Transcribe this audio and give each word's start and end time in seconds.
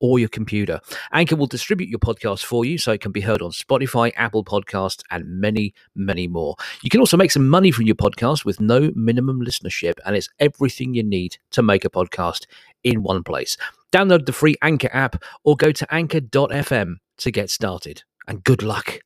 or 0.00 0.18
your 0.18 0.28
computer. 0.28 0.80
Anchor 1.12 1.36
will 1.36 1.46
distribute 1.46 1.88
your 1.88 1.98
podcast 1.98 2.44
for 2.44 2.64
you 2.64 2.78
so 2.78 2.92
it 2.92 3.00
can 3.00 3.12
be 3.12 3.20
heard 3.20 3.42
on 3.42 3.50
Spotify, 3.50 4.12
Apple 4.16 4.44
Podcasts, 4.44 5.02
and 5.10 5.24
many, 5.40 5.74
many 5.94 6.26
more. 6.26 6.56
You 6.82 6.90
can 6.90 7.00
also 7.00 7.16
make 7.16 7.30
some 7.30 7.48
money 7.48 7.70
from 7.70 7.86
your 7.86 7.94
podcast 7.94 8.44
with 8.44 8.60
no 8.60 8.90
minimum 8.94 9.40
listenership, 9.40 9.94
and 10.04 10.16
it's 10.16 10.28
everything 10.38 10.94
you 10.94 11.02
need 11.02 11.38
to 11.52 11.62
make 11.62 11.84
a 11.84 11.90
podcast 11.90 12.46
in 12.82 13.02
one 13.02 13.22
place. 13.22 13.56
Download 13.92 14.26
the 14.26 14.32
free 14.32 14.56
Anchor 14.62 14.90
app 14.92 15.22
or 15.44 15.56
go 15.56 15.72
to 15.72 15.94
anchor.fm 15.94 16.96
to 17.18 17.30
get 17.30 17.50
started. 17.50 18.02
And 18.26 18.44
good 18.44 18.62
luck. 18.62 19.00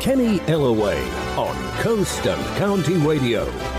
Kenny 0.00 0.38
Ellaway 0.40 0.98
on 1.36 1.82
Coast 1.82 2.26
and 2.26 2.58
County 2.58 2.94
Radio. 2.94 3.77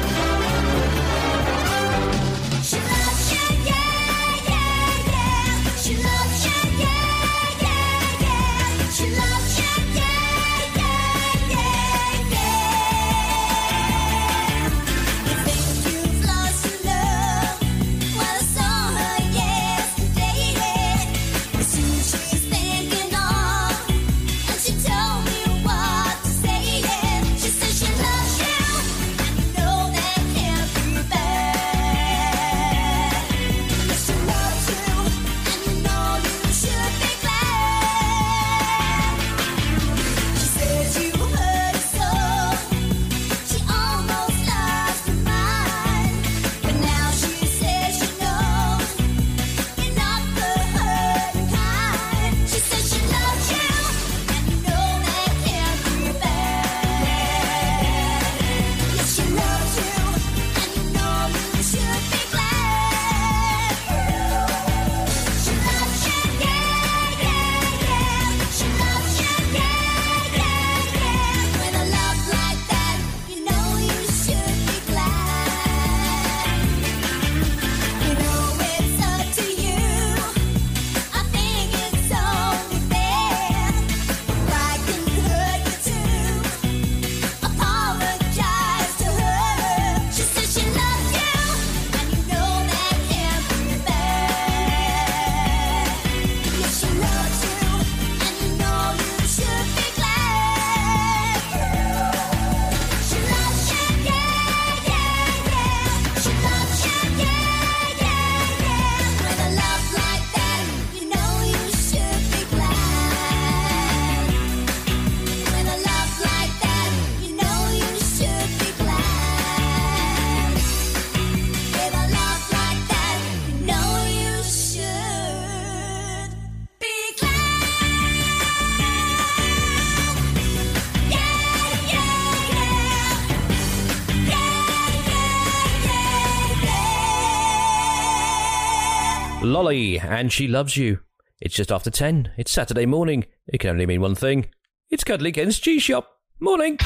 Lolly, 139.59 139.99
and 139.99 140.31
she 140.31 140.47
loves 140.47 140.77
you. 140.77 141.01
It's 141.41 141.53
just 141.53 141.69
after 141.69 141.89
10. 141.89 142.31
It's 142.37 142.49
Saturday 142.49 142.85
morning. 142.85 143.25
It 143.45 143.57
can 143.57 143.71
only 143.71 143.85
mean 143.85 143.99
one 143.99 144.15
thing. 144.15 144.45
It's 144.89 145.03
Cuddly 145.03 145.33
Ken's 145.33 145.59
Cheese 145.59 145.83
Shop. 145.83 146.09
Morning. 146.39 146.77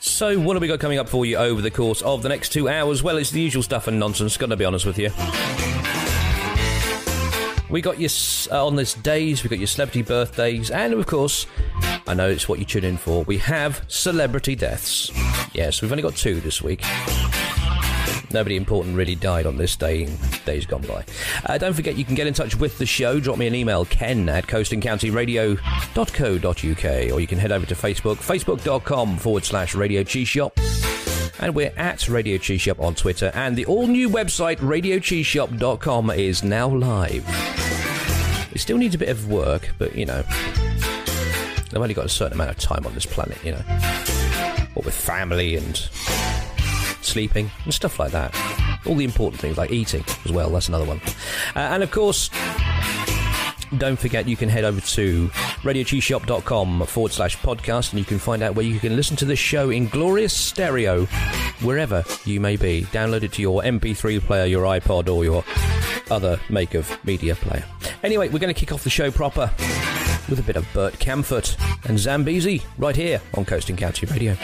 So, 0.00 0.36
what 0.40 0.56
have 0.56 0.62
we 0.62 0.66
got 0.66 0.80
coming 0.80 0.98
up 0.98 1.08
for 1.08 1.24
you 1.24 1.36
over 1.36 1.62
the 1.62 1.70
course 1.70 2.02
of 2.02 2.24
the 2.24 2.28
next 2.28 2.48
two 2.48 2.68
hours? 2.68 3.04
Well, 3.04 3.18
it's 3.18 3.30
the 3.30 3.40
usual 3.40 3.62
stuff 3.62 3.86
and 3.86 4.00
nonsense, 4.00 4.36
gotta 4.36 4.56
be 4.56 4.64
honest 4.64 4.84
with 4.84 4.98
you. 4.98 5.10
We 7.70 7.80
got 7.80 8.00
your 8.00 8.10
uh, 8.50 8.66
on 8.66 8.74
this 8.74 8.94
days, 8.94 9.44
we 9.44 9.48
got 9.48 9.60
your 9.60 9.68
celebrity 9.68 10.02
birthdays, 10.02 10.72
and 10.72 10.92
of 10.92 11.06
course, 11.06 11.46
I 12.08 12.14
know 12.14 12.28
it's 12.28 12.48
what 12.48 12.58
you 12.58 12.64
tune 12.64 12.82
in 12.82 12.96
for. 12.96 13.22
We 13.22 13.38
have 13.38 13.84
celebrity 13.86 14.56
deaths. 14.56 15.12
Yes, 15.52 15.82
we've 15.82 15.92
only 15.92 16.02
got 16.02 16.16
two 16.16 16.40
this 16.40 16.60
week. 16.60 16.82
Nobody 18.34 18.56
important 18.56 18.96
really 18.96 19.14
died 19.14 19.46
on 19.46 19.56
this 19.56 19.76
day 19.76 20.08
days 20.44 20.66
gone 20.66 20.82
by. 20.82 21.04
Uh, 21.46 21.56
don't 21.56 21.72
forget 21.72 21.96
you 21.96 22.04
can 22.04 22.16
get 22.16 22.26
in 22.26 22.34
touch 22.34 22.56
with 22.56 22.78
the 22.78 22.86
show. 22.86 23.20
Drop 23.20 23.38
me 23.38 23.46
an 23.46 23.54
email, 23.54 23.84
ken 23.84 24.28
at 24.28 24.48
coastandcountyradio.co.uk, 24.48 27.12
or 27.12 27.20
you 27.20 27.28
can 27.28 27.38
head 27.38 27.52
over 27.52 27.64
to 27.64 27.76
Facebook, 27.76 28.16
facebook.com 28.16 29.18
forward 29.18 29.44
slash 29.44 29.76
radio 29.76 30.02
cheese 30.02 30.26
shop. 30.26 30.58
And 31.38 31.54
we're 31.54 31.72
at 31.76 32.08
Radio 32.08 32.36
Cheese 32.38 32.62
Shop 32.62 32.80
on 32.80 32.96
Twitter, 32.96 33.30
and 33.34 33.56
the 33.56 33.66
all 33.66 33.86
new 33.86 34.08
website, 34.08 34.58
radiocheeseshop.com, 34.58 36.10
is 36.10 36.42
now 36.42 36.66
live. 36.68 37.24
It 38.52 38.58
still 38.60 38.78
needs 38.78 38.96
a 38.96 38.98
bit 38.98 39.10
of 39.10 39.28
work, 39.28 39.72
but 39.78 39.94
you 39.94 40.06
know, 40.06 40.24
I've 40.28 41.76
only 41.76 41.94
got 41.94 42.06
a 42.06 42.08
certain 42.08 42.34
amount 42.34 42.50
of 42.50 42.58
time 42.58 42.84
on 42.84 42.94
this 42.94 43.06
planet, 43.06 43.38
you 43.44 43.52
know. 43.52 43.62
What 44.74 44.86
with 44.86 44.94
family 44.94 45.56
and 45.56 45.88
sleeping 47.14 47.48
and 47.64 47.72
stuff 47.72 48.00
like 48.00 48.10
that. 48.10 48.34
All 48.86 48.96
the 48.96 49.04
important 49.04 49.40
things 49.40 49.56
like 49.56 49.70
eating 49.70 50.04
as 50.24 50.32
well, 50.32 50.50
that's 50.50 50.68
another 50.68 50.84
one. 50.84 51.00
Uh, 51.54 51.60
and 51.60 51.82
of 51.84 51.92
course, 51.92 52.28
don't 53.78 53.98
forget 53.98 54.26
you 54.28 54.36
can 54.36 54.48
head 54.48 54.64
over 54.64 54.80
to 54.80 55.28
radiocheeseshop.com 55.62 56.86
forward 56.86 57.12
slash 57.12 57.36
podcast 57.38 57.92
and 57.92 58.00
you 58.00 58.04
can 58.04 58.18
find 58.18 58.42
out 58.42 58.56
where 58.56 58.64
you 58.64 58.80
can 58.80 58.96
listen 58.96 59.16
to 59.16 59.24
this 59.24 59.38
show 59.38 59.70
in 59.70 59.86
glorious 59.88 60.32
stereo 60.36 61.04
wherever 61.62 62.04
you 62.24 62.40
may 62.40 62.56
be. 62.56 62.82
Download 62.90 63.22
it 63.22 63.32
to 63.34 63.42
your 63.42 63.62
MP3 63.62 64.20
player, 64.20 64.46
your 64.46 64.64
iPod, 64.64 65.08
or 65.08 65.24
your 65.24 65.44
other 66.10 66.38
make 66.50 66.74
of 66.74 66.90
media 67.04 67.36
player. 67.36 67.64
Anyway, 68.02 68.28
we're 68.28 68.40
going 68.40 68.52
to 68.52 68.58
kick 68.58 68.72
off 68.72 68.82
the 68.82 68.90
show 68.90 69.10
proper 69.10 69.50
with 70.28 70.38
a 70.40 70.42
bit 70.42 70.56
of 70.56 70.66
Bert 70.74 70.94
Kaempfert 70.94 71.56
and 71.88 71.96
Zambezi 71.96 72.62
right 72.76 72.96
here 72.96 73.20
on 73.34 73.44
Coast 73.44 73.68
and 73.68 73.78
County 73.78 74.06
Radio. 74.06 74.36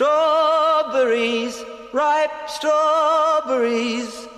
Strawberries, 0.00 1.62
ripe 1.92 2.30
strawberries. 2.48 4.28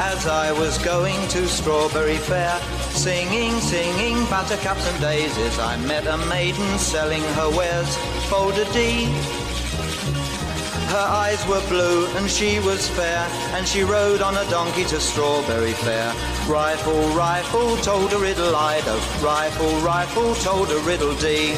As 0.00 0.26
I 0.26 0.52
was 0.52 0.76
going 0.78 1.16
to 1.28 1.46
Strawberry 1.48 2.18
Fair, 2.18 2.60
singing, 2.98 3.52
singing 3.60 4.16
buttercups 4.24 4.84
and 4.90 5.00
daisies, 5.00 5.56
I 5.60 5.76
met 5.86 6.08
a 6.08 6.16
maiden 6.26 6.78
selling 6.78 7.22
her 7.38 7.48
wares, 7.56 7.96
folded 8.28 8.66
D. 8.72 9.04
Her 10.90 11.06
eyes 11.08 11.46
were 11.46 11.62
blue 11.68 12.06
and 12.16 12.28
she 12.28 12.58
was 12.58 12.88
fair, 12.88 13.20
and 13.54 13.68
she 13.68 13.82
rode 13.82 14.20
on 14.20 14.36
a 14.36 14.50
donkey 14.50 14.84
to 14.86 14.98
Strawberry 14.98 15.74
Fair. 15.74 16.12
Rifle, 16.48 17.08
rifle, 17.10 17.76
told 17.76 18.12
a 18.14 18.18
riddle 18.18 18.52
Ido. 18.56 18.96
Rifle, 19.22 19.80
rifle, 19.80 20.34
told 20.34 20.68
a 20.72 20.80
riddle 20.80 21.14
D. 21.14 21.54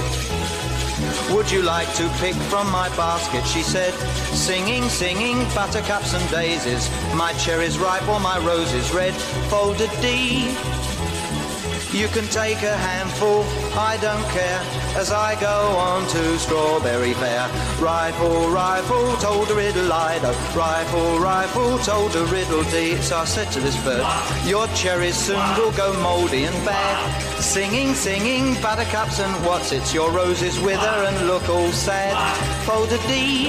Would 1.32 1.50
you 1.50 1.62
like 1.62 1.90
to 1.94 2.06
pick 2.20 2.34
from 2.50 2.70
my 2.70 2.90
basket? 2.96 3.46
She 3.46 3.62
said, 3.62 3.94
singing, 4.34 4.82
singing, 4.90 5.38
buttercups 5.54 6.12
and 6.12 6.30
daisies. 6.30 6.90
My 7.14 7.32
cherries 7.34 7.78
ripe 7.78 8.06
or 8.08 8.20
my 8.20 8.38
roses 8.40 8.92
red, 8.92 9.14
folded 9.48 9.90
D. 10.02 10.54
You 11.92 12.06
can 12.06 12.24
take 12.28 12.62
a 12.62 12.76
handful, 12.76 13.42
I 13.76 13.98
don't 14.00 14.24
care, 14.30 14.60
as 14.96 15.10
I 15.10 15.38
go 15.40 15.76
on 15.76 16.06
to 16.10 16.38
Strawberry 16.38 17.14
Fair. 17.14 17.48
Rifle, 17.80 18.48
rifle, 18.48 19.16
told 19.16 19.50
a 19.50 19.56
riddle 19.56 19.86
Ido. 19.86 20.30
Rifle, 20.54 21.18
rifle, 21.18 21.78
told 21.78 22.14
a 22.14 22.24
riddle 22.26 22.62
D. 22.70 22.94
So 22.98 23.16
I 23.16 23.24
said 23.24 23.50
to 23.52 23.60
this 23.60 23.76
bird, 23.82 24.06
your 24.46 24.68
cherries 24.68 25.16
soon 25.16 25.42
will 25.56 25.72
go 25.72 25.92
mouldy 26.00 26.44
and 26.44 26.64
bad. 26.64 27.42
Singing, 27.42 27.92
singing, 27.94 28.54
buttercups 28.62 29.18
and 29.18 29.44
what's 29.44 29.72
it? 29.72 29.92
Your 29.92 30.12
roses 30.12 30.60
wither 30.60 31.04
and 31.08 31.26
look 31.26 31.48
all 31.48 31.72
sad. 31.72 32.14
Folded 32.66 33.00
D. 33.08 33.48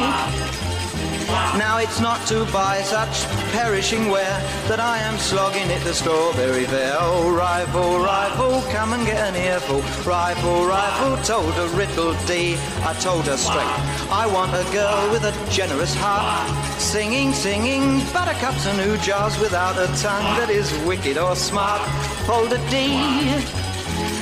Now 1.57 1.79
it's 1.79 1.99
not 1.99 2.25
to 2.27 2.45
buy 2.51 2.81
such 2.81 3.25
perishing 3.51 4.09
ware 4.09 4.39
that 4.67 4.79
I 4.79 4.97
am 4.99 5.17
slogging 5.17 5.69
at 5.71 5.83
the 5.83 5.93
strawberry 5.93 6.65
fair. 6.65 6.95
Oh, 6.99 7.31
rifle, 7.31 7.99
rifle, 7.99 8.61
come 8.71 8.93
and 8.93 9.05
get 9.05 9.17
an 9.17 9.35
earful. 9.35 9.81
Rifle, 10.05 10.65
rifle, 10.65 11.17
told 11.23 11.53
a 11.57 11.67
riddle 11.75 12.13
D. 12.25 12.57
I 12.83 12.93
told 12.99 13.25
her 13.25 13.37
straight, 13.37 13.75
I 14.11 14.27
want 14.27 14.51
a 14.53 14.65
girl 14.71 15.11
with 15.11 15.23
a 15.23 15.33
generous 15.51 15.95
heart. 15.95 16.49
Singing, 16.79 17.33
singing, 17.33 17.99
buttercups 18.11 18.65
and 18.65 18.79
ooh 18.81 18.97
jars 18.97 19.37
without 19.39 19.77
a 19.77 19.87
tongue 20.01 20.37
that 20.37 20.49
is 20.49 20.71
wicked 20.85 21.17
or 21.17 21.35
smart. 21.35 21.81
Fold 22.25 22.51
a 22.53 22.59
D 22.69 23.70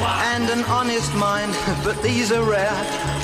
and 0.01 0.50
an 0.50 0.63
honest 0.65 1.13
mind, 1.15 1.56
but 1.84 2.01
these 2.01 2.32
are 2.32 2.44
rare. 2.44 2.72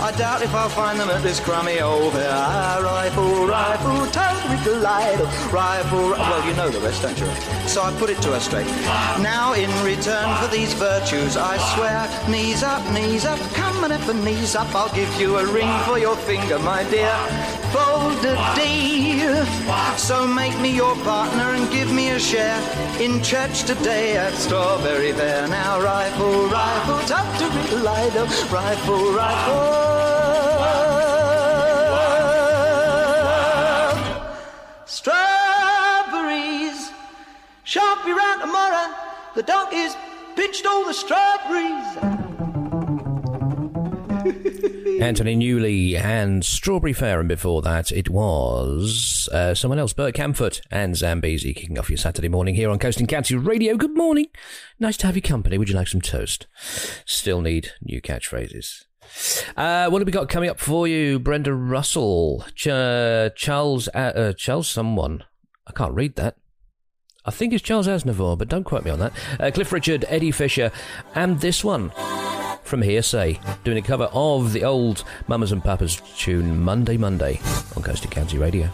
I 0.01 0.13
doubt 0.17 0.41
if 0.41 0.53
I'll 0.53 0.69
find 0.69 0.99
them 0.99 1.09
at 1.09 1.23
this 1.23 1.39
crummy 1.39 1.79
old 1.79 2.13
fair. 2.13 2.29
Ah, 2.31 2.79
rifle, 2.83 3.47
rifle, 3.47 4.05
told 4.11 4.49
with 4.49 4.63
delight. 4.63 5.19
Rifle, 5.51 6.09
ri- 6.09 6.17
well, 6.17 6.47
you 6.47 6.53
know 6.55 6.69
the 6.69 6.79
rest, 6.81 7.01
don't 7.01 7.17
you? 7.19 7.27
So 7.67 7.81
I 7.81 7.91
put 7.97 8.09
it 8.09 8.21
to 8.23 8.29
her 8.33 8.39
straight. 8.39 8.67
Now, 9.21 9.53
in 9.53 9.69
return 9.85 10.35
for 10.41 10.47
these 10.47 10.73
virtues, 10.73 11.37
I 11.37 11.57
swear, 11.75 12.07
knees 12.29 12.63
up, 12.63 12.83
knees 12.93 13.25
up, 13.25 13.39
come 13.53 13.83
and 13.83 13.93
up 13.93 14.07
and 14.07 14.23
knees 14.23 14.55
up. 14.55 14.73
I'll 14.75 14.93
give 14.93 15.13
you 15.19 15.37
a 15.37 15.45
ring 15.51 15.71
for 15.85 15.97
your 15.97 16.15
finger, 16.15 16.59
my 16.59 16.83
dear. 16.89 17.13
Fold 17.75 18.23
a 18.23 18.35
D. 18.55 19.19
So 19.97 20.25
make 20.25 20.57
me 20.61 20.73
your 20.73 20.95
partner 21.03 21.49
and 21.55 21.69
give 21.71 21.91
me 21.91 22.11
a 22.11 22.19
share 22.19 22.61
in 23.01 23.21
church 23.21 23.63
today 23.63 24.15
at 24.15 24.33
Strawberry 24.33 25.11
Fair. 25.11 25.45
Now, 25.49 25.81
rifle, 25.81 26.47
rifle, 26.47 26.99
tuck 26.99 27.27
to 27.39 27.45
riddle, 27.49 27.79
Lido. 27.79 28.23
Rifle, 28.59 29.11
rifle. 29.11 29.95
Strawberries. 34.85 35.31
Shan't 37.65 38.05
round 38.05 38.39
tomorrow. 38.41 38.93
The 39.35 39.43
donkeys 39.43 39.97
pinched 40.37 40.65
all 40.65 40.85
the 40.85 40.93
strawberries. 40.93 41.97
Anthony 45.05 45.35
Newley 45.35 45.93
and 45.93 46.43
Strawberry 46.43 46.91
Fair, 46.91 47.19
and 47.19 47.29
before 47.29 47.61
that 47.61 47.91
it 47.91 48.09
was 48.09 49.29
uh, 49.31 49.53
someone 49.53 49.77
else, 49.77 49.93
Bert 49.93 50.15
Kaempfert 50.15 50.61
and 50.71 50.95
Zambezi, 50.95 51.53
kicking 51.53 51.77
off 51.77 51.91
your 51.91 51.97
Saturday 51.97 52.27
morning 52.27 52.55
here 52.55 52.71
on 52.71 52.79
Coast 52.79 52.99
and 52.99 53.07
County 53.07 53.35
Radio. 53.35 53.77
Good 53.77 53.95
morning. 53.95 54.25
Nice 54.79 54.97
to 54.97 55.05
have 55.05 55.15
your 55.15 55.21
company. 55.21 55.59
Would 55.59 55.69
you 55.69 55.75
like 55.75 55.89
some 55.89 56.01
toast? 56.01 56.47
Still 57.05 57.41
need 57.41 57.69
new 57.83 58.01
catchphrases. 58.01 58.85
Uh, 59.55 59.89
what 59.89 60.01
have 60.01 60.07
we 60.07 60.11
got 60.11 60.27
coming 60.27 60.49
up 60.49 60.59
for 60.59 60.87
you? 60.87 61.19
Brenda 61.19 61.53
Russell, 61.53 62.43
Ch- 62.55 63.35
Charles, 63.35 63.87
uh, 63.93 64.11
uh, 64.15 64.33
Charles, 64.33 64.67
someone. 64.67 65.23
I 65.67 65.71
can't 65.71 65.93
read 65.93 66.15
that. 66.15 66.37
I 67.25 67.29
think 67.29 67.53
it's 67.53 67.61
Charles 67.61 67.87
Aznavour, 67.87 68.39
but 68.39 68.47
don't 68.47 68.63
quote 68.63 68.83
me 68.83 68.89
on 68.89 68.97
that. 68.97 69.13
Uh, 69.39 69.51
Cliff 69.51 69.71
Richard, 69.71 70.03
Eddie 70.07 70.31
Fisher, 70.31 70.71
and 71.13 71.41
this 71.41 71.63
one 71.63 71.91
from 72.65 72.81
Hear'Say, 72.81 73.39
doing 73.63 73.77
a 73.77 73.81
cover 73.81 74.05
of 74.05 74.51
the 74.51 74.63
old 74.63 75.03
Mamas 75.27 75.51
and 75.51 75.63
Papas 75.63 76.01
tune 76.17 76.59
Monday 76.59 76.97
Monday 76.97 77.39
on 77.75 77.83
Coast 77.83 78.03
and 78.03 78.11
County 78.11 78.37
Radio. 78.37 78.69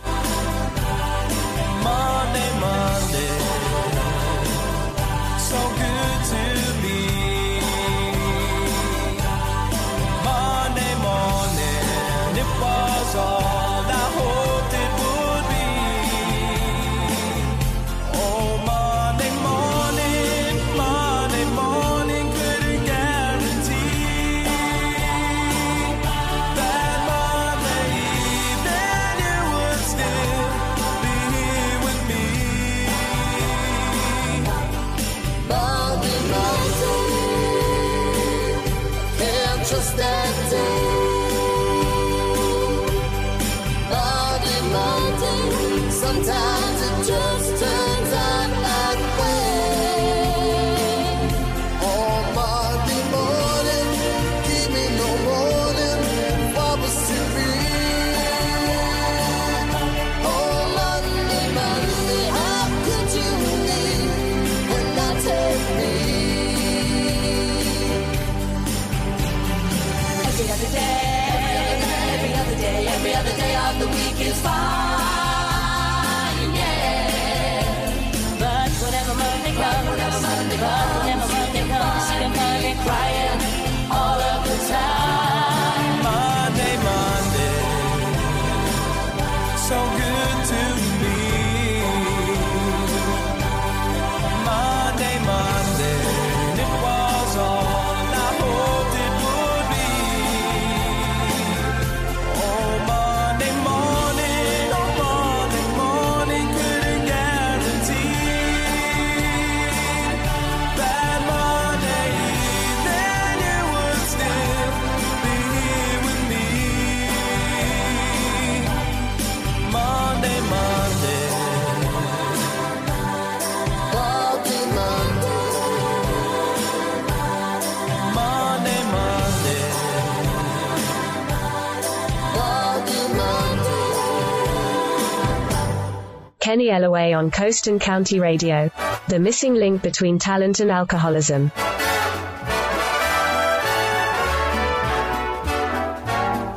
Kenny 136.52 136.68
Ellaway 136.68 137.18
on 137.18 137.32
Coast 137.32 137.68
and 137.68 137.80
County 137.80 138.20
Radio. 138.20 138.70
The 139.08 139.20
missing 139.20 139.54
link 139.54 139.82
between 139.82 140.20
talent 140.20 140.60
and 140.60 140.70
alcoholism. 140.70 141.50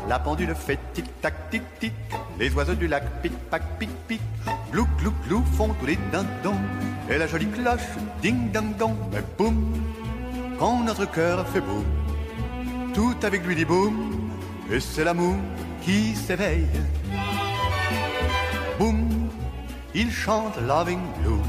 La 0.08 0.18
pendule 0.18 0.56
fait 0.56 0.80
tic-tac, 0.94 1.48
tic-tic. 1.48 1.92
Les 2.40 2.52
oiseaux 2.56 2.74
du 2.74 2.88
lac 2.88 3.04
pic-pac, 3.22 3.62
pic-pic. 3.78 4.20
Glou, 4.72 4.88
glou, 4.98 5.12
glou 5.28 5.44
font 5.56 5.72
tous 5.78 5.86
les 5.86 5.98
dindons. 6.10 6.58
Et 7.08 7.16
la 7.16 7.28
jolie 7.28 7.46
cloche, 7.46 7.94
ding-ding-dong. 8.20 8.96
Mais 9.12 9.22
boum, 9.38 9.80
quand 10.58 10.82
notre 10.82 11.08
cœur 11.08 11.46
fait 11.46 11.60
boum, 11.60 11.84
tout 12.94 13.14
avec 13.22 13.46
lui 13.46 13.54
dit 13.54 13.64
boum. 13.64 13.94
Et 14.72 14.80
c'est 14.80 15.04
l'amour 15.04 15.36
qui 15.82 16.16
s'éveille. 16.16 16.66
Boum, 18.76 19.13
il 19.94 20.10
chante 20.10 20.56
Loving 20.66 21.00
Blue. 21.20 21.40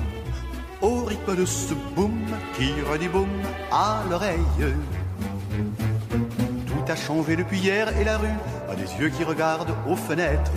Au 0.81 1.03
rythme 1.03 1.35
de 1.35 1.45
ce 1.45 1.73
boum 1.95 2.13
qui 2.55 2.71
redit 2.89 3.07
boum 3.07 3.29
à 3.71 4.03
l'oreille. 4.09 4.39
Tout 6.67 6.91
a 6.91 6.95
changé 6.95 7.35
depuis 7.35 7.59
hier 7.59 7.87
et 7.99 8.03
la 8.03 8.17
rue 8.17 8.27
a 8.69 8.75
des 8.75 8.91
yeux 8.99 9.09
qui 9.09 9.23
regardent 9.23 9.75
aux 9.87 9.95
fenêtres. 9.95 10.51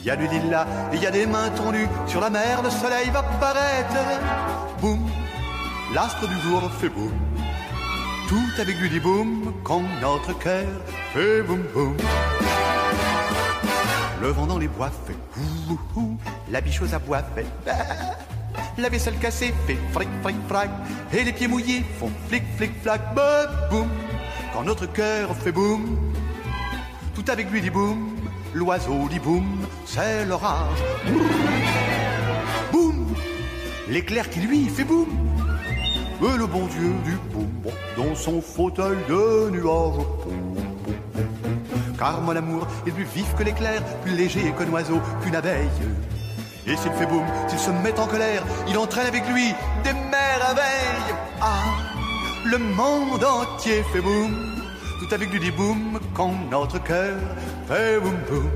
Il 0.00 0.06
y 0.06 0.10
a 0.10 0.16
du 0.16 0.26
lilas 0.26 0.66
il 0.92 1.02
y 1.02 1.06
a 1.06 1.10
des 1.10 1.26
mains 1.26 1.50
tendues. 1.50 1.88
Sur 2.06 2.20
la 2.20 2.30
mer, 2.30 2.62
le 2.62 2.70
soleil 2.70 3.10
va 3.10 3.22
paraître. 3.22 3.96
Boum, 4.80 5.00
l'astre 5.94 6.28
du 6.28 6.38
jour 6.40 6.70
fait 6.78 6.90
boum. 6.90 7.12
Tout 8.28 8.60
avec 8.60 8.76
lui 8.76 8.90
dit 8.90 9.00
boum 9.00 9.54
quand 9.64 9.82
notre 10.02 10.38
cœur 10.38 10.66
fait 11.14 11.42
boum 11.42 11.62
boum. 11.72 11.96
Le 14.20 14.28
vent 14.28 14.46
dans 14.46 14.58
les 14.58 14.68
bois 14.68 14.90
fait 15.06 15.16
ouh, 15.38 15.78
ouh. 15.96 16.16
La 16.50 16.60
bicheuse 16.60 16.94
à 16.94 16.98
bois 16.98 17.22
fait 17.34 17.46
bah. 17.64 17.72
La 18.76 18.88
vaisselle 18.88 19.18
cassée 19.18 19.54
fait 19.66 19.78
fric 19.92 20.08
fric 20.22 20.36
frac. 20.48 20.70
Et 21.12 21.24
les 21.24 21.32
pieds 21.32 21.48
mouillés 21.48 21.84
font 21.98 22.10
flic 22.28 22.42
flic 22.56 22.72
flac. 22.82 23.00
Boum. 23.70 23.88
Quand 24.52 24.64
notre 24.64 24.86
cœur 24.86 25.36
fait 25.36 25.52
boum, 25.52 25.96
tout 27.14 27.24
avec 27.28 27.50
lui 27.50 27.60
dit 27.60 27.70
boum. 27.70 28.16
L'oiseau 28.54 29.08
dit 29.10 29.18
boum, 29.18 29.44
c'est 29.84 30.24
l'orage. 30.24 30.82
Boum, 32.72 33.14
l'éclair 33.88 34.28
qui 34.30 34.40
lui 34.40 34.68
fait 34.68 34.84
boum. 34.84 35.06
Et 36.20 36.36
le 36.36 36.46
bon 36.46 36.66
Dieu 36.66 36.92
du 37.04 37.16
boum, 37.32 37.48
dans 37.96 38.14
son 38.14 38.40
fauteuil 38.40 38.96
de 39.08 39.50
nuage. 39.50 39.62
Boum, 39.64 40.06
boum, 40.24 40.38
boum. 40.40 40.47
Car 41.98 42.20
mon 42.20 42.36
amour 42.36 42.66
est 42.86 42.90
plus 42.90 43.04
vif 43.04 43.34
que 43.36 43.42
l'éclair, 43.42 43.82
plus 44.04 44.12
léger 44.12 44.52
qu'un 44.56 44.70
oiseau, 44.70 45.00
qu'une 45.22 45.34
abeille. 45.34 45.68
Et 46.66 46.76
s'il 46.76 46.92
fait 46.92 47.06
boum, 47.06 47.24
s'il 47.48 47.58
se 47.58 47.70
met 47.70 47.98
en 47.98 48.06
colère, 48.06 48.44
il 48.68 48.76
entraîne 48.78 49.06
avec 49.06 49.26
lui 49.28 49.54
des 49.84 49.92
merveilles. 49.92 51.14
Ah, 51.40 51.64
le 52.44 52.58
monde 52.58 53.24
entier 53.24 53.82
fait 53.92 54.00
boum, 54.00 54.36
tout 55.00 55.14
avec 55.14 55.30
lui 55.32 55.40
dit 55.40 55.50
boum, 55.50 55.98
quand 56.14 56.32
notre 56.50 56.82
cœur 56.82 57.16
fait 57.66 57.98
boum 57.98 58.16
boum. 58.28 58.50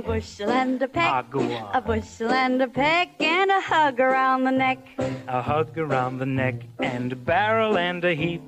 A 0.00 0.02
bushel 0.02 0.48
and 0.48 0.80
a 0.80 0.88
peck. 0.88 1.10
Ah. 1.12 1.70
A 1.74 1.80
bushel 1.82 2.30
and 2.32 2.62
a 2.62 2.68
peck 2.68 3.20
and 3.20 3.50
a 3.50 3.60
hug 3.60 4.00
around 4.00 4.44
the 4.44 4.50
neck. 4.50 4.78
A 5.28 5.42
hug 5.42 5.76
around 5.76 6.16
the 6.16 6.24
neck 6.24 6.54
and 6.78 7.12
a 7.12 7.16
barrel 7.16 7.76
and 7.76 8.02
a 8.02 8.14
heap. 8.14 8.40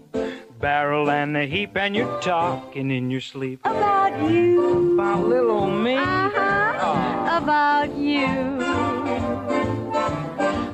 Barrel 0.58 1.10
and 1.10 1.36
a 1.36 1.44
heap, 1.44 1.76
and 1.76 1.94
you're 1.94 2.22
talking 2.22 2.90
in 2.90 3.10
your 3.10 3.20
sleep. 3.20 3.60
About 3.66 4.30
you. 4.30 4.94
About 4.94 5.26
little 5.26 5.66
me. 5.66 5.96
Uh-huh. 5.96 7.38
About 7.42 7.94
you. 7.96 8.58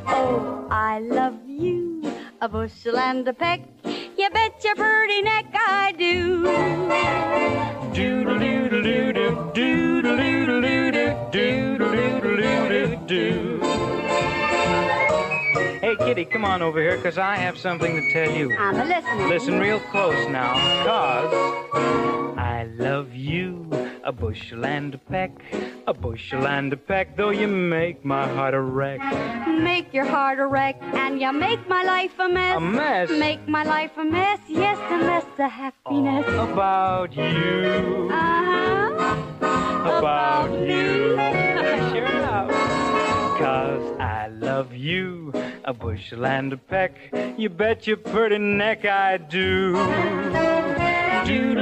Oh, 0.07 0.69
I 0.71 1.01
love 1.01 1.41
you. 1.49 2.09
A 2.41 2.49
bushel 2.49 2.99
and 2.99 3.27
a 3.27 3.33
peck. 3.33 3.63
You 4.19 4.29
bet 4.31 4.65
your 4.65 4.75
pretty 4.75 5.23
neck 5.23 5.45
I 5.55 5.93
do. 5.97 6.43
Doodle 7.95 8.41
doodle 8.41 8.83
doodle 8.83 9.53
doodle 9.53 10.17
doodle 10.17 10.61
doodle 10.61 11.31
doodle 11.31 11.93
doodle 11.93 12.37
doodle 12.37 13.07
doo. 13.07 13.61
Hey, 15.81 15.95
kitty, 16.01 16.25
come 16.25 16.45
on 16.45 16.63
over 16.63 16.81
here, 16.81 16.99
'cause 17.01 17.17
I 17.17 17.37
have 17.37 17.57
something 17.57 17.95
to 17.95 18.13
tell 18.13 18.29
you. 18.33 18.57
I'm 18.59 18.81
a 18.81 18.85
listening. 18.87 19.29
Listen 19.29 19.61
real 19.61 19.79
close 19.93 20.29
now, 20.29 20.55
'cause 20.85 21.33
I 22.37 22.67
love 22.77 23.15
you. 23.15 23.71
A 24.09 24.13
bushel 24.13 24.65
and 24.65 24.95
a 24.95 24.99
peck, 24.99 25.31
a 25.87 25.93
bushel 25.93 26.47
and 26.47 26.73
a 26.73 26.79
peck, 26.79 27.15
though 27.15 27.29
you 27.29 27.47
make 27.47 28.07
my 28.07 28.27
heart 28.27 28.55
a 28.55 28.61
wreck. 28.61 29.01
Make 29.47 29.93
your 29.93 30.07
heart 30.07 30.39
a 30.39 30.47
wreck 30.47 30.77
and 30.95 31.21
you 31.21 31.31
make 31.31 31.69
my 31.69 31.83
life 31.83 32.19
a 32.19 32.27
mess. 32.27 32.57
A 32.57 32.61
mess? 32.61 33.11
Make 33.11 33.47
my 33.47 33.65
life 33.65 33.91
a 33.99 34.05
mess, 34.05 34.41
yes, 34.49 34.79
a 34.91 34.97
mess 34.97 35.27
of 35.39 35.51
happiness. 35.51 36.27
About 36.27 37.15
you, 37.15 38.09
Uh-huh. 38.11 39.99
about 39.99 40.53
you. 40.53 41.17
me. 41.17 41.91
sure 41.93 42.07
enough. 42.07 42.51
Cause 43.39 43.97
I 44.01 44.29
love 44.29 44.73
you, 44.73 45.35
a 45.67 45.75
bushel 45.75 46.25
and 46.25 46.55
a 46.55 46.57
peck. 46.57 46.95
You 47.37 47.51
bet 47.51 47.87
your 47.87 47.99
pretty 47.99 48.39
neck 48.39 48.87
I 48.87 49.19
do. 49.19 49.77
You 51.29 51.55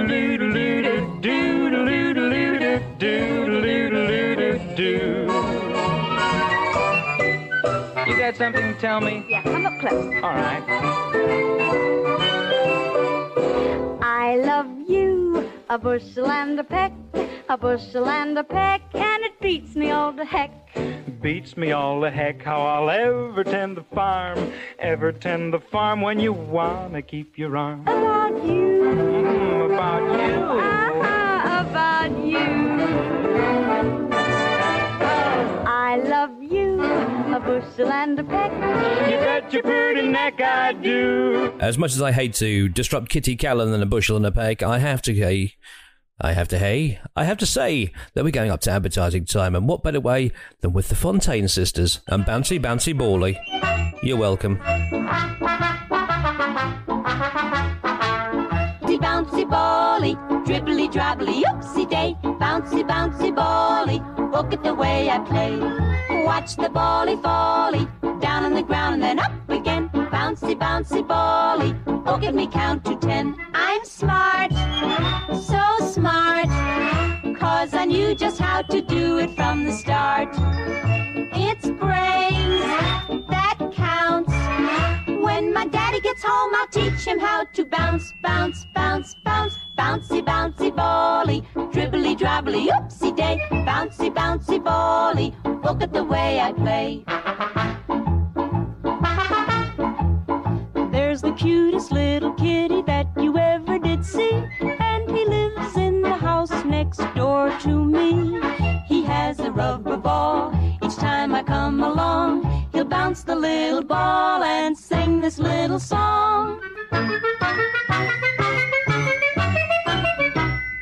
got 8.16 8.36
something 8.36 8.74
to 8.74 8.80
tell 8.80 9.00
me? 9.00 9.24
Yeah, 9.28 9.42
come 9.42 9.66
up 9.66 9.80
close. 9.80 10.14
All 10.22 10.30
right. 10.30 10.62
I 14.18 14.36
love 14.36 14.66
you, 14.88 15.46
a 15.68 15.76
bushel 15.76 16.26
and 16.30 16.58
a 16.58 16.64
peck, 16.64 16.90
a 17.50 17.58
bushel 17.58 18.08
and 18.08 18.38
a 18.38 18.44
peck, 18.44 18.80
and 18.94 19.22
it 19.24 19.38
beats 19.40 19.76
me 19.76 19.90
all 19.90 20.14
to 20.14 20.24
heck. 20.24 20.50
Beats 21.20 21.54
me 21.54 21.72
all 21.72 22.00
the 22.00 22.10
heck 22.10 22.40
how 22.42 22.62
I'll 22.62 22.88
ever 22.88 23.44
tend 23.44 23.76
the 23.76 23.84
farm, 23.94 24.38
ever 24.78 25.12
tend 25.12 25.52
the 25.52 25.60
farm 25.60 26.00
when 26.00 26.18
you 26.18 26.32
wanna 26.32 27.02
keep 27.02 27.36
your 27.36 27.58
arm. 27.58 27.82
About 27.82 28.42
you, 28.42 28.64
Mm, 28.86 29.74
about 29.74 30.02
you. 30.18 30.34
uh-huh, 30.60 31.64
about 31.68 32.24
you. 32.24 33.65
I 35.86 35.98
love 35.98 36.42
you, 36.42 36.82
a 36.82 37.38
bushel 37.38 37.92
and 37.92 38.18
a 38.18 38.24
peck. 38.24 38.50
You 39.08 39.18
bet 39.18 39.52
your 39.52 39.62
pretty 39.62 40.08
neck 40.08 40.40
I 40.40 40.72
do. 40.72 41.56
As 41.60 41.78
much 41.78 41.92
as 41.92 42.02
I 42.02 42.10
hate 42.10 42.34
to 42.34 42.68
disrupt 42.68 43.08
Kitty 43.08 43.36
Kallen 43.36 43.72
and 43.72 43.80
a 43.80 43.86
bushel 43.86 44.16
and 44.16 44.26
a 44.26 44.32
peck, 44.32 44.64
I 44.64 44.80
have 44.80 45.00
to 45.02 45.14
hey, 45.14 45.52
I 46.20 46.32
have 46.32 46.48
to 46.48 46.58
hey, 46.58 46.98
I 47.14 47.22
have 47.22 47.38
to 47.38 47.46
say 47.46 47.92
that 48.14 48.24
we're 48.24 48.32
going 48.32 48.50
up 48.50 48.62
to 48.62 48.70
advertising 48.72 49.26
time, 49.26 49.54
and 49.54 49.68
what 49.68 49.84
better 49.84 50.00
way 50.00 50.32
than 50.60 50.72
with 50.72 50.88
the 50.88 50.96
Fontane 50.96 51.48
sisters 51.48 52.00
and 52.08 52.24
Bouncy 52.24 52.58
Bouncy 52.60 52.92
Bally. 52.92 53.38
You're 54.02 54.16
welcome. 54.16 54.58
Bouncy, 58.88 58.98
bouncy, 58.98 59.48
bally, 59.48 60.16
dribbly, 60.44 60.90
drabbly, 60.92 61.44
oopsie 61.44 61.88
day. 61.88 62.16
Bouncy, 62.24 62.82
bouncy, 62.82 63.32
bally, 63.32 64.00
look 64.36 64.52
at 64.52 64.62
the 64.62 64.74
way 64.74 65.08
I 65.08 65.18
play. 65.20 65.56
Watch 66.24 66.56
the 66.56 66.68
bally 66.68 67.16
folly, 67.22 67.88
down 68.20 68.44
on 68.44 68.52
the 68.52 68.62
ground 68.62 68.94
and 68.96 69.02
then 69.02 69.18
up 69.18 69.32
again. 69.48 69.88
Bouncy, 69.88 70.54
bouncy, 70.54 71.02
bally, 71.08 71.74
look 72.04 72.22
at 72.22 72.34
me 72.34 72.46
count 72.46 72.84
to 72.84 72.96
ten. 72.96 73.34
I'm 73.54 73.82
smart, 73.86 74.52
so 75.52 75.64
smart, 75.86 76.48
cause 77.38 77.72
I 77.72 77.86
knew 77.86 78.14
just 78.14 78.38
how 78.38 78.60
to 78.60 78.82
do 78.82 79.18
it 79.18 79.30
from 79.36 79.64
the 79.64 79.72
start. 79.72 80.28
gets 86.16 86.28
home, 86.28 86.54
I'll 86.54 86.68
teach 86.68 87.04
him 87.04 87.18
how 87.18 87.44
to 87.44 87.64
bounce, 87.64 88.12
bounce, 88.22 88.66
bounce, 88.74 89.14
bounce, 89.24 89.54
bouncy, 89.76 90.24
bouncy, 90.24 90.74
bally, 90.74 91.42
dribbly, 91.54 92.16
drabbly, 92.16 92.68
oopsie 92.68 93.14
day, 93.14 93.38
bouncy, 93.50 94.12
bouncy, 94.12 94.62
bally. 94.62 95.34
Look 95.44 95.82
at 95.82 95.92
the 95.92 96.04
way 96.04 96.40
I 96.40 96.52
play. 96.52 97.04
There's 100.90 101.20
the 101.20 101.32
cutest 101.32 101.92
little 101.92 102.32
kitty 102.32 102.82
that 102.82 103.06
you 103.16 103.36
ever 103.36 103.78
did 103.78 104.04
see, 104.04 104.44
and 104.60 105.10
he 105.10 105.24
lives 105.24 105.76
in 105.76 106.02
the 106.02 106.14
house 106.14 106.64
next 106.64 107.02
door 107.14 107.50
to 107.60 107.84
me. 107.84 108.40
He 108.86 109.02
has 109.04 109.38
a 109.40 109.50
rubber 109.50 109.96
ball. 109.96 110.54
Each 110.82 110.96
time 110.96 111.34
I 111.34 111.42
come 111.42 111.82
along, 111.82 112.68
he'll 112.72 112.84
bounce 112.84 113.22
the 113.22 113.36
little 113.36 113.82
ball 113.82 114.42
and 114.42 114.76
say 114.76 114.95
this 115.26 115.38
little 115.40 115.80
song. 115.80 116.60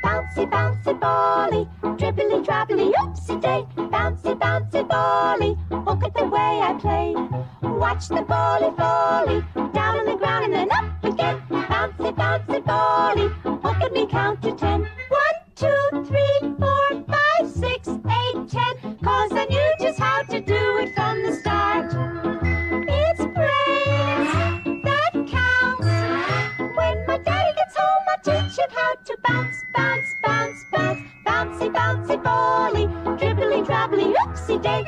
Bouncy, 0.03 0.45
bouncy, 0.53 1.01
bally, 1.01 1.67
dribbly, 1.97 2.45
drabbly, 2.45 2.93
oopsie 3.01 3.41
day. 3.41 3.65
Bouncy, 3.75 4.39
bouncy, 4.39 4.87
bally, 4.87 5.57
look 5.71 6.05
at 6.05 6.13
the 6.13 6.27
way 6.27 6.61
I 6.69 6.75
play. 6.79 7.15
Watch 7.63 8.09
the 8.09 8.21
bally, 8.21 8.71
bally, 8.77 9.43
down 9.73 10.01
on 10.01 10.05
the 10.05 10.17
ground 10.17 10.45
and 10.45 10.53
then 10.53 10.69
up 10.73 11.03
again. 11.03 11.41
Bouncy, 11.49 12.15
bouncy, 12.15 12.63
bally, 12.67 13.31
look 13.47 13.81
at 13.81 13.93
me 13.95 14.07
count 14.07 14.43
to 14.43 14.53
ten. 14.53 14.87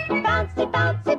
Bouncy, 0.09 0.67
bouncy, 0.73 1.16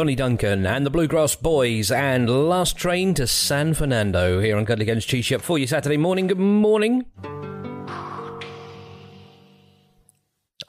Johnny 0.00 0.14
Duncan 0.14 0.64
and 0.64 0.86
the 0.86 0.90
Bluegrass 0.90 1.36
Boys 1.36 1.90
and 1.90 2.48
Last 2.48 2.74
Train 2.74 3.12
to 3.12 3.26
San 3.26 3.74
Fernando 3.74 4.40
here 4.40 4.56
on 4.56 4.64
Cuddly 4.64 4.86
Ken's 4.86 5.04
Cheese 5.04 5.26
Shop 5.26 5.42
for 5.42 5.58
you 5.58 5.66
Saturday 5.66 5.98
morning. 5.98 6.26
Good 6.26 6.38
morning. 6.38 7.04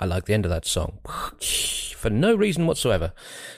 I 0.02 0.06
like 0.06 0.26
the 0.26 0.34
end 0.34 0.44
of 0.44 0.50
that 0.52 0.66
song. 0.66 0.98
For 1.40 2.10
no 2.10 2.36
reason 2.36 2.68
whatsoever. 2.68 3.14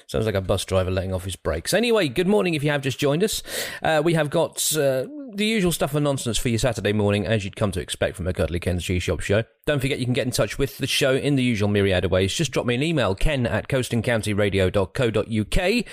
Sounds 0.06 0.28
like 0.28 0.36
a 0.36 0.42
bus 0.42 0.64
driver 0.64 0.92
letting 0.92 1.12
off 1.12 1.24
his 1.24 1.38
brakes. 1.38 1.74
Anyway, 1.74 2.08
good 2.08 2.28
morning 2.28 2.54
if 2.54 2.64
you 2.64 2.70
have 2.70 2.82
just 2.84 3.00
joined 3.00 3.24
us. 3.24 3.42
Uh, 3.82 4.00
we 4.06 4.14
have 4.14 4.30
got 4.30 4.78
uh, 4.78 5.06
the 5.36 5.46
usual 5.46 5.72
stuff 5.72 5.96
and 5.96 6.04
nonsense 6.04 6.38
for 6.38 6.50
your 6.50 6.60
Saturday 6.60 6.94
morning, 6.94 7.26
as 7.26 7.44
you'd 7.44 7.56
come 7.56 7.72
to 7.72 7.82
expect 7.82 8.16
from 8.16 8.28
a 8.28 8.34
Cuddly 8.34 8.60
Ken's 8.60 8.84
G 8.84 9.00
Shop 9.00 9.20
show. 9.20 9.44
Don't 9.66 9.80
forget 9.80 10.00
you 10.00 10.06
can 10.06 10.14
get 10.14 10.26
in 10.26 10.32
touch 10.32 10.58
with 10.58 10.78
the 10.78 10.88
show 10.88 11.16
in 11.16 11.36
the 11.36 11.44
usual 11.44 11.70
myriad 11.70 12.06
of 12.06 12.12
ways. 12.12 12.34
Just 12.34 12.52
drop 12.52 12.66
me 12.66 12.76
an 12.76 12.84
email, 12.84 13.16
ken 13.16 13.48
at 13.48 13.68
coastandcountyradio.co.uk, 13.68 15.86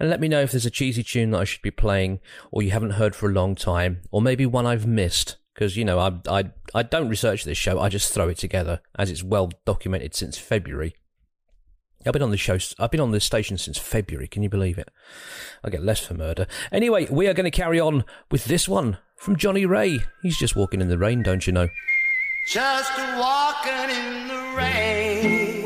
and 0.00 0.10
let 0.10 0.20
me 0.20 0.28
know 0.28 0.40
if 0.40 0.52
there's 0.52 0.66
a 0.66 0.70
cheesy 0.70 1.02
tune 1.02 1.30
that 1.30 1.40
I 1.40 1.44
should 1.44 1.62
be 1.62 1.70
playing, 1.70 2.20
or 2.50 2.62
you 2.62 2.70
haven't 2.70 2.92
heard 2.92 3.14
for 3.14 3.28
a 3.28 3.32
long 3.32 3.54
time, 3.54 4.00
or 4.10 4.22
maybe 4.22 4.46
one 4.46 4.66
I've 4.66 4.86
missed. 4.86 5.36
Because, 5.54 5.76
you 5.76 5.84
know, 5.84 5.98
I, 5.98 6.12
I, 6.28 6.44
I 6.74 6.82
don't 6.84 7.08
research 7.08 7.44
this 7.44 7.58
show, 7.58 7.80
I 7.80 7.88
just 7.88 8.14
throw 8.14 8.28
it 8.28 8.38
together, 8.38 8.80
as 8.96 9.10
it's 9.10 9.24
well 9.24 9.50
documented 9.64 10.14
since 10.14 10.38
February. 10.38 10.94
I've 12.06 12.12
been 12.12 12.22
on 12.22 12.30
the 12.30 12.36
show. 12.36 12.58
I've 12.78 12.90
been 12.90 13.00
on 13.00 13.10
this 13.10 13.24
station 13.24 13.58
since 13.58 13.76
February. 13.76 14.28
Can 14.28 14.42
you 14.42 14.48
believe 14.48 14.78
it? 14.78 14.90
I 15.64 15.70
get 15.70 15.82
less 15.82 16.00
for 16.00 16.14
murder. 16.14 16.46
Anyway, 16.70 17.06
we 17.10 17.26
are 17.26 17.34
going 17.34 17.50
to 17.50 17.50
carry 17.50 17.80
on 17.80 18.04
with 18.30 18.44
this 18.44 18.68
one 18.68 18.98
from 19.16 19.36
Johnnie 19.36 19.66
Ray. 19.66 19.98
He's 20.22 20.38
just 20.38 20.54
walking 20.54 20.80
in 20.80 20.88
the 20.88 20.98
rain, 20.98 21.22
don't 21.22 21.46
you 21.46 21.52
know? 21.52 21.68
Just 22.48 22.96
walking 22.96 23.90
in 23.90 24.28
the 24.28 24.54
rain, 24.56 25.57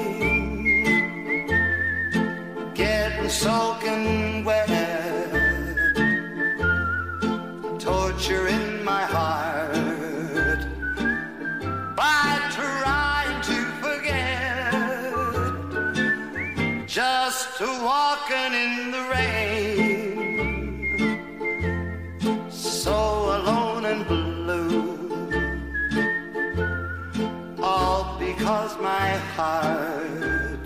heart. 29.42 30.64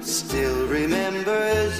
Still 0.00 0.58
remembers 0.68 1.73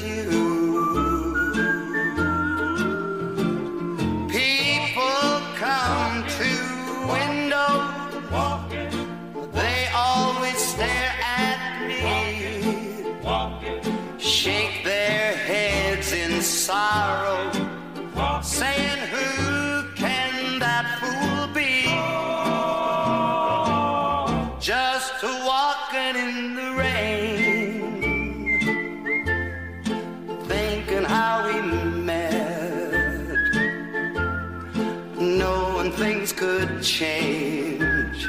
change. 36.84 38.28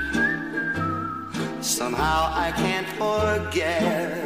Somehow 1.59 2.31
I 2.33 2.53
can't 2.55 2.87
forget. 2.87 4.23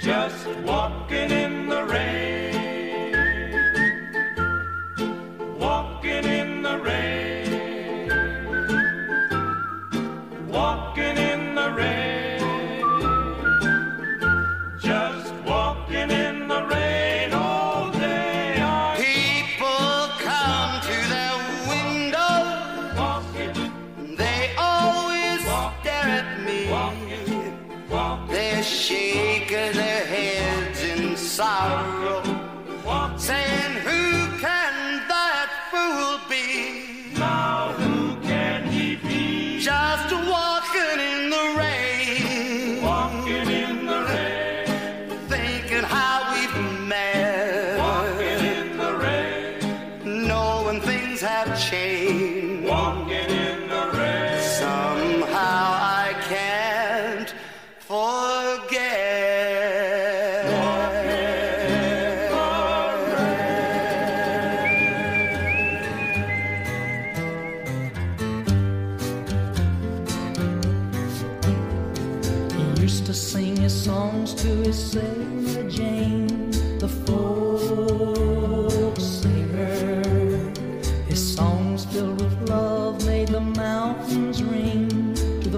Just 0.00 0.46
walking 0.64 1.30
in 1.30 1.68
the 1.68 1.84
rain. 1.84 2.35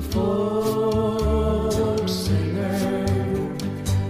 the 0.01 0.15
folk 0.15 2.09
singer. 2.09 3.05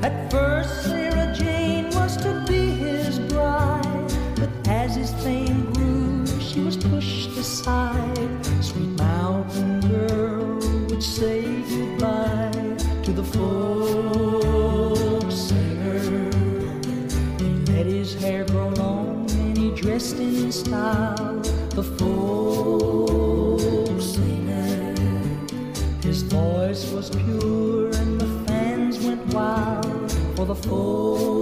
At 0.03 0.31
first, 0.31 0.85
Sarah 0.85 1.35
Jane 1.35 1.87
was 1.95 2.19
to 2.19 2.45
be 2.47 2.73
his 2.73 3.19
bride, 3.21 4.13
but 4.37 4.51
as 4.69 4.97
his 4.97 5.15
fame 5.25 5.73
grew, 5.73 6.27
she 6.41 6.61
was 6.61 6.77
pushed 6.77 7.39
aside. 7.39 8.29
Sweet 8.61 8.99
mountain 8.99 9.81
girl 9.81 10.59
would 10.91 11.03
say 11.03 11.63
goodbye 11.71 12.77
to 13.05 13.13
the 13.13 13.25
folk 13.25 15.33
singer. 15.33 16.01
He 17.39 17.49
let 17.73 17.87
his 17.87 18.13
hair 18.13 18.45
grow 18.45 18.69
long 18.69 19.27
and 19.31 19.57
he 19.57 19.71
dressed 19.71 20.19
in 20.19 20.53
style. 20.53 21.41
The 21.71 21.83
folk 21.83 22.68
was 26.99 27.11
pure 27.11 27.95
and 27.95 28.21
the 28.21 28.27
fans 28.49 28.99
went 29.07 29.25
wild 29.33 30.13
for 30.35 30.47
the 30.47 30.55
full. 30.55 31.38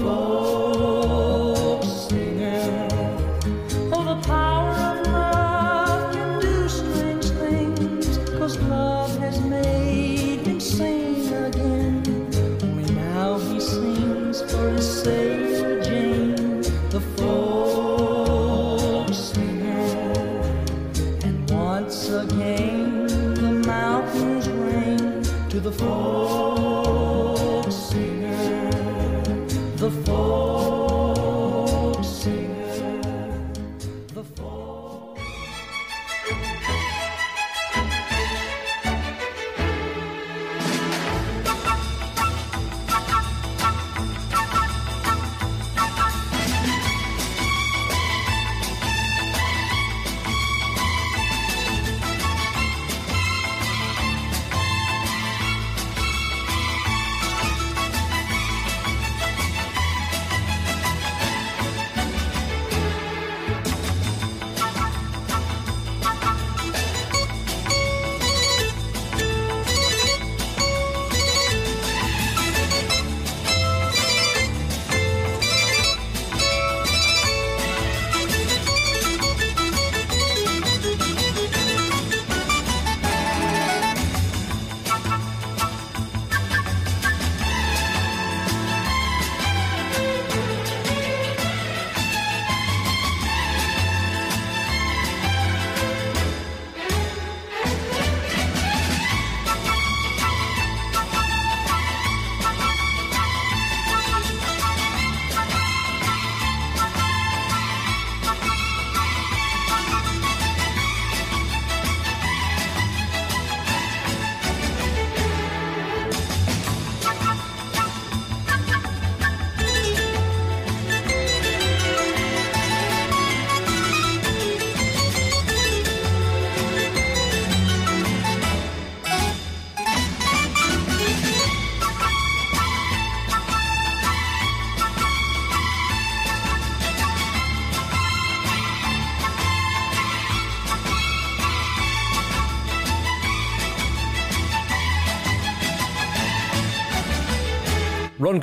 Oh. 0.00 0.63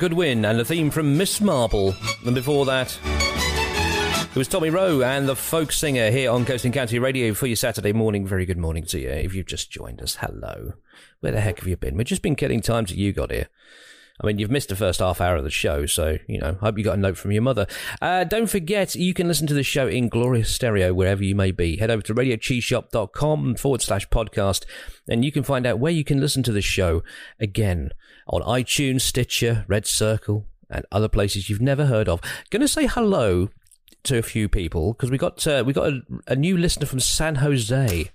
Goodwin 0.02 0.44
and 0.44 0.58
the 0.58 0.64
theme 0.64 0.90
from 0.90 1.16
Miss 1.16 1.40
Marple. 1.40 1.94
And 2.26 2.34
before 2.34 2.66
that, 2.66 2.98
it 3.04 4.36
was 4.36 4.48
Tommy 4.48 4.68
Roe 4.68 5.00
and 5.00 5.28
the 5.28 5.36
folk 5.36 5.70
singer 5.70 6.10
here 6.10 6.28
on 6.28 6.44
Coast 6.44 6.64
and 6.64 6.74
County 6.74 6.98
Radio 6.98 7.32
for 7.34 7.46
your 7.46 7.54
Saturday 7.54 7.92
morning. 7.92 8.26
Very 8.26 8.44
good 8.44 8.58
morning 8.58 8.84
to 8.86 8.98
you. 8.98 9.10
If 9.10 9.32
you've 9.32 9.46
just 9.46 9.70
joined 9.70 10.02
us, 10.02 10.16
hello. 10.16 10.72
Where 11.20 11.30
the 11.30 11.40
heck 11.40 11.60
have 11.60 11.68
you 11.68 11.76
been? 11.76 11.96
We've 11.96 12.04
just 12.04 12.20
been 12.20 12.34
killing 12.34 12.60
time 12.60 12.84
till 12.84 12.98
you 12.98 13.12
got 13.12 13.30
here. 13.30 13.46
I 14.20 14.26
mean, 14.26 14.40
you've 14.40 14.50
missed 14.50 14.70
the 14.70 14.74
first 14.74 14.98
half 14.98 15.20
hour 15.20 15.36
of 15.36 15.44
the 15.44 15.50
show, 15.50 15.86
so, 15.86 16.18
you 16.26 16.40
know, 16.40 16.54
hope 16.60 16.78
you 16.78 16.82
got 16.82 16.98
a 16.98 17.00
note 17.00 17.16
from 17.16 17.30
your 17.30 17.42
mother. 17.42 17.68
Uh, 18.00 18.24
don't 18.24 18.50
forget, 18.50 18.96
you 18.96 19.14
can 19.14 19.28
listen 19.28 19.46
to 19.46 19.54
the 19.54 19.62
show 19.62 19.86
in 19.86 20.08
glorious 20.08 20.52
stereo 20.52 20.92
wherever 20.92 21.22
you 21.22 21.36
may 21.36 21.52
be. 21.52 21.76
Head 21.76 21.92
over 21.92 22.02
to 22.02 22.14
radiocheeseshop.com 22.14 23.54
forward 23.54 23.82
slash 23.82 24.08
podcast, 24.08 24.64
and 25.08 25.24
you 25.24 25.30
can 25.30 25.44
find 25.44 25.64
out 25.64 25.78
where 25.78 25.92
you 25.92 26.02
can 26.02 26.20
listen 26.20 26.42
to 26.42 26.52
the 26.52 26.60
show 26.60 27.04
again 27.38 27.92
on 28.28 28.42
iTunes, 28.42 29.02
Stitcher, 29.02 29.64
Red 29.68 29.86
Circle, 29.86 30.46
and 30.70 30.84
other 30.90 31.08
places 31.08 31.48
you've 31.48 31.60
never 31.60 31.86
heard 31.86 32.08
of. 32.08 32.20
Going 32.50 32.60
to 32.60 32.68
say 32.68 32.86
hello 32.86 33.48
to 34.04 34.18
a 34.18 34.22
few 34.22 34.48
people 34.48 34.92
because 34.92 35.10
we 35.10 35.18
got 35.18 35.46
uh, 35.46 35.62
we 35.64 35.72
got 35.72 35.88
a, 35.88 36.00
a 36.26 36.36
new 36.36 36.56
listener 36.56 36.86
from 36.86 37.00
San 37.00 37.36
Jose. 37.36 38.10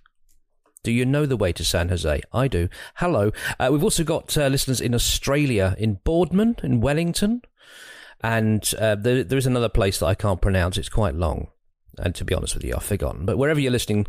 Do 0.84 0.92
you 0.92 1.06
know 1.06 1.26
the 1.26 1.38
way 1.38 1.52
to 1.54 1.66
San 1.66 1.90
Jose? 1.90 2.22
I 2.32 2.48
do. 2.48 2.70
Hello. 2.96 3.32
Uh, 3.60 3.70
we've 3.72 3.84
also 3.84 4.04
got 4.04 4.38
uh, 4.38 4.48
listeners 4.48 4.80
in 4.80 4.94
Australia, 4.94 5.76
in 5.78 6.00
Boardman, 6.04 6.56
in 6.64 6.82
Wellington, 6.82 7.42
and 8.22 8.74
uh, 8.80 8.96
there, 8.96 9.24
there 9.24 9.38
is 9.38 9.48
another 9.48 9.70
place 9.70 10.00
that 10.00 10.06
I 10.06 10.16
can't 10.16 10.42
pronounce. 10.42 10.78
It's 10.78 10.90
quite 10.90 11.16
long. 11.16 11.48
And 12.00 12.14
to 12.16 12.24
be 12.24 12.36
honest 12.36 12.54
with 12.54 12.64
you, 12.64 12.76
I've 12.76 12.84
forgotten. 12.84 13.26
But 13.26 13.38
wherever 13.38 13.60
you're 13.60 13.72
listening, 13.72 14.06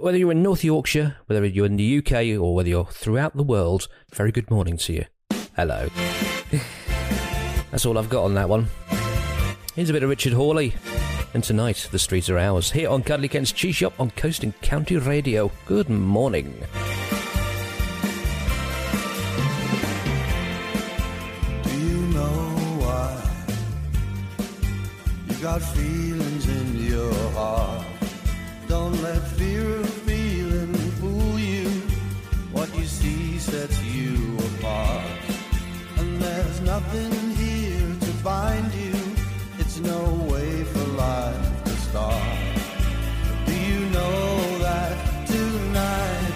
whether 0.00 0.16
you're 0.16 0.32
in 0.32 0.42
North 0.42 0.64
Yorkshire, 0.64 1.16
whether 1.26 1.44
you're 1.44 1.66
in 1.66 1.76
the 1.76 1.98
UK, 1.98 2.40
or 2.40 2.54
whether 2.54 2.68
you're 2.68 2.86
throughout 2.86 3.36
the 3.36 3.42
world, 3.42 3.88
very 4.12 4.32
good 4.32 4.50
morning 4.50 4.78
to 4.78 4.94
you. 4.94 5.04
Hello. 5.56 5.88
That's 7.70 7.86
all 7.86 7.96
I've 7.96 8.10
got 8.10 8.24
on 8.24 8.34
that 8.34 8.46
one. 8.46 8.68
Here's 9.74 9.88
a 9.88 9.92
bit 9.94 10.02
of 10.02 10.10
Richard 10.10 10.34
Hawley. 10.34 10.74
And 11.32 11.42
tonight, 11.42 11.88
the 11.90 11.98
streets 11.98 12.28
are 12.28 12.38
ours. 12.38 12.72
Here 12.72 12.90
on 12.90 13.02
Cuddly 13.02 13.28
Ken's 13.28 13.52
Cheese 13.52 13.76
Shop 13.76 13.94
on 13.98 14.10
Coast 14.10 14.42
and 14.42 14.58
County 14.60 14.98
Radio. 14.98 15.50
Good 15.64 15.88
morning. 15.88 16.62
Do 21.62 21.70
you 21.70 21.96
know 22.08 22.56
why 22.80 23.22
you 25.28 25.34
got 25.42 25.62
feelings 25.62 26.48
in 26.48 26.84
your 26.84 27.14
heart? 27.30 27.85
Nothing 36.80 37.30
here 37.36 37.88
to 38.06 38.12
bind 38.22 38.70
you. 38.74 38.96
It's 39.58 39.78
no 39.78 40.02
way 40.30 40.62
for 40.72 40.86
life 41.06 41.64
to 41.64 41.74
start. 41.88 42.38
Do 43.46 43.54
you 43.68 43.80
know 43.96 44.58
that 44.66 44.94
tonight 45.26 46.34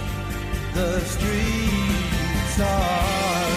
the 0.79 0.93
streets 1.15 2.57
are 2.75 3.51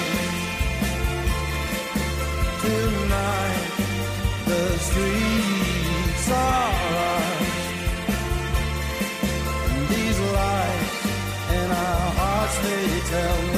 Tonight 2.65 3.63
the 4.51 4.65
streets 4.87 6.27
are. 6.31 7.37
And 9.69 9.83
these 9.93 10.19
lights 10.37 10.95
in 11.59 11.67
our 11.85 12.05
hearts 12.19 12.57
they 12.65 12.87
tell 13.13 13.52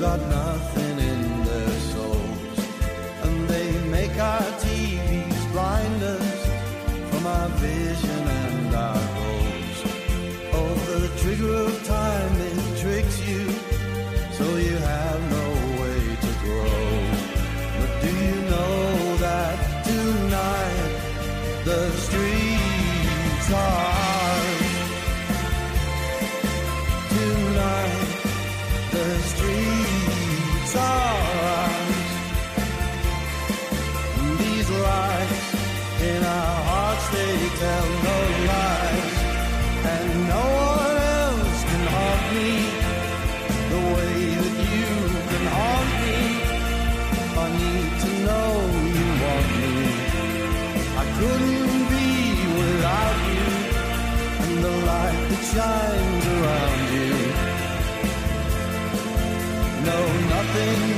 got 0.00 0.18
nothing 0.18 0.49
tell 37.60 37.88
no 38.08 38.18
lies, 38.50 39.16
and 39.94 40.08
no 40.34 40.44
one 40.76 40.96
else 41.20 41.60
can 41.70 41.84
haunt 41.94 42.24
me 42.36 42.50
the 43.72 43.80
way 43.94 44.16
that 44.40 44.56
you 44.76 44.92
can 45.30 45.44
haunt 45.56 45.90
me. 46.02 46.20
I 47.44 47.46
need 47.60 47.90
to 48.04 48.10
know 48.26 48.50
you 48.96 49.06
want 49.24 49.48
me. 49.60 49.72
I 51.02 51.04
couldn't 51.18 51.80
be 51.92 52.08
without 52.60 53.18
you, 53.30 53.48
and 54.44 54.56
the 54.66 54.74
light 54.90 55.20
that 55.30 55.42
shines 55.52 56.24
around 56.36 56.82
you. 56.96 57.12
No, 59.88 59.98
nothing 60.34 60.89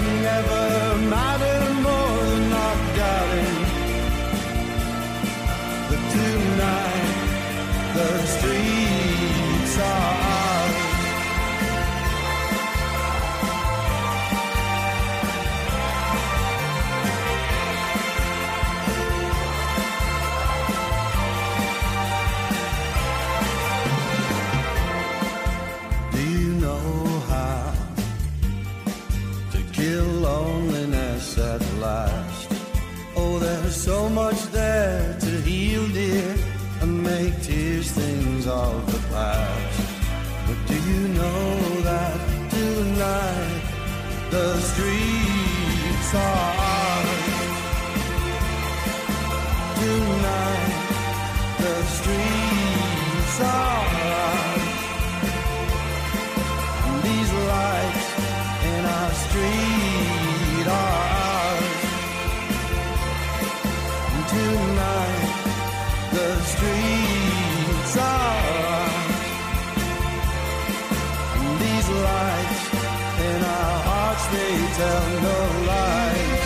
tell 74.83 75.07
no 75.27 75.38
lies. 75.71 76.40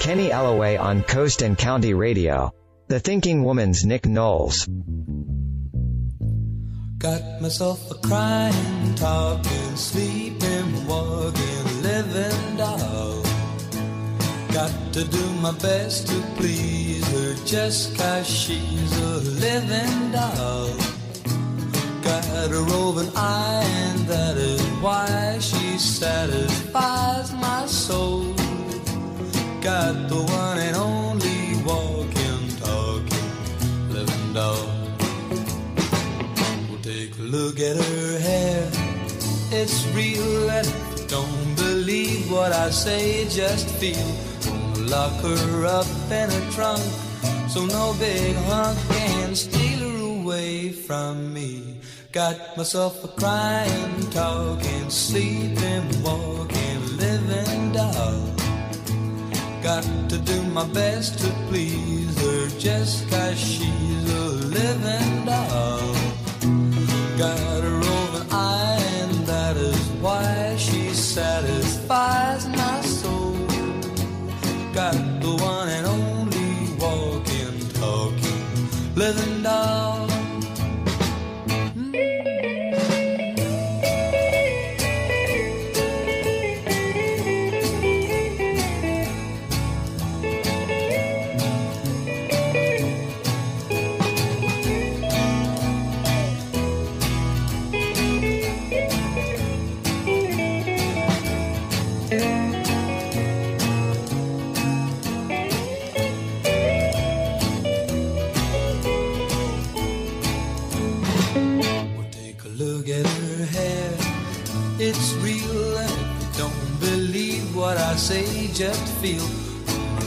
Kenny 0.00 0.28
Alloway 0.30 0.76
on 0.76 1.02
Coast 1.02 1.42
and 1.42 1.56
County 1.56 1.94
Radio. 1.94 2.52
The 2.88 3.00
Thinking 3.00 3.42
Woman's 3.44 3.84
Nick 3.84 4.04
Knowles. 4.06 4.68
Got 6.98 7.22
myself 7.40 7.90
a 7.90 7.94
crying, 8.06 8.94
talking, 8.96 9.76
sleeping, 9.76 10.86
walking, 10.86 11.82
living 11.82 12.56
doll. 12.56 13.22
Got 14.52 14.72
to 14.92 15.04
do 15.04 15.24
my 15.40 15.52
best 15.52 16.06
to 16.08 16.20
please 16.36 17.06
her 17.08 17.34
just 17.44 17.96
'cause 17.96 18.26
she's 18.26 18.92
a 19.00 19.14
living 19.44 20.12
doll. 20.12 20.68
Got 22.44 22.56
a 22.56 22.60
roving 22.60 23.10
eye, 23.16 23.64
and 23.64 24.00
that 24.00 24.36
is 24.36 24.60
why 24.82 25.38
she 25.40 25.78
satisfies 25.78 27.32
my 27.32 27.64
soul. 27.64 28.34
Got 29.62 30.10
the 30.10 30.22
one 30.28 30.58
and 30.58 30.76
only 30.76 31.56
walking, 31.64 32.48
talking, 32.60 33.88
living 33.88 34.34
doll. 34.34 34.68
Well, 36.68 36.82
take 36.82 37.16
a 37.18 37.22
look 37.22 37.60
at 37.60 37.78
her 37.78 38.18
hair. 38.18 38.68
It's 39.50 39.86
real 39.94 40.50
and 40.50 40.68
don't 41.08 41.54
believe 41.56 42.30
what 42.30 42.52
I 42.52 42.68
say, 42.68 43.26
just 43.30 43.70
feel. 43.76 44.10
Lock 44.84 45.18
her 45.22 45.64
up 45.64 45.86
in 46.10 46.28
a 46.28 46.50
trunk 46.52 46.82
so 47.48 47.64
no 47.64 47.94
big 47.98 48.36
hunk 48.36 48.78
can 48.90 49.34
steal 49.34 49.78
her 49.78 50.20
away 50.20 50.72
from 50.72 51.32
me. 51.32 51.78
Got 52.14 52.56
myself 52.56 53.02
a 53.02 53.08
crying, 53.08 54.08
talking, 54.10 54.88
sleeping, 54.88 55.82
walking, 56.00 56.96
living 56.96 57.72
doll. 57.72 58.22
Got 59.60 59.82
to 60.10 60.18
do 60.18 60.40
my 60.44 60.64
best 60.68 61.18
to 61.18 61.30
please 61.48 62.16
her 62.20 62.48
just 62.56 63.10
cause 63.10 63.36
she's 63.36 64.14
a 64.14 64.26
living 64.46 65.24
doll. 65.26 65.94
Got 67.18 67.64
a 67.64 67.70
roving 67.82 68.28
eye, 68.30 68.78
and 69.02 69.26
that 69.26 69.56
is 69.56 69.84
why 70.00 70.54
she 70.56 70.90
satisfies 70.90 72.46
my 72.46 72.80
soul. 72.82 73.34
Got 74.72 74.94
the 75.20 75.34
one 75.34 75.68
and 75.68 75.84
only 75.84 76.78
walking, 76.78 77.58
talking, 77.70 78.94
living 78.94 79.33
just 118.54 118.88
feel. 119.02 119.26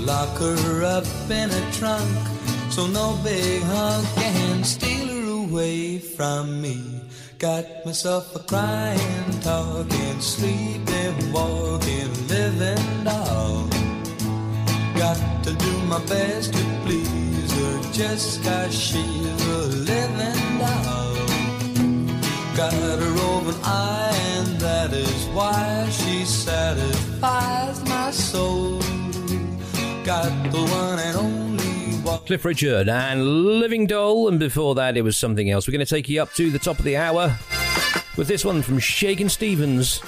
Lock 0.05 0.37
her 0.39 0.83
up 0.85 1.05
in 1.29 1.49
a 1.51 1.71
trunk 1.73 2.09
so 2.69 2.87
no 2.87 3.19
big 3.21 3.61
hunk 3.63 4.07
can 4.15 4.63
steal 4.63 5.07
her 5.07 5.45
away 5.45 5.99
from 5.99 6.61
me. 6.61 7.01
Got 7.39 7.85
myself 7.85 8.33
a 8.35 8.39
crying, 8.39 9.39
talking, 9.41 10.21
sleeping, 10.21 11.33
walking, 11.33 12.27
living 12.27 13.03
doll. 13.03 13.67
Got 14.95 15.43
to 15.43 15.53
do 15.53 15.73
my 15.83 15.99
best 16.05 16.53
to 16.53 16.63
please 16.85 17.51
her 17.51 17.91
just 17.91 18.43
cause 18.43 18.73
she's 18.73 19.47
a 19.47 19.67
living 19.91 20.59
doll. 20.59 21.06
Got 22.57 22.73
a 22.73 22.97
roving 22.97 23.61
eye, 23.63 24.19
and 24.35 24.59
that 24.59 24.91
is 24.91 25.25
why 25.27 25.87
she 25.91 26.25
satisfies 26.25 27.83
my 27.85 28.09
soul. 28.09 28.79
Got 30.03 30.51
the 30.51 30.65
one 30.71 30.97
and 30.97 31.17
only 31.17 31.97
one. 32.01 32.17
Cliff 32.25 32.43
Richard 32.43 32.89
and 32.89 33.59
Living 33.59 33.85
Doll, 33.85 34.27
and 34.27 34.39
before 34.39 34.73
that 34.73 34.97
it 34.97 35.03
was 35.03 35.19
something 35.19 35.51
else. 35.51 35.67
We're 35.67 35.73
going 35.73 35.85
to 35.85 35.95
take 35.95 36.09
you 36.09 36.19
up 36.19 36.33
to 36.33 36.49
the 36.49 36.57
top 36.57 36.79
of 36.79 36.85
the 36.85 36.97
hour 36.97 37.37
with 38.17 38.27
this 38.27 38.43
one 38.43 38.63
from 38.63 38.79
Shakin' 38.79 39.29
Stevens. 39.29 40.01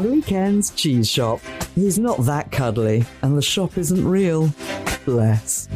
Cuddly 0.00 0.22
Ken's 0.22 0.70
Cheese 0.70 1.10
Shop. 1.10 1.40
He's 1.74 1.98
not 1.98 2.24
that 2.24 2.50
cuddly, 2.50 3.04
and 3.20 3.36
the 3.36 3.42
shop 3.42 3.76
isn't 3.76 4.02
real. 4.02 4.50
Bless. 5.04 5.68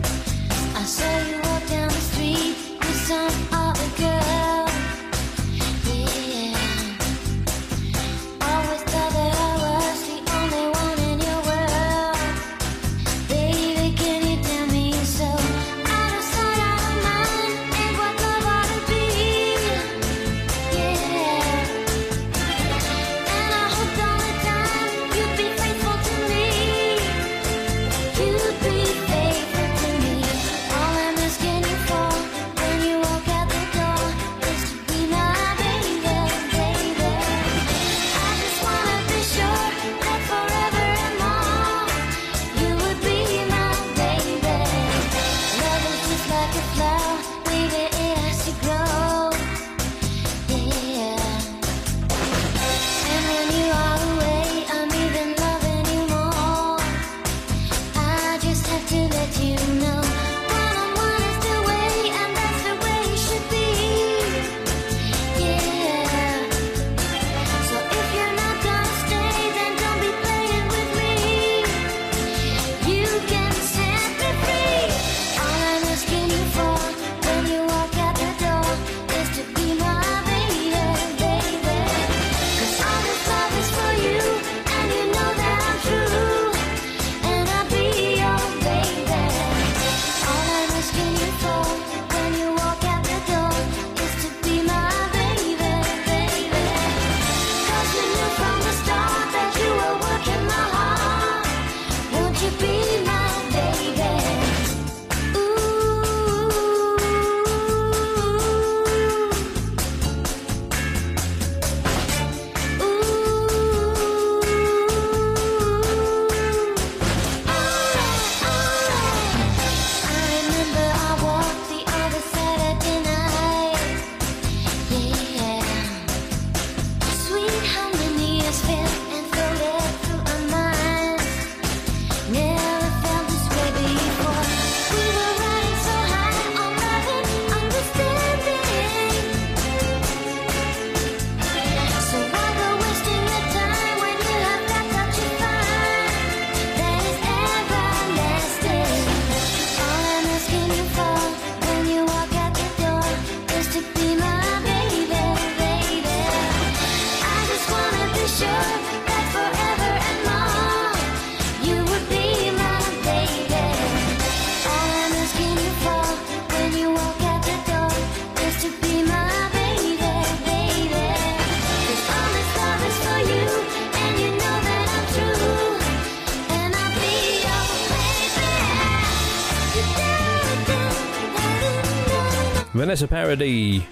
Vanessa 182.94 183.08
Paradis 183.08 183.82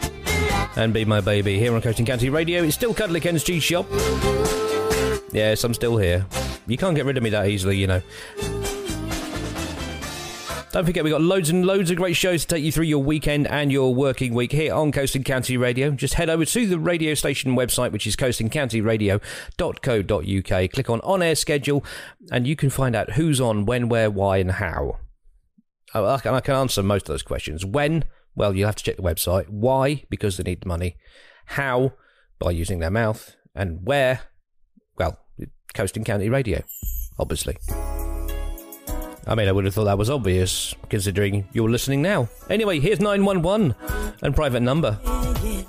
and 0.76 0.94
Be 0.94 1.04
My 1.04 1.20
Baby 1.20 1.58
here 1.58 1.74
on 1.74 1.82
Coast 1.82 1.98
and 1.98 2.06
County 2.06 2.30
Radio. 2.30 2.62
It's 2.62 2.76
still 2.76 2.94
Cuddly 2.94 3.18
Ken's 3.18 3.42
Cheese 3.42 3.64
Shop. 3.64 3.84
Yes, 5.32 5.64
I'm 5.64 5.74
still 5.74 5.96
here. 5.96 6.24
You 6.68 6.76
can't 6.76 6.94
get 6.94 7.04
rid 7.04 7.16
of 7.16 7.24
me 7.24 7.30
that 7.30 7.48
easily, 7.48 7.78
you 7.78 7.88
know. 7.88 8.00
Don't 10.70 10.84
forget, 10.84 11.02
we've 11.02 11.10
got 11.10 11.20
loads 11.20 11.50
and 11.50 11.66
loads 11.66 11.90
of 11.90 11.96
great 11.96 12.14
shows 12.14 12.42
to 12.42 12.48
take 12.54 12.62
you 12.62 12.70
through 12.70 12.84
your 12.84 13.02
weekend 13.02 13.48
and 13.48 13.72
your 13.72 13.92
working 13.92 14.34
week 14.34 14.52
here 14.52 14.72
on 14.72 14.92
Coast 14.92 15.16
and 15.16 15.24
County 15.24 15.56
Radio. 15.56 15.90
Just 15.90 16.14
head 16.14 16.30
over 16.30 16.44
to 16.44 16.66
the 16.68 16.78
radio 16.78 17.14
station 17.14 17.56
website, 17.56 17.90
which 17.90 18.06
is 18.06 18.14
coastandcountyradio.co.uk. 18.14 20.70
Click 20.70 20.90
on 20.90 21.00
On 21.00 21.22
Air 21.22 21.34
Schedule, 21.34 21.84
and 22.30 22.46
you 22.46 22.54
can 22.54 22.70
find 22.70 22.94
out 22.94 23.14
who's 23.14 23.40
on, 23.40 23.66
when, 23.66 23.88
where, 23.88 24.12
why, 24.12 24.36
and 24.36 24.52
how. 24.52 25.00
Oh, 25.92 26.06
I 26.06 26.40
can 26.40 26.54
answer 26.54 26.84
most 26.84 27.08
of 27.08 27.14
those 27.14 27.24
questions. 27.24 27.66
When? 27.66 28.04
Well, 28.34 28.54
you'll 28.54 28.66
have 28.66 28.76
to 28.76 28.84
check 28.84 28.96
the 28.96 29.02
website. 29.02 29.48
Why? 29.48 30.04
Because 30.08 30.36
they 30.36 30.44
need 30.44 30.66
money. 30.66 30.96
How? 31.46 31.92
By 32.38 32.52
using 32.52 32.78
their 32.78 32.90
mouth. 32.90 33.36
And 33.54 33.80
where? 33.84 34.20
Well, 34.96 35.18
Coast 35.74 35.96
and 35.96 36.06
County 36.06 36.28
Radio, 36.28 36.62
obviously. 37.18 37.56
I 39.26 39.34
mean, 39.36 39.48
I 39.48 39.52
would 39.52 39.64
have 39.64 39.74
thought 39.74 39.84
that 39.84 39.98
was 39.98 40.10
obvious, 40.10 40.74
considering 40.88 41.48
you're 41.52 41.70
listening 41.70 42.02
now. 42.02 42.28
Anyway, 42.50 42.80
here's 42.80 43.00
911 43.00 43.74
and 44.22 44.34
private 44.34 44.60
number. 44.60 44.98
Since 45.04 45.66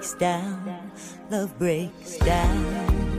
breaks 0.00 0.14
down, 0.14 0.90
love 1.30 1.58
breaks 1.58 2.16
down. 2.16 3.09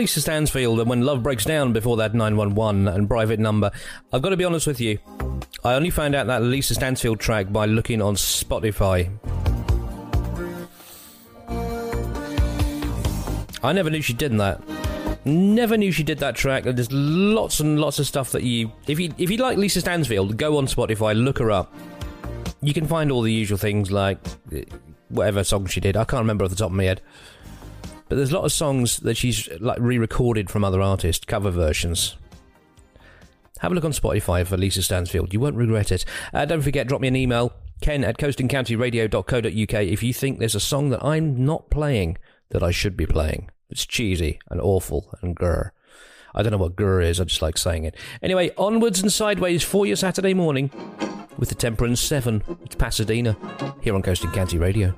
Lisa 0.00 0.22
Stansfield 0.22 0.80
and 0.80 0.88
When 0.88 1.02
Love 1.02 1.22
Breaks 1.22 1.44
Down 1.44 1.74
before 1.74 1.98
that 1.98 2.14
911 2.14 2.88
and 2.88 3.06
private 3.06 3.38
number. 3.38 3.70
I've 4.10 4.22
got 4.22 4.30
to 4.30 4.36
be 4.38 4.46
honest 4.46 4.66
with 4.66 4.80
you. 4.80 4.98
I 5.62 5.74
only 5.74 5.90
found 5.90 6.14
out 6.14 6.26
that 6.28 6.40
Lisa 6.40 6.72
Stansfield 6.72 7.20
track 7.20 7.52
by 7.52 7.66
looking 7.66 8.00
on 8.00 8.14
Spotify. 8.14 9.10
I 13.62 13.72
never 13.74 13.90
knew 13.90 14.00
she 14.00 14.14
did 14.14 14.38
that. 14.38 14.62
Never 15.26 15.76
knew 15.76 15.92
she 15.92 16.02
did 16.02 16.16
that 16.20 16.34
track. 16.34 16.64
There's 16.64 16.90
lots 16.90 17.60
and 17.60 17.78
lots 17.78 17.98
of 17.98 18.06
stuff 18.06 18.32
that 18.32 18.42
you, 18.42 18.72
if 18.86 18.98
you 18.98 19.12
if 19.18 19.30
you 19.30 19.36
like 19.36 19.58
Lisa 19.58 19.82
Stansfield, 19.82 20.38
go 20.38 20.56
on 20.56 20.64
Spotify, 20.64 21.14
look 21.14 21.38
her 21.40 21.50
up. 21.50 21.74
You 22.62 22.72
can 22.72 22.86
find 22.86 23.12
all 23.12 23.20
the 23.20 23.30
usual 23.30 23.58
things 23.58 23.92
like 23.92 24.18
eh, 24.50 24.64
whatever 25.10 25.44
song 25.44 25.66
she 25.66 25.80
did. 25.80 25.94
I 25.94 26.04
can't 26.04 26.22
remember 26.22 26.46
off 26.46 26.50
the 26.52 26.56
top 26.56 26.70
of 26.70 26.76
my 26.76 26.84
head. 26.84 27.02
But 28.10 28.16
there's 28.16 28.32
a 28.32 28.34
lot 28.34 28.44
of 28.44 28.50
songs 28.50 28.96
that 28.98 29.16
she's 29.16 29.48
like 29.60 29.78
re-recorded 29.80 30.50
from 30.50 30.64
other 30.64 30.82
artists, 30.82 31.24
cover 31.24 31.52
versions. 31.52 32.16
Have 33.60 33.70
a 33.70 33.74
look 33.76 33.84
on 33.84 33.92
Spotify 33.92 34.44
for 34.44 34.56
Lisa 34.56 34.82
Stansfield. 34.82 35.32
You 35.32 35.38
won't 35.38 35.54
regret 35.54 35.92
it. 35.92 36.04
Uh, 36.34 36.44
don't 36.44 36.62
forget, 36.62 36.88
drop 36.88 37.00
me 37.00 37.06
an 37.06 37.14
email, 37.14 37.52
ken 37.80 38.02
at 38.02 38.18
coastandcountyradio.co.uk 38.18 39.82
if 39.84 40.02
you 40.02 40.12
think 40.12 40.40
there's 40.40 40.56
a 40.56 40.60
song 40.60 40.90
that 40.90 41.04
I'm 41.04 41.44
not 41.44 41.70
playing 41.70 42.18
that 42.48 42.64
I 42.64 42.72
should 42.72 42.96
be 42.96 43.06
playing. 43.06 43.48
It's 43.70 43.86
cheesy 43.86 44.40
and 44.50 44.60
awful 44.60 45.14
and 45.22 45.36
grr. 45.36 45.70
I 46.34 46.42
don't 46.42 46.50
know 46.50 46.58
what 46.58 46.74
grr 46.74 47.04
is, 47.04 47.20
I 47.20 47.24
just 47.24 47.42
like 47.42 47.58
saying 47.58 47.84
it. 47.84 47.94
Anyway, 48.24 48.50
onwards 48.58 49.00
and 49.00 49.12
sideways 49.12 49.62
for 49.62 49.86
your 49.86 49.94
Saturday 49.94 50.34
morning 50.34 50.72
with 51.38 51.48
the 51.48 51.54
Temperance 51.54 52.00
7. 52.00 52.42
It's 52.64 52.74
Pasadena 52.74 53.36
here 53.80 53.94
on 53.94 54.02
Coast 54.02 54.24
and 54.24 54.32
County 54.32 54.58
Radio. 54.58 54.96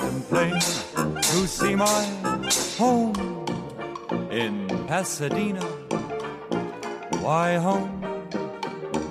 To 0.00 1.46
see 1.46 1.74
my 1.74 2.04
home 2.78 3.14
in 4.30 4.66
Pasadena. 4.86 5.64
Why 7.20 7.56
home 7.56 8.02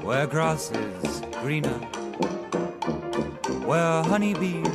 where 0.04 0.28
grass 0.28 0.72
is 0.72 1.22
greener, 1.42 1.80
where 3.70 4.04
honeybees 4.04 4.68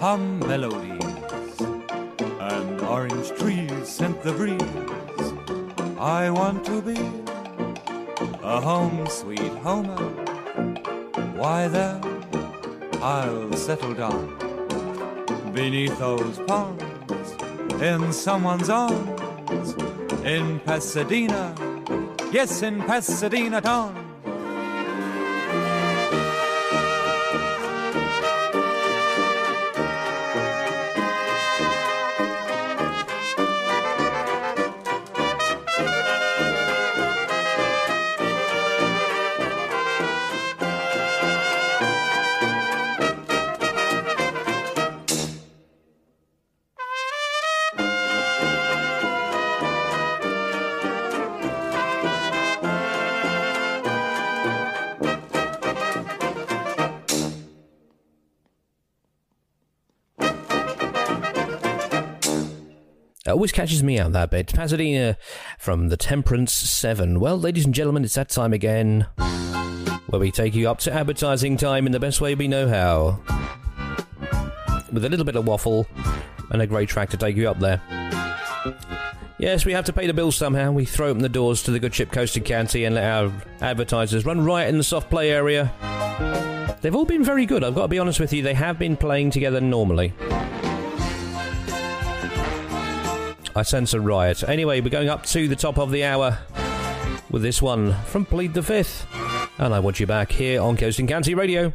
hum 0.00 0.38
melodies 0.40 1.60
and 2.40 2.80
orange 2.80 3.28
trees 3.38 3.88
scent 3.88 4.22
the 4.22 4.32
breeze. 4.32 5.28
I 5.98 6.30
want 6.30 6.64
to 6.66 6.80
be 6.80 6.98
a 8.42 8.60
home 8.60 9.06
sweet 9.08 9.54
homer. 9.66 10.02
Why 11.36 11.68
there 11.68 12.00
I'll 13.02 13.52
settle 13.52 13.94
down 13.94 14.47
beneath 15.58 15.98
those 15.98 16.38
palms 16.46 16.80
in 17.82 18.12
someone's 18.12 18.70
arms 18.70 19.74
in 20.24 20.60
Pasadena. 20.60 21.52
Yes, 22.30 22.62
in 22.62 22.78
Pasadena 22.82 23.60
town. 23.60 24.07
Always 63.38 63.52
catches 63.52 63.84
me 63.84 64.00
out 64.00 64.10
that 64.14 64.32
bit. 64.32 64.52
Pasadena 64.52 65.16
from 65.60 65.90
the 65.90 65.96
Temperance 65.96 66.52
7. 66.52 67.20
Well, 67.20 67.38
ladies 67.38 67.66
and 67.66 67.72
gentlemen, 67.72 68.02
it's 68.02 68.16
that 68.16 68.30
time 68.30 68.52
again 68.52 69.06
where 70.08 70.18
we 70.18 70.32
take 70.32 70.56
you 70.56 70.68
up 70.68 70.80
to 70.80 70.92
advertising 70.92 71.56
time 71.56 71.86
in 71.86 71.92
the 71.92 72.00
best 72.00 72.20
way 72.20 72.34
we 72.34 72.48
know 72.48 72.66
how. 72.66 73.20
With 74.92 75.04
a 75.04 75.08
little 75.08 75.24
bit 75.24 75.36
of 75.36 75.46
waffle 75.46 75.86
and 76.50 76.60
a 76.60 76.66
great 76.66 76.88
track 76.88 77.10
to 77.10 77.16
take 77.16 77.36
you 77.36 77.48
up 77.48 77.60
there. 77.60 77.80
Yes, 79.38 79.64
we 79.64 79.72
have 79.72 79.84
to 79.84 79.92
pay 79.92 80.08
the 80.08 80.14
bills 80.14 80.34
somehow. 80.34 80.72
We 80.72 80.84
throw 80.84 81.10
open 81.10 81.22
the 81.22 81.28
doors 81.28 81.62
to 81.62 81.70
the 81.70 81.78
good 81.78 81.94
ship 81.94 82.10
Coast 82.10 82.36
and 82.36 82.44
County 82.44 82.86
and 82.86 82.96
let 82.96 83.04
our 83.04 83.32
advertisers 83.60 84.26
run 84.26 84.44
riot 84.44 84.68
in 84.68 84.78
the 84.78 84.82
soft 84.82 85.10
play 85.10 85.30
area. 85.30 85.72
They've 86.80 86.96
all 86.96 87.04
been 87.04 87.22
very 87.22 87.46
good, 87.46 87.62
I've 87.62 87.76
got 87.76 87.82
to 87.82 87.88
be 87.88 88.00
honest 88.00 88.18
with 88.18 88.32
you. 88.32 88.42
They 88.42 88.54
have 88.54 88.80
been 88.80 88.96
playing 88.96 89.30
together 89.30 89.60
normally. 89.60 90.12
I 93.58 93.62
sense 93.62 93.92
a 93.92 94.00
riot. 94.00 94.48
Anyway, 94.48 94.80
we're 94.80 94.88
going 94.88 95.08
up 95.08 95.26
to 95.26 95.48
the 95.48 95.56
top 95.56 95.78
of 95.78 95.90
the 95.90 96.04
hour 96.04 96.38
with 97.28 97.42
this 97.42 97.60
one 97.60 97.92
from 98.04 98.24
Plead 98.24 98.54
the 98.54 98.62
Fifth. 98.62 99.04
And 99.58 99.74
I 99.74 99.80
want 99.80 99.98
you 99.98 100.06
back 100.06 100.30
here 100.30 100.62
on 100.62 100.76
Coast 100.76 101.00
and 101.00 101.08
County 101.08 101.34
Radio. 101.34 101.72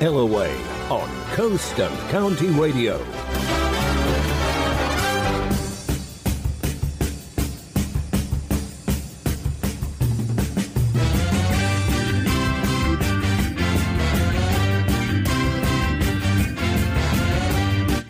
Ellaway 0.00 0.54
on 0.92 1.08
Coast 1.34 1.80
and 1.80 2.10
County 2.10 2.46
Radio. 2.50 2.98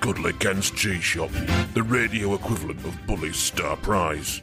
Cuddly 0.00 0.34
Ken's 0.34 0.70
Cheese 0.70 1.02
Shop, 1.02 1.30
the 1.72 1.82
radio 1.82 2.34
equivalent 2.34 2.84
of 2.84 3.06
Bully's 3.06 3.38
Star 3.38 3.78
Prize. 3.78 4.42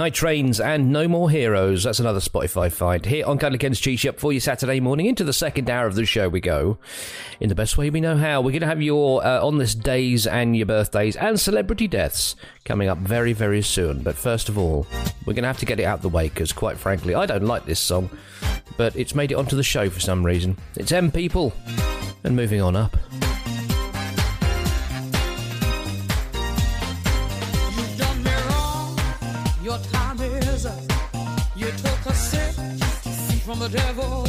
Night 0.00 0.14
Trains 0.14 0.60
and 0.60 0.90
No 0.90 1.06
More 1.06 1.28
Heroes. 1.28 1.84
That's 1.84 2.00
another 2.00 2.20
Spotify 2.20 2.72
find. 2.72 3.04
Here 3.04 3.26
on 3.26 3.36
Cuddly 3.36 3.58
Ken's 3.58 3.78
Cheese 3.78 4.00
Shop 4.00 4.18
for 4.18 4.32
you 4.32 4.40
Saturday 4.40 4.80
morning. 4.80 5.04
Into 5.04 5.24
the 5.24 5.32
second 5.34 5.68
hour 5.68 5.86
of 5.86 5.94
the 5.94 6.06
show 6.06 6.26
we 6.26 6.40
go. 6.40 6.78
In 7.38 7.50
the 7.50 7.54
best 7.54 7.76
way 7.76 7.90
we 7.90 8.00
know 8.00 8.16
how. 8.16 8.40
We're 8.40 8.52
going 8.52 8.62
to 8.62 8.66
have 8.66 8.80
your 8.80 9.22
uh, 9.22 9.44
on 9.44 9.58
this 9.58 9.74
days 9.74 10.26
and 10.26 10.56
your 10.56 10.64
birthdays 10.64 11.16
and 11.16 11.38
celebrity 11.38 11.86
deaths 11.86 12.34
coming 12.64 12.88
up 12.88 12.96
very, 12.96 13.34
very 13.34 13.60
soon. 13.60 14.02
But 14.02 14.16
first 14.16 14.48
of 14.48 14.56
all, 14.56 14.86
we're 15.26 15.34
going 15.34 15.42
to 15.42 15.48
have 15.48 15.58
to 15.58 15.66
get 15.66 15.78
it 15.78 15.84
out 15.84 16.00
the 16.00 16.08
way 16.08 16.30
because, 16.30 16.50
quite 16.50 16.78
frankly, 16.78 17.14
I 17.14 17.26
don't 17.26 17.44
like 17.44 17.66
this 17.66 17.78
song. 17.78 18.08
But 18.78 18.96
it's 18.96 19.14
made 19.14 19.32
it 19.32 19.34
onto 19.34 19.54
the 19.54 19.62
show 19.62 19.90
for 19.90 20.00
some 20.00 20.24
reason. 20.24 20.56
It's 20.76 20.92
M 20.92 21.10
People. 21.10 21.52
And 22.24 22.34
moving 22.34 22.62
on 22.62 22.74
up. 22.74 22.96
devil. 33.70 34.19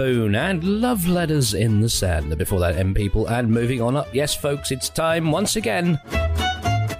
Pat 0.00 0.06
Boone 0.06 0.34
and 0.34 0.64
Love 0.64 1.06
Letters 1.06 1.52
in 1.52 1.80
the 1.80 1.88
Sand. 1.88 2.36
Before 2.38 2.58
that, 2.60 2.76
M 2.76 2.94
People 2.94 3.26
and 3.28 3.50
moving 3.50 3.82
on 3.82 3.96
up. 3.96 4.08
Yes, 4.14 4.34
folks, 4.34 4.70
it's 4.70 4.88
time 4.88 5.30
once 5.30 5.56
again 5.56 6.00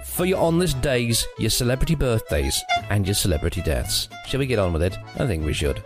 for 0.03 0.25
your 0.25 0.39
on 0.39 0.59
this 0.59 0.75
days, 0.75 1.27
your 1.39 1.49
celebrity 1.49 1.95
birthdays, 1.95 2.63
and 2.91 3.07
your 3.07 3.15
celebrity 3.15 3.63
deaths. 3.63 4.07
Shall 4.27 4.39
we 4.39 4.45
get 4.45 4.59
on 4.59 4.71
with 4.71 4.83
it? 4.83 4.99
I 5.17 5.25
think 5.25 5.43
we 5.43 5.51
should. 5.51 5.81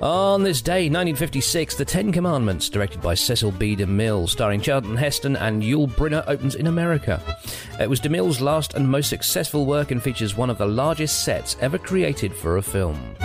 On 0.00 0.44
this 0.44 0.62
day, 0.62 0.84
1956, 0.88 1.74
The 1.74 1.84
Ten 1.84 2.12
Commandments, 2.12 2.68
directed 2.68 3.02
by 3.02 3.14
Cecil 3.14 3.50
B. 3.50 3.74
DeMille, 3.74 4.28
starring 4.28 4.60
Charlton 4.60 4.96
Heston 4.96 5.34
and 5.34 5.64
Yul 5.64 5.88
Brynner, 5.88 6.22
opens 6.28 6.54
in 6.54 6.68
America. 6.68 7.20
It 7.80 7.90
was 7.90 8.00
DeMille's 8.00 8.40
last 8.40 8.74
and 8.74 8.88
most 8.88 9.10
successful 9.10 9.66
work 9.66 9.90
and 9.90 10.00
features 10.00 10.36
one 10.36 10.50
of 10.50 10.58
the 10.58 10.66
largest 10.66 11.24
sets 11.24 11.56
ever 11.60 11.78
created 11.78 12.32
for 12.32 12.58
a 12.58 12.62
film. 12.62 13.15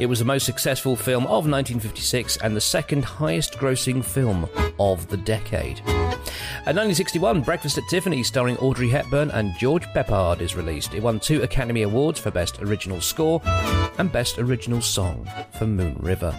It 0.00 0.06
was 0.06 0.18
the 0.18 0.24
most 0.24 0.44
successful 0.44 0.96
film 0.96 1.24
of 1.24 1.46
1956 1.48 2.38
and 2.38 2.56
the 2.56 2.60
second 2.60 3.04
highest 3.04 3.58
grossing 3.58 4.04
film 4.04 4.48
of 4.80 5.08
the 5.08 5.16
decade. 5.16 5.78
At 6.66 6.74
1961, 6.74 7.42
Breakfast 7.42 7.78
at 7.78 7.84
Tiffany's, 7.88 8.26
starring 8.26 8.56
Audrey 8.58 8.88
Hepburn 8.88 9.30
and 9.30 9.54
George 9.56 9.84
Peppard, 9.94 10.40
is 10.40 10.56
released. 10.56 10.94
It 10.94 11.02
won 11.02 11.20
two 11.20 11.42
Academy 11.42 11.82
Awards 11.82 12.18
for 12.18 12.32
Best 12.32 12.60
Original 12.60 13.00
Score 13.00 13.40
and 13.98 14.10
Best 14.10 14.38
Original 14.38 14.80
Song 14.80 15.30
for 15.52 15.66
Moon 15.66 15.96
River. 16.00 16.34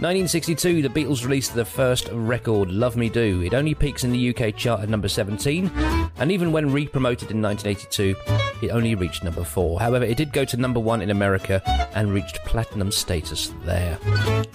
1962, 0.00 0.82
the 0.82 0.88
Beatles 0.88 1.22
released 1.22 1.54
their 1.54 1.64
first 1.64 2.08
record, 2.12 2.70
Love 2.70 2.96
Me 2.96 3.08
Do. 3.08 3.42
It 3.42 3.54
only 3.54 3.74
peaks 3.74 4.02
in 4.02 4.10
the 4.10 4.34
UK 4.34 4.56
chart 4.56 4.80
at 4.80 4.88
number 4.88 5.08
17, 5.08 5.70
and 6.16 6.32
even 6.32 6.50
when 6.50 6.72
re 6.72 6.88
promoted 6.88 7.30
in 7.30 7.40
1982, 7.42 8.16
it 8.62 8.70
only 8.70 8.94
reached 8.94 9.24
number 9.24 9.44
4. 9.44 9.80
However, 9.80 10.04
it 10.04 10.16
did 10.16 10.32
go 10.32 10.44
to 10.44 10.56
number 10.56 10.80
1 10.80 11.02
in 11.02 11.10
America 11.10 11.62
and 11.94 12.12
reached 12.12 12.44
platinum 12.44 12.90
status 12.90 13.52
there. 13.64 13.98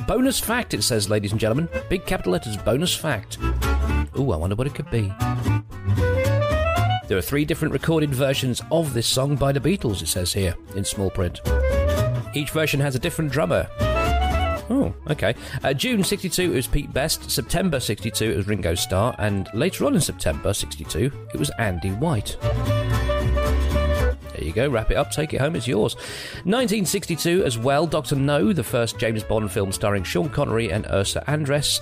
Bonus 0.08 0.40
fact, 0.40 0.74
it 0.74 0.84
says, 0.84 1.10
ladies 1.10 1.32
and 1.32 1.40
gentlemen. 1.40 1.70
Big 1.90 2.06
capital 2.06 2.34
letters, 2.34 2.58
bonus 2.58 2.96
fact. 2.96 3.38
Ooh, 4.18 4.32
I 4.32 4.38
wonder 4.38 4.56
what 4.56 4.68
it 4.68 4.76
could 4.76 4.90
be. 4.90 5.12
There 7.08 7.18
are 7.18 7.22
three 7.22 7.46
different 7.46 7.74
recorded 7.74 8.14
versions 8.14 8.62
of 8.72 8.94
this 8.94 9.06
song 9.06 9.36
by 9.36 9.52
the 9.52 9.60
Beatles, 9.60 10.02
it 10.02 10.08
says 10.08 10.34
here, 10.34 10.56
in 10.76 10.84
small 10.84 11.12
print. 11.12 11.42
Each 12.34 12.50
version 12.50 12.80
has 12.80 12.96
a 12.96 13.00
different 13.00 13.32
drummer. 13.32 13.68
Oh, 14.70 14.94
okay. 15.12 15.36
Uh, 15.64 15.74
June 15.74 16.04
62, 16.04 16.52
it 16.52 16.56
was 16.56 16.68
Pete 16.68 16.92
Best. 16.92 17.30
September 17.30 17.80
62, 17.80 18.32
it 18.32 18.38
was 18.38 18.48
Ringo 18.48 18.74
Starr. 18.74 19.16
And 19.20 19.48
later 19.54 19.86
on 19.86 19.94
in 19.94 20.02
September 20.02 20.54
62, 20.54 21.12
it 21.34 21.40
was 21.40 21.52
Andy 21.60 21.92
White. 21.92 22.38
There 24.36 24.46
you 24.46 24.52
go, 24.52 24.70
wrap 24.70 24.92
it 24.92 24.96
up, 24.96 25.12
take 25.12 25.34
it 25.34 25.40
home, 25.40 25.56
it's 25.56 25.68
yours. 25.68 25.96
1962 26.44 27.46
as 27.46 27.58
well, 27.58 27.88
Dr. 27.88 28.16
No, 28.16 28.52
the 28.52 28.64
first 28.64 29.00
James 29.00 29.24
Bond 29.24 29.50
film 29.50 29.72
starring 29.72 30.04
Sean 30.04 30.30
Connery 30.30 30.72
and 30.72 30.86
Ursula 30.88 31.24
Andress, 31.26 31.80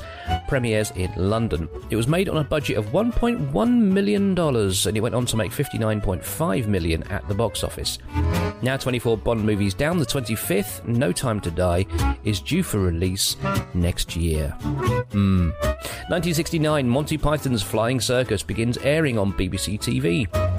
premieres 0.47 0.91
in 0.91 1.11
London. 1.17 1.67
It 1.89 1.95
was 1.95 2.07
made 2.07 2.29
on 2.29 2.37
a 2.37 2.43
budget 2.43 2.77
of 2.77 2.87
$1.1 2.87 3.77
million 3.81 4.37
and 4.37 4.97
it 4.97 5.01
went 5.01 5.15
on 5.15 5.25
to 5.25 5.35
make 5.35 5.51
59.5 5.51 6.67
million 6.67 7.03
at 7.03 7.27
the 7.27 7.33
box 7.33 7.63
office. 7.63 7.97
Now 8.61 8.77
24 8.77 9.17
Bond 9.17 9.43
movies 9.43 9.73
down, 9.73 9.97
the 9.97 10.05
25th, 10.05 10.85
No 10.85 11.11
Time 11.11 11.41
to 11.41 11.51
Die, 11.51 11.85
is 12.23 12.39
due 12.39 12.61
for 12.61 12.79
release 12.79 13.35
next 13.73 14.15
year. 14.15 14.49
Hmm. 15.11 15.49
1969, 16.09 16.87
Monty 16.87 17.17
Python's 17.17 17.63
Flying 17.63 17.99
Circus 17.99 18.43
begins 18.43 18.77
airing 18.79 19.17
on 19.17 19.33
BBC 19.33 19.79
TV. 19.79 20.52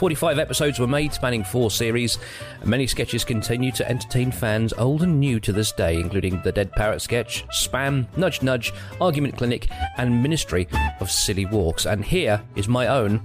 45 0.00 0.38
episodes 0.38 0.78
were 0.78 0.86
made, 0.86 1.12
spanning 1.12 1.44
four 1.44 1.70
series. 1.70 2.16
Many 2.64 2.86
sketches 2.86 3.22
continue 3.22 3.70
to 3.72 3.86
entertain 3.86 4.32
fans 4.32 4.72
old 4.78 5.02
and 5.02 5.20
new 5.20 5.38
to 5.40 5.52
this 5.52 5.72
day, 5.72 6.00
including 6.00 6.40
the 6.40 6.50
Dead 6.50 6.72
Parrot 6.72 7.02
sketch, 7.02 7.46
Spam, 7.48 8.06
Nudge 8.16 8.40
Nudge, 8.40 8.72
Argument 8.98 9.36
Clinic, 9.36 9.68
and 9.98 10.22
Ministry 10.22 10.66
of 11.00 11.10
Silly 11.10 11.44
Walks. 11.44 11.84
And 11.84 12.02
here 12.02 12.40
is 12.56 12.66
my 12.66 12.86
own 12.86 13.20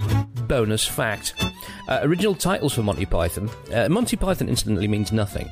bonus 0.49 0.86
fact. 0.86 1.41
Uh, 1.88 1.99
original 2.01 2.36
titles 2.36 2.73
for 2.73 2.84
Monty 2.84 3.05
Python. 3.05 3.49
Uh, 3.73 3.88
Monty 3.88 4.17
Python, 4.17 4.49
incidentally, 4.49 4.89
means 4.89 5.13
nothing. 5.13 5.49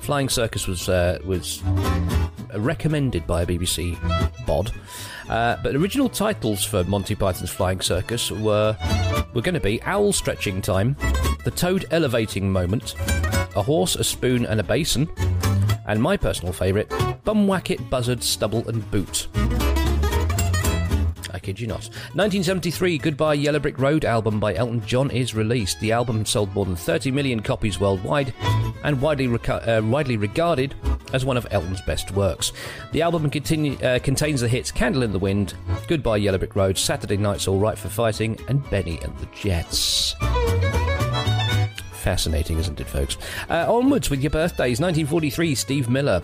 Flying 0.00 0.28
Circus 0.28 0.66
was 0.66 0.88
uh, 0.88 1.20
was 1.24 1.62
recommended 2.56 3.28
by 3.28 3.42
a 3.42 3.46
BBC 3.46 3.96
bod. 4.44 4.72
Uh, 5.28 5.56
but 5.62 5.76
original 5.76 6.08
titles 6.08 6.64
for 6.64 6.82
Monty 6.82 7.14
Python's 7.14 7.50
Flying 7.50 7.80
Circus 7.80 8.32
were 8.32 8.76
were 9.34 9.42
going 9.42 9.54
to 9.54 9.60
be 9.60 9.82
Owl 9.82 10.12
Stretching 10.12 10.62
Time, 10.62 10.96
The 11.44 11.52
Toad 11.54 11.86
Elevating 11.90 12.50
Moment, 12.50 12.94
A 13.56 13.62
Horse, 13.62 13.96
a 13.96 14.04
Spoon, 14.04 14.46
and 14.46 14.60
a 14.60 14.64
Basin, 14.64 15.08
and 15.86 16.00
my 16.00 16.16
personal 16.16 16.52
favourite, 16.52 16.88
Bum 17.24 17.46
Whack 17.46 17.70
It, 17.70 17.90
Buzzard, 17.90 18.22
Stubble, 18.22 18.66
and 18.68 18.88
Boot. 18.90 19.28
I 21.32 21.38
kid 21.38 21.58
you 21.58 21.66
not. 21.66 21.88
1973, 22.14 22.98
Goodbye 22.98 23.34
Yellow 23.34 23.58
Brick 23.58 23.78
Road 23.78 24.04
album 24.04 24.38
by 24.38 24.54
Elton 24.54 24.84
John 24.86 25.10
is 25.10 25.34
released. 25.34 25.80
The 25.80 25.92
album 25.92 26.24
sold 26.26 26.54
more 26.54 26.64
than 26.66 26.76
30 26.76 27.10
million 27.10 27.40
copies 27.40 27.80
worldwide 27.80 28.34
and 28.84 29.00
widely, 29.00 29.28
reca- 29.28 29.66
uh, 29.78 29.82
widely 29.84 30.16
regarded 30.16 30.74
as 31.12 31.24
one 31.24 31.36
of 31.36 31.46
Elton's 31.50 31.80
best 31.82 32.10
works. 32.12 32.52
The 32.92 33.02
album 33.02 33.30
continue, 33.30 33.76
uh, 33.78 33.98
contains 34.00 34.40
the 34.40 34.48
hits 34.48 34.70
Candle 34.70 35.02
in 35.02 35.12
the 35.12 35.18
Wind, 35.18 35.54
Goodbye 35.88 36.18
Yellow 36.18 36.38
Brick 36.38 36.56
Road, 36.56 36.76
Saturday 36.76 37.16
Night's 37.16 37.48
All 37.48 37.58
Right 37.58 37.78
for 37.78 37.88
Fighting, 37.88 38.38
and 38.48 38.68
Bennie 38.70 38.98
and 39.02 39.16
the 39.18 39.26
Jets. 39.34 40.14
Fascinating, 42.02 42.58
isn't 42.58 42.80
it, 42.80 42.88
folks? 42.88 43.16
Uh, 43.48 43.72
onwards 43.72 44.10
with 44.10 44.22
your 44.22 44.30
birthdays. 44.30 44.80
1943, 44.80 45.54
Steve 45.54 45.88
Miller, 45.88 46.20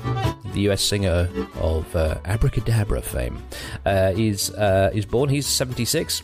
the 0.53 0.63
US 0.63 0.83
singer 0.83 1.29
of 1.61 1.95
uh, 1.95 2.19
Abracadabra 2.25 3.01
fame, 3.01 3.41
uh, 3.87 4.13
is 4.17 4.51
uh, 4.55 4.91
is 4.93 5.07
born. 5.07 5.29
He's 5.29 5.47
76. 5.47 6.21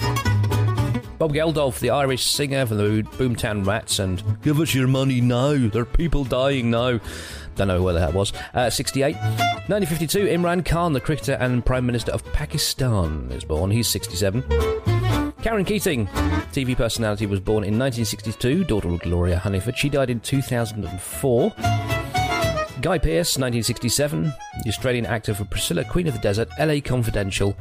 Bob 1.19 1.33
Geldof, 1.33 1.79
the 1.79 1.91
Irish 1.91 2.25
singer 2.25 2.67
from 2.67 2.79
the 2.79 3.03
Boomtown 3.17 3.65
Rats, 3.65 4.01
and 4.01 4.25
Give 4.43 4.59
Us 4.59 4.75
Your 4.75 4.89
Money 4.89 5.21
Now. 5.21 5.69
There 5.69 5.83
are 5.83 5.85
people 5.85 6.25
dying 6.25 6.73
now. 6.73 6.99
Don't 7.55 7.69
know 7.69 7.81
where 7.81 7.95
that 7.95 8.13
was. 8.13 8.33
Uh, 8.55 8.71
68. 8.71 9.15
1952, 9.15 10.27
Imran 10.27 10.65
Khan, 10.65 10.95
the 10.95 11.01
cricketer 11.01 11.35
and 11.35 11.65
Prime 11.65 11.87
Minister 11.87 12.11
of 12.11 12.25
Pakistan, 12.33 13.31
is 13.31 13.45
born. 13.45 13.71
He's 13.71 13.87
67. 13.87 14.43
Caron 15.45 15.67
Keating, 15.67 16.07
TV 16.55 16.75
personality, 16.75 17.27
was 17.27 17.39
born 17.39 17.65
in 17.65 17.79
1962, 17.79 18.65
daughter 18.65 18.89
of 18.89 18.99
Gloria 19.01 19.37
Hunniford. 19.37 19.77
She 19.77 19.91
died 19.91 20.09
in 20.09 20.19
2004. 20.21 21.53
Guy 22.81 22.97
Pearce, 22.97 23.37
1967, 23.37 24.33
the 24.63 24.69
Australian 24.71 25.05
actor 25.05 25.35
for 25.35 25.45
Priscilla, 25.45 25.85
Queen 25.85 26.09
of 26.09 26.15
the 26.15 26.21
Desert, 26.21 26.49
LA 26.59 26.81
Confidential, 26.81 27.55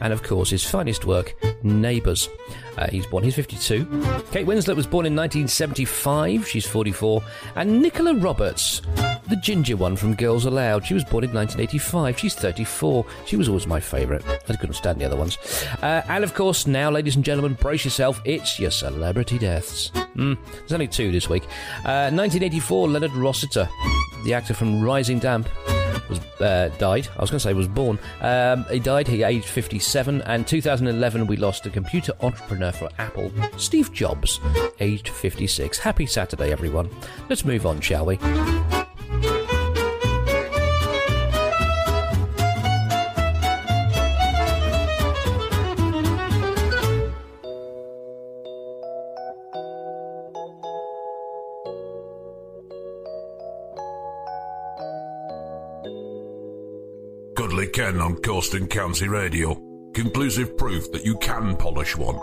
and 0.00 0.12
of 0.12 0.22
course 0.22 0.50
his 0.50 0.68
finest 0.68 1.06
work, 1.06 1.34
Neighbours. 1.62 2.28
Uh, 2.76 2.88
he's 2.90 3.06
born, 3.06 3.24
he's 3.24 3.34
52. 3.34 3.84
Kate 4.32 4.46
Winslet 4.46 4.76
was 4.76 4.86
born 4.86 5.06
in 5.06 5.14
1975, 5.16 6.46
she's 6.46 6.66
44. 6.66 7.22
And 7.56 7.82
Nicola 7.82 8.14
Roberts, 8.14 8.82
the 9.28 9.36
ginger 9.36 9.76
one 9.76 9.96
from 9.96 10.14
Girls 10.14 10.44
Aloud, 10.44 10.86
she 10.86 10.94
was 10.94 11.04
born 11.04 11.24
in 11.24 11.32
1985, 11.32 12.18
she's 12.18 12.34
34. 12.34 13.04
She 13.26 13.36
was 13.36 13.48
always 13.48 13.66
my 13.66 13.80
favourite. 13.80 14.24
I 14.48 14.56
couldn't 14.56 14.74
stand 14.74 15.00
the 15.00 15.04
other 15.04 15.16
ones. 15.16 15.38
Uh, 15.82 16.02
and 16.08 16.24
of 16.24 16.34
course, 16.34 16.66
now, 16.66 16.90
ladies 16.90 17.16
and 17.16 17.24
gentlemen, 17.24 17.54
brace 17.54 17.84
yourself, 17.84 18.20
it's 18.24 18.58
your 18.58 18.70
celebrity 18.70 19.38
deaths. 19.38 19.90
Mm, 20.16 20.38
there's 20.52 20.72
only 20.72 20.88
two 20.88 21.12
this 21.12 21.28
week. 21.28 21.44
Uh, 21.84 22.10
1984, 22.10 22.88
Leonard 22.88 23.12
Rossiter, 23.12 23.68
the 24.24 24.34
actor 24.34 24.54
from 24.54 24.82
Rising 24.82 25.18
Damp, 25.18 25.48
was 26.08 26.18
uh, 26.40 26.70
died. 26.78 27.08
I 27.16 27.20
was 27.20 27.30
going 27.30 27.38
to 27.38 27.40
say 27.40 27.54
was 27.54 27.68
born. 27.68 27.98
Um, 28.20 28.64
he 28.70 28.80
died. 28.80 29.08
He 29.08 29.22
aged 29.22 29.46
57. 29.46 30.22
And 30.22 30.46
2011, 30.46 31.26
we 31.26 31.36
lost 31.36 31.66
a 31.66 31.70
computer 31.70 32.12
entrepreneur 32.20 32.72
for 32.72 32.88
Apple, 32.98 33.32
Steve 33.56 33.92
Jobs, 33.92 34.40
aged 34.80 35.08
56. 35.08 35.78
Happy 35.78 36.06
Saturday, 36.06 36.52
everyone. 36.52 36.90
Let's 37.28 37.44
move 37.44 37.66
on, 37.66 37.80
shall 37.80 38.06
we? 38.06 38.18
Ken 57.80 57.98
on 57.98 58.14
Coast 58.16 58.52
and 58.52 58.68
County 58.68 59.08
Radio. 59.08 59.54
Conclusive 59.94 60.54
proof 60.58 60.92
that 60.92 61.02
you 61.06 61.16
can 61.16 61.56
polish 61.56 61.96
one. 61.96 62.18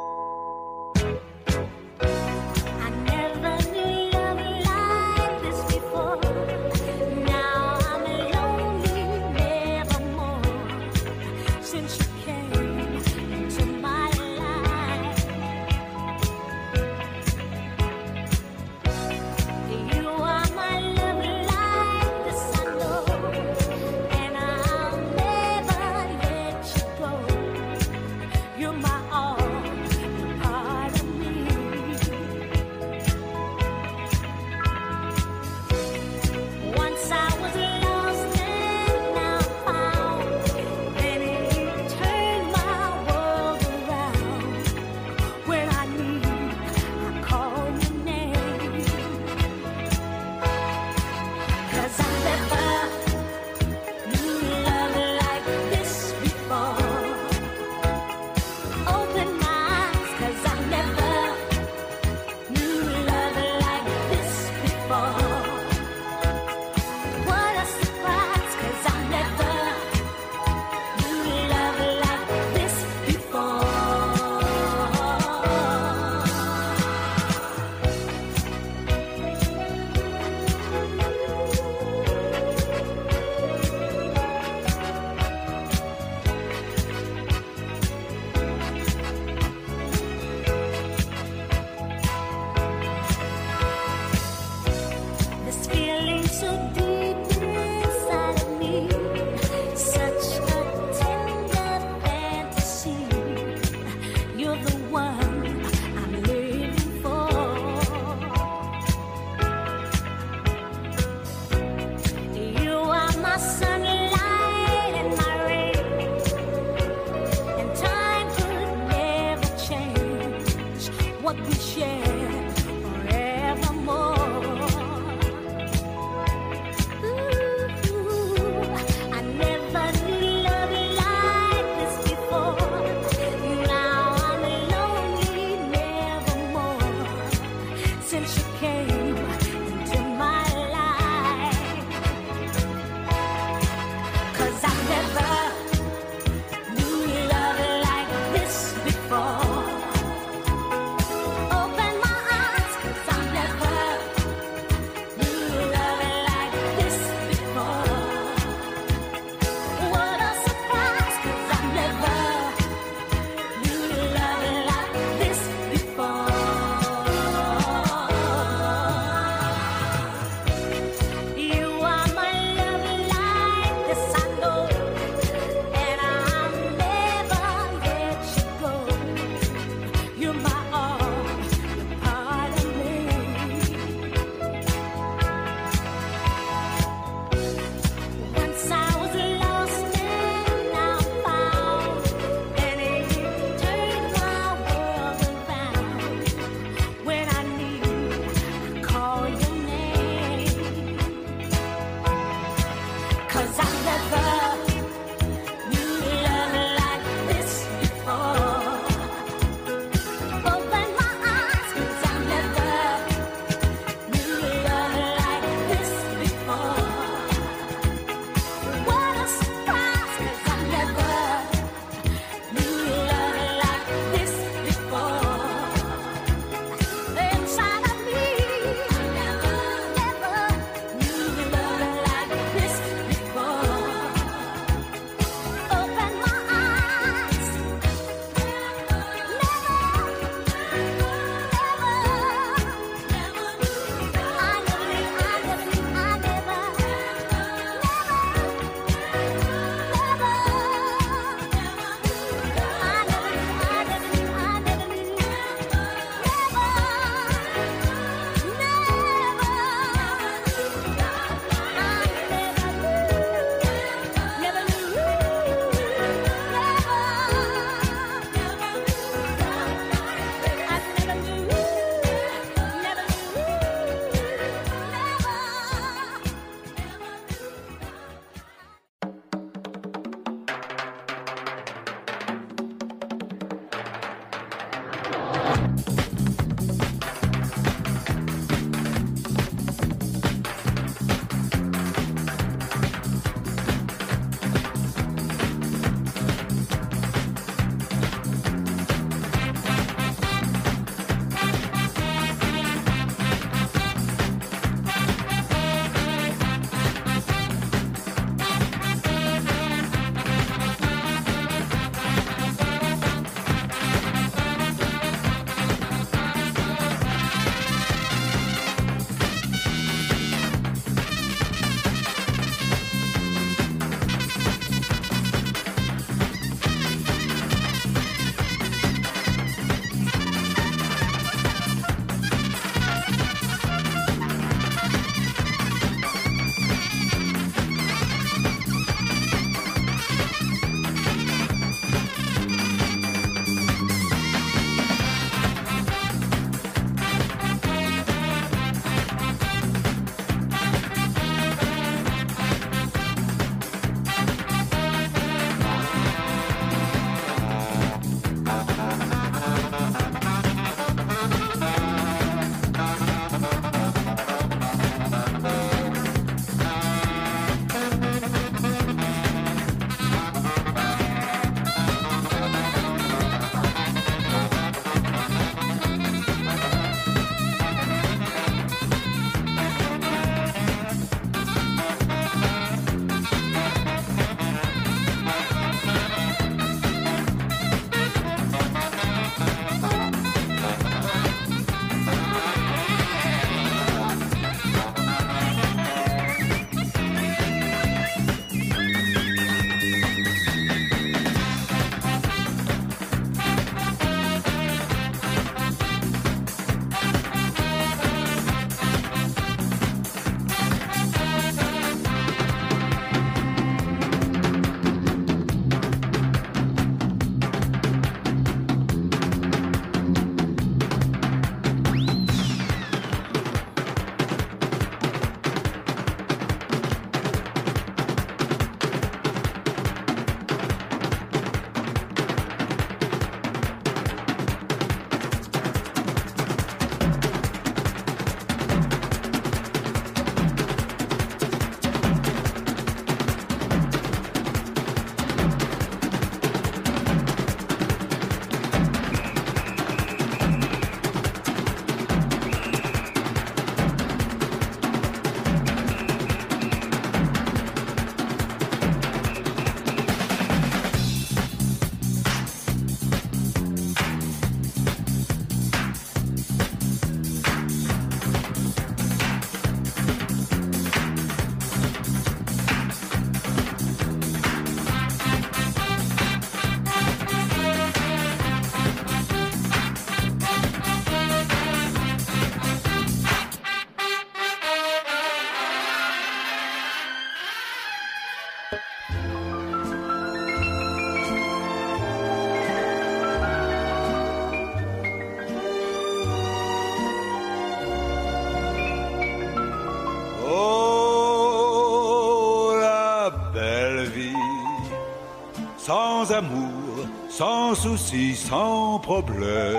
Sans 506.28 506.34
amour, 506.34 507.06
sans 507.30 507.76
souci, 507.76 508.36
sans 508.36 509.00
problème. 509.00 509.78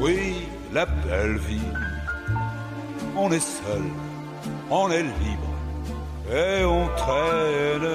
Oui, 0.00 0.48
la 0.72 0.86
belle 0.86 1.38
vie, 1.38 1.72
on 3.16 3.30
est 3.32 3.40
seul, 3.40 3.84
on 4.70 4.90
est 4.90 5.02
libre 5.02 5.54
et 6.32 6.64
on 6.64 6.88
traîne. 6.96 7.90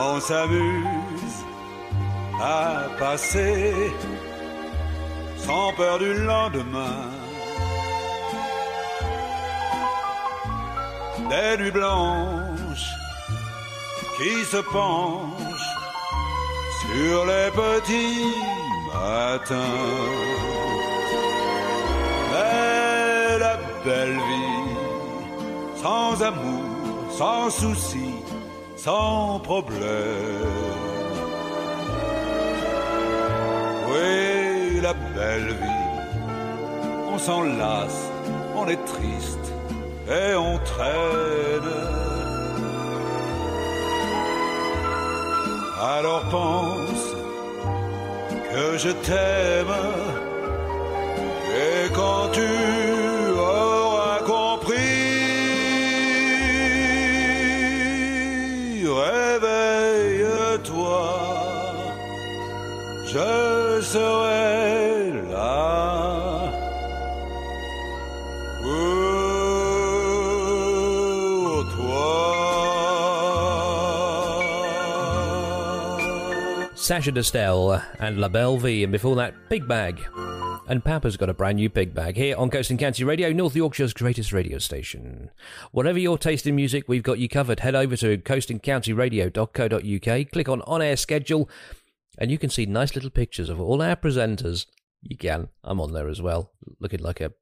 On 0.00 0.20
s'amuse 0.20 1.38
à 2.40 2.86
passer 2.98 3.72
sans 5.36 5.72
peur 5.72 5.98
du 5.98 6.14
lendemain. 6.14 7.17
Des 11.28 11.62
nuits 11.62 11.70
blanches 11.70 12.90
qui 14.16 14.44
se 14.44 14.56
penchent 14.56 15.76
sur 16.80 17.26
les 17.26 17.50
petits 17.50 18.34
matins. 18.92 19.54
Mais 22.32 23.38
la 23.38 23.56
belle 23.84 24.18
vie, 24.28 24.74
sans 25.82 26.22
amour, 26.22 27.12
sans 27.18 27.50
souci, 27.50 28.10
sans 28.76 29.38
problème. 29.40 29.78
Oui, 33.90 34.80
la 34.80 34.94
belle 34.94 35.54
vie, 35.62 35.88
on 37.12 37.18
s'en 37.18 37.42
lasse, 37.42 38.10
on 38.56 38.66
est 38.68 38.84
triste 38.84 39.52
et 40.08 40.34
on 40.34 40.57
Alors 45.80 46.22
pense 46.30 47.04
que 48.52 48.78
je 48.78 48.90
t'aime. 48.90 49.74
Et 51.56 51.92
quand 51.92 52.28
tu 52.32 52.46
Sacha 76.88 77.12
Distel 77.12 77.84
and 78.00 78.18
La 78.18 78.28
Belle 78.28 78.56
Vie, 78.56 78.82
and 78.82 78.90
before 78.90 79.14
that, 79.16 79.34
Big 79.50 79.68
Bag. 79.68 80.00
And 80.68 80.82
Papa's 80.82 81.18
got 81.18 81.28
a 81.28 81.34
brand 81.34 81.56
new 81.56 81.68
Big 81.68 81.92
Bag 81.92 82.16
here 82.16 82.34
on 82.34 82.48
Coast 82.48 82.70
and 82.70 82.78
County 82.78 83.04
Radio, 83.04 83.30
North 83.30 83.54
Yorkshire's 83.54 83.92
greatest 83.92 84.32
radio 84.32 84.56
station. 84.56 85.30
Whatever 85.70 85.98
your 85.98 86.16
taste 86.16 86.46
in 86.46 86.56
music, 86.56 86.84
we've 86.88 87.02
got 87.02 87.18
you 87.18 87.28
covered. 87.28 87.60
Head 87.60 87.74
over 87.74 87.94
to 87.96 88.16
coastandcountyradio.co.uk, 88.16 90.32
click 90.32 90.48
on 90.48 90.62
On 90.62 90.80
Air 90.80 90.96
Schedule, 90.96 91.50
and 92.16 92.30
you 92.30 92.38
can 92.38 92.48
see 92.48 92.64
nice 92.64 92.94
little 92.94 93.10
pictures 93.10 93.50
of 93.50 93.60
all 93.60 93.82
our 93.82 93.94
presenters. 93.94 94.64
You 95.02 95.18
can. 95.18 95.50
I'm 95.62 95.82
on 95.82 95.92
there 95.92 96.08
as 96.08 96.22
well, 96.22 96.52
looking 96.80 97.00
like 97.00 97.20
a 97.20 97.34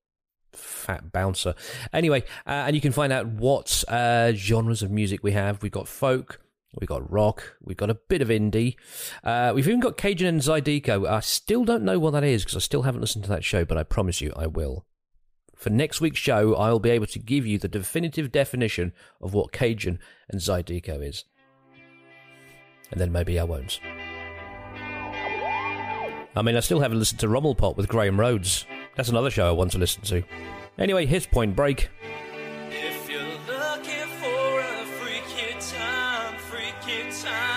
fat 0.55 1.13
bouncer. 1.13 1.55
Anyway, 1.93 2.25
uh, 2.49 2.65
and 2.67 2.75
you 2.75 2.83
can 2.83 2.91
find 2.91 3.13
out 3.13 3.29
what 3.29 3.85
uh, 3.87 4.33
genres 4.33 4.83
of 4.83 4.91
music 4.91 5.23
we 5.23 5.31
have. 5.31 5.63
We've 5.63 5.71
got 5.71 5.87
folk, 5.87 6.41
we've 6.79 6.89
got 6.89 7.11
rock, 7.11 7.57
we've 7.63 7.77
got 7.77 7.91
a 7.91 7.95
bit 7.95 8.23
of 8.23 8.29
indie. 8.29 8.77
Uh, 9.25 9.53
we've 9.55 9.67
even 9.67 9.81
got 9.81 9.97
Cajun 9.97 10.27
and 10.27 10.41
Zydeco. 10.41 11.09
I 11.09 11.21
still 11.21 11.65
don't 11.65 11.85
know 11.85 11.99
what 11.99 12.13
that 12.13 12.25
is 12.25 12.43
because 12.43 12.57
I 12.57 12.61
still 12.61 12.83
haven't 12.83 13.01
listened 13.01 13.25
to 13.25 13.31
that 13.31 13.45
show, 13.45 13.65
but 13.65 13.79
I 13.79 13.83
promise 13.83 14.21
you 14.21 14.33
I 14.37 14.47
will. 14.47 14.87
For 15.57 15.71
next 15.71 16.01
week's 16.01 16.19
show, 16.19 16.55
I'll 16.55 16.79
be 16.79 16.91
able 16.91 17.07
to 17.07 17.19
give 17.19 17.47
you 17.47 17.59
the 17.59 17.69
definitive 17.69 18.31
definition 18.31 18.93
of 19.23 19.33
what 19.33 19.53
Cajun 19.53 19.99
and 20.29 20.41
Zydeco 20.41 21.03
is. 21.03 21.25
And 22.93 23.01
then 23.01 23.11
maybe 23.11 23.39
I 23.39 23.45
won't. 23.45 23.81
I 26.37 26.43
mean, 26.43 26.57
I 26.57 26.61
still 26.61 26.81
haven't 26.81 26.99
listened 26.99 27.21
to 27.21 27.29
Rommel 27.29 27.55
Pop 27.55 27.79
with 27.79 27.89
Graham 27.89 28.21
Rhodes. 28.21 28.67
That's 28.95 29.09
another 29.09 29.31
show 29.31 29.49
I 29.49 29.53
want 29.53 29.73
to 29.73 29.79
listen 29.79 30.03
to. 30.03 30.23
Anyway, 30.79 31.07
here's 31.07 31.27
Point 31.27 31.57
Break. 31.57 31.89
Freaky 36.87 37.11
time, 37.11 37.56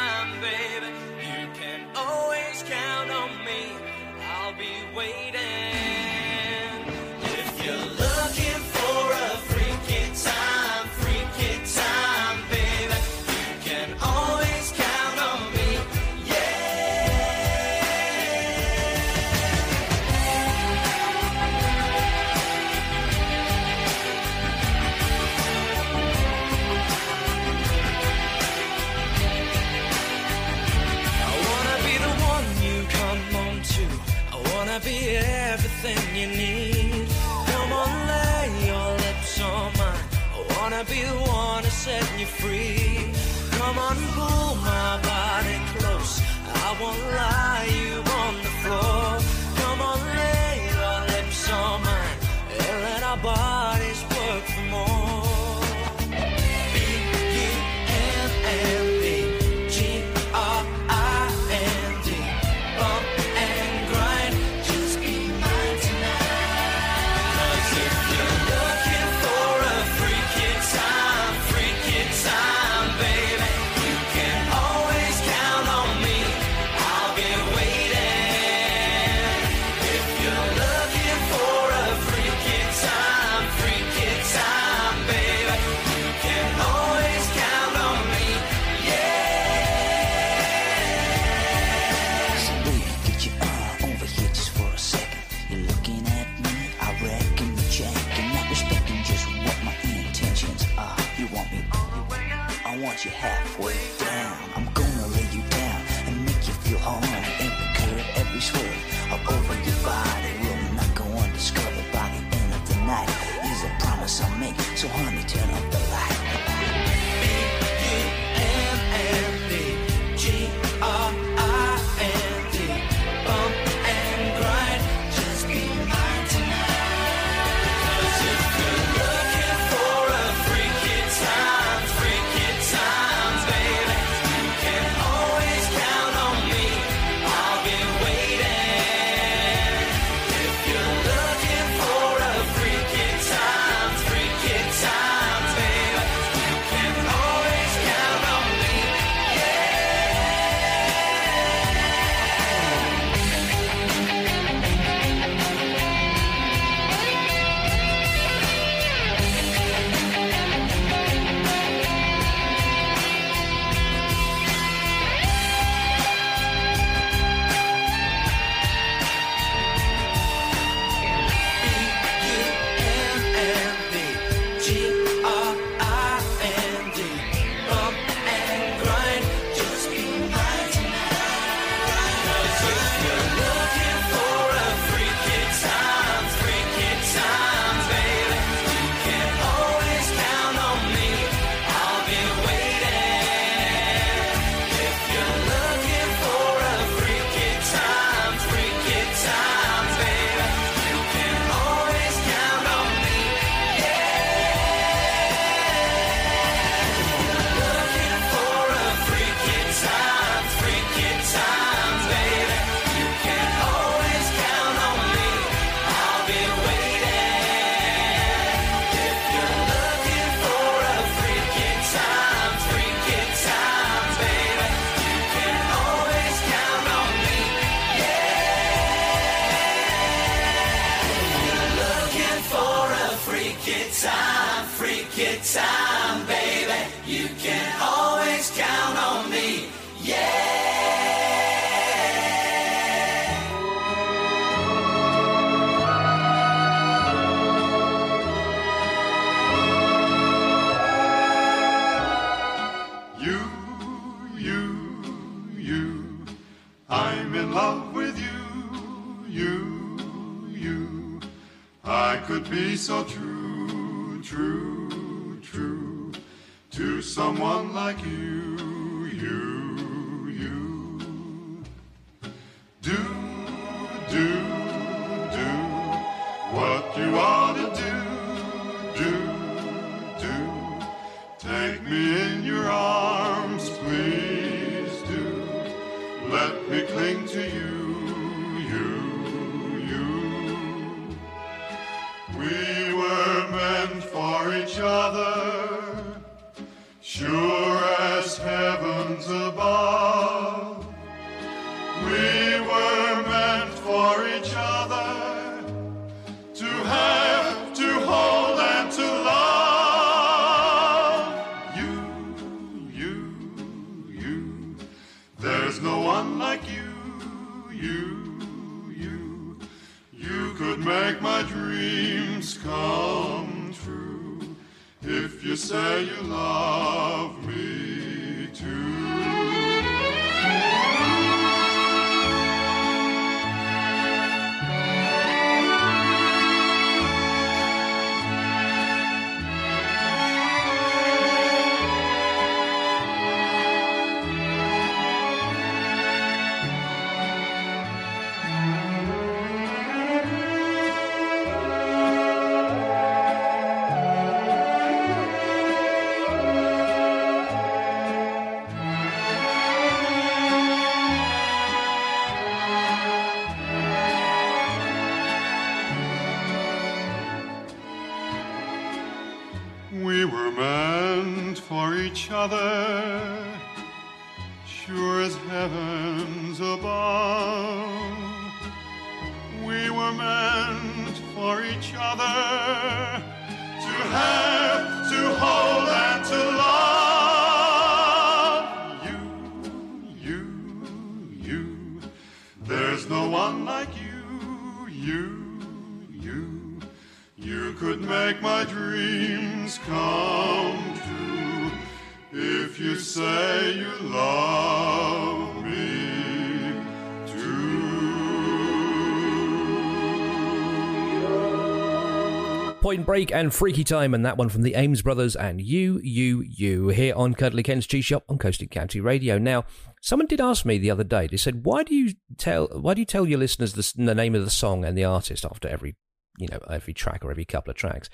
Break 413.10 413.32
and 413.34 413.52
Freaky 413.52 413.84
Time, 413.84 414.14
and 414.14 414.24
that 414.24 414.38
one 414.38 414.50
from 414.50 414.62
the 414.62 414.76
Ames 414.76 415.02
Brothers 415.02 415.36
and 415.36 415.60
You, 415.60 416.00
You, 416.04 416.42
You 416.42 416.90
here 416.90 417.16
on 417.16 417.34
Cuddly 417.34 417.64
Ken's 417.64 417.88
Cheese 417.88 418.06
Shop 418.06 418.24
on 418.30 418.38
Coast 418.38 418.62
and 418.62 418.70
County 418.70 419.02
Radio. 419.02 419.40
Now, 419.40 419.66
someone 420.00 420.28
did 420.28 420.40
ask 420.40 420.64
me 420.64 420.78
the 420.78 420.92
other 420.92 421.04
day. 421.04 421.26
They 421.26 421.36
said, 421.38 421.66
"Why 421.66 421.82
do 421.82 421.96
you 421.96 422.14
tell? 422.38 422.68
Why 422.68 422.94
do 422.94 423.02
you 423.02 423.08
tell 423.08 423.28
your 423.28 423.40
listeners 423.40 423.74
the, 423.74 424.06
the 424.06 424.14
name 424.14 424.36
of 424.36 424.46
the 424.46 424.52
song 424.52 424.86
and 424.86 424.96
the 424.96 425.06
artist 425.06 425.44
after 425.44 425.68
every, 425.68 425.96
you 426.38 426.50
know, 426.52 426.60
every 426.70 426.94
track 426.94 427.26
or 427.26 427.32
every 427.32 427.46
couple 427.46 427.72
of 427.72 427.78
tracks?" 427.78 428.12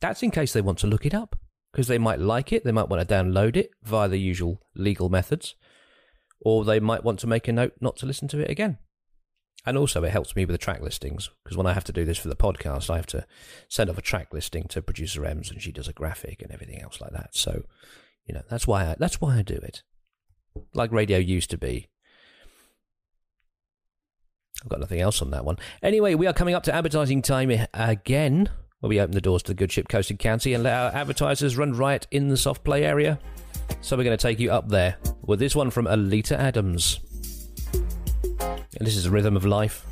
That's 0.00 0.22
in 0.22 0.30
case 0.30 0.54
they 0.54 0.62
want 0.62 0.78
to 0.78 0.86
look 0.86 1.04
it 1.04 1.12
up 1.12 1.38
because 1.70 1.88
they 1.88 1.98
might 1.98 2.18
like 2.18 2.50
it. 2.50 2.64
They 2.64 2.72
might 2.72 2.88
want 2.88 3.06
to 3.06 3.14
download 3.14 3.56
it 3.56 3.72
via 3.82 4.08
the 4.08 4.16
usual 4.16 4.62
legal 4.74 5.10
methods, 5.10 5.54
or 6.40 6.64
they 6.64 6.80
might 6.80 7.04
want 7.04 7.18
to 7.18 7.26
make 7.26 7.46
a 7.46 7.52
note 7.52 7.74
not 7.82 7.98
to 7.98 8.06
listen 8.06 8.26
to 8.28 8.40
it 8.40 8.48
again. 8.48 8.78
And 9.66 9.76
also, 9.76 10.02
it 10.04 10.12
helps 10.12 10.34
me 10.34 10.44
with 10.44 10.54
the 10.54 10.58
track 10.58 10.80
listings 10.80 11.28
because 11.44 11.56
when 11.56 11.66
I 11.66 11.74
have 11.74 11.84
to 11.84 11.92
do 11.92 12.04
this 12.04 12.18
for 12.18 12.28
the 12.28 12.36
podcast, 12.36 12.88
I 12.88 12.96
have 12.96 13.06
to 13.08 13.26
send 13.68 13.90
off 13.90 13.98
a 13.98 14.02
track 14.02 14.28
listing 14.32 14.64
to 14.68 14.80
producer 14.80 15.24
Ems, 15.24 15.50
and 15.50 15.60
she 15.60 15.70
does 15.70 15.88
a 15.88 15.92
graphic 15.92 16.40
and 16.40 16.50
everything 16.50 16.80
else 16.80 17.00
like 17.00 17.12
that. 17.12 17.34
So, 17.34 17.64
you 18.24 18.34
know, 18.34 18.42
that's 18.48 18.66
why 18.66 18.86
I, 18.86 18.96
that's 18.98 19.20
why 19.20 19.36
I 19.36 19.42
do 19.42 19.56
it. 19.56 19.82
Like 20.72 20.92
radio 20.92 21.18
used 21.18 21.50
to 21.50 21.58
be. 21.58 21.88
I've 24.62 24.68
got 24.68 24.80
nothing 24.80 25.00
else 25.00 25.22
on 25.22 25.30
that 25.30 25.44
one. 25.44 25.58
Anyway, 25.82 26.14
we 26.14 26.26
are 26.26 26.32
coming 26.32 26.54
up 26.54 26.62
to 26.64 26.74
advertising 26.74 27.22
time 27.22 27.50
again, 27.74 28.50
where 28.80 28.88
we 28.88 29.00
open 29.00 29.12
the 29.12 29.20
doors 29.20 29.42
to 29.44 29.52
the 29.52 29.56
good 29.56 29.72
ship 29.72 29.88
Coast 29.88 30.10
and 30.10 30.18
County 30.18 30.54
and 30.54 30.64
let 30.64 30.74
our 30.74 30.90
advertisers 30.92 31.56
run 31.56 31.72
riot 31.72 32.06
in 32.10 32.28
the 32.28 32.36
soft 32.36 32.64
play 32.64 32.84
area. 32.84 33.18
So 33.82 33.96
we're 33.96 34.04
going 34.04 34.16
to 34.16 34.22
take 34.22 34.38
you 34.38 34.50
up 34.50 34.68
there 34.68 34.96
with 35.22 35.38
this 35.38 35.54
one 35.54 35.70
from 35.70 35.86
Oleta 35.86 36.38
Adams. 36.38 37.00
And 38.78 38.86
this 38.86 38.96
is 38.96 39.06
a 39.06 39.10
rhythm 39.10 39.36
of 39.36 39.44
life. 39.44 39.84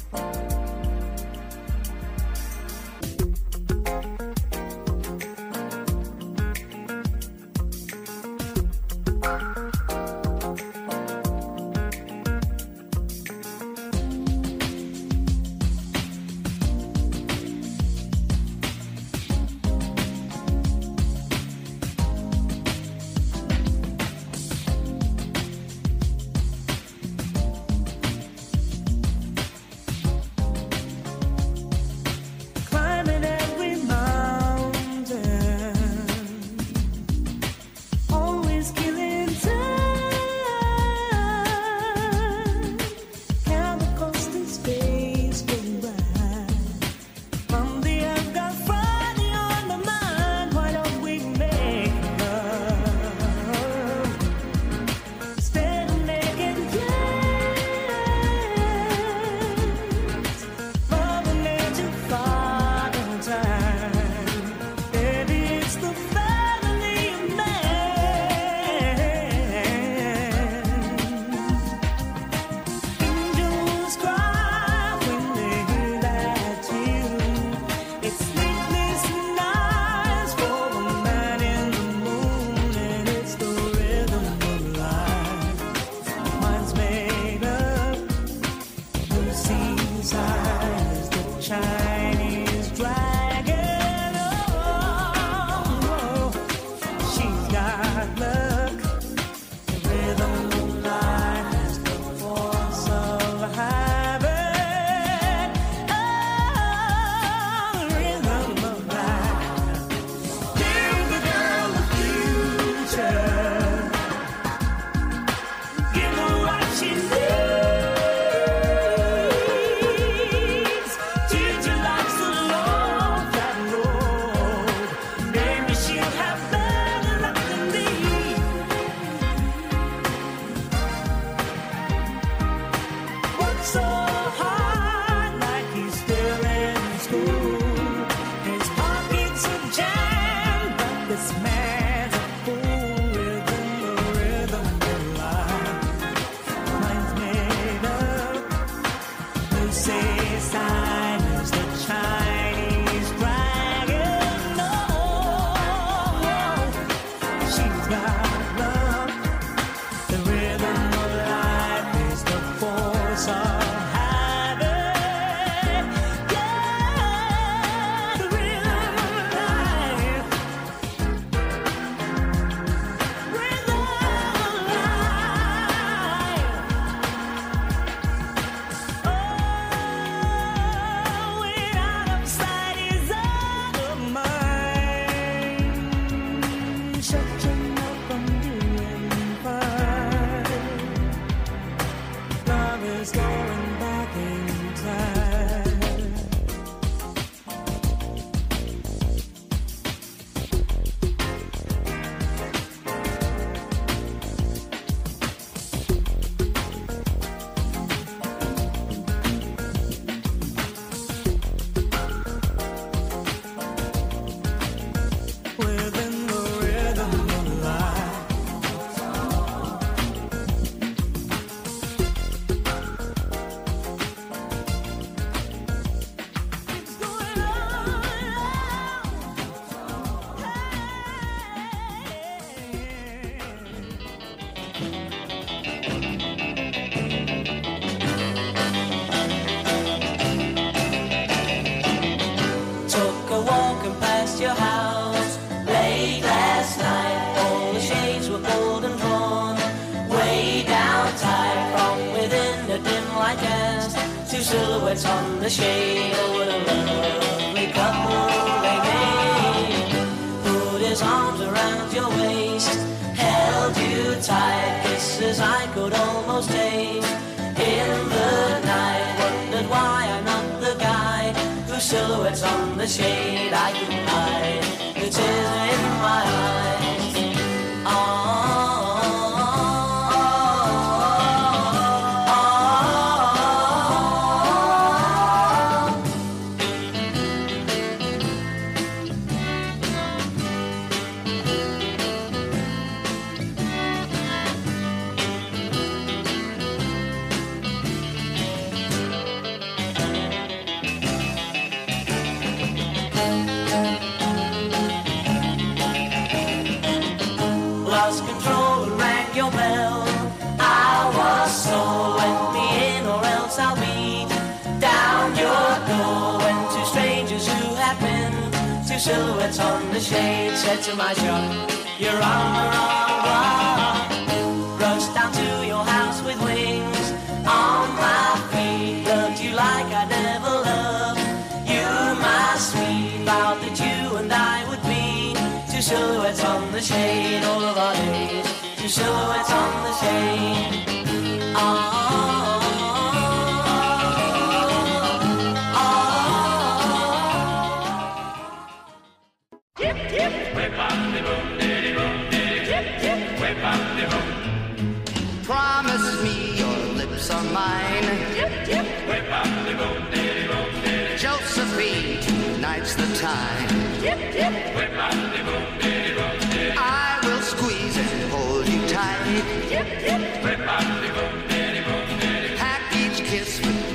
The 255.48 255.54
shade. 255.54 255.97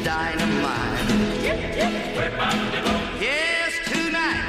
Dynamite. 0.04 1.10
Yes, 3.22 3.72
tonight, 3.90 4.44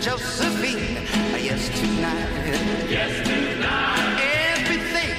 Josephine. 0.00 0.98
Yes, 1.40 1.68
tonight. 1.80 2.28
Yes, 2.90 3.12
tonight. 3.26 4.20
Everything, 4.52 5.14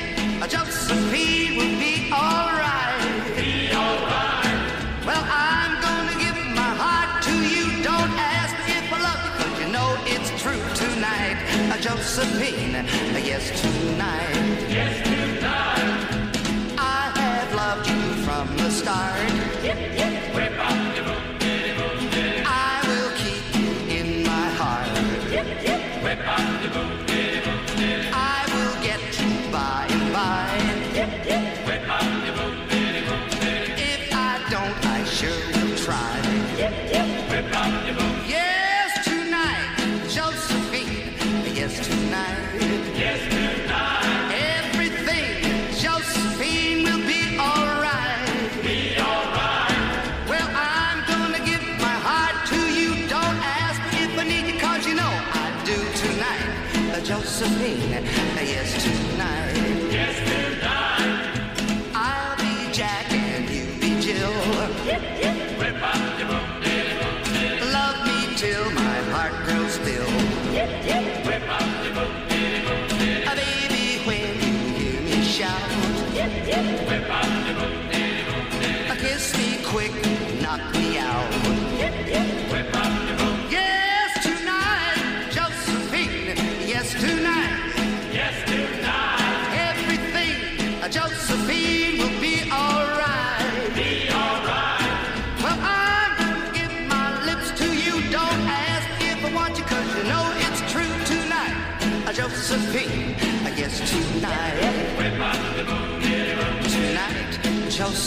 Josephine 0.48 1.58
will 1.58 1.80
be 1.80 2.12
alright. 2.14 3.02
Be 3.36 3.72
alright. 3.74 5.06
Well, 5.08 5.26
I'm 5.28 5.82
gonna 5.82 6.18
give 6.24 6.38
my 6.54 6.72
heart 6.82 7.24
to 7.24 7.34
you. 7.54 7.66
Don't 7.82 8.14
ask 8.38 8.54
me 8.68 8.74
if 8.82 8.94
I 8.94 9.00
love 9.08 9.22
you, 9.26 9.32
'cause 9.38 9.56
you 9.62 9.70
know 9.76 9.90
it's 10.06 10.30
true 10.42 10.64
tonight. 10.76 11.38
Josephine, 11.82 12.86
yes, 13.26 13.44
tonight. 13.62 14.36
Yes, 14.70 14.94
tonight. 14.98 15.09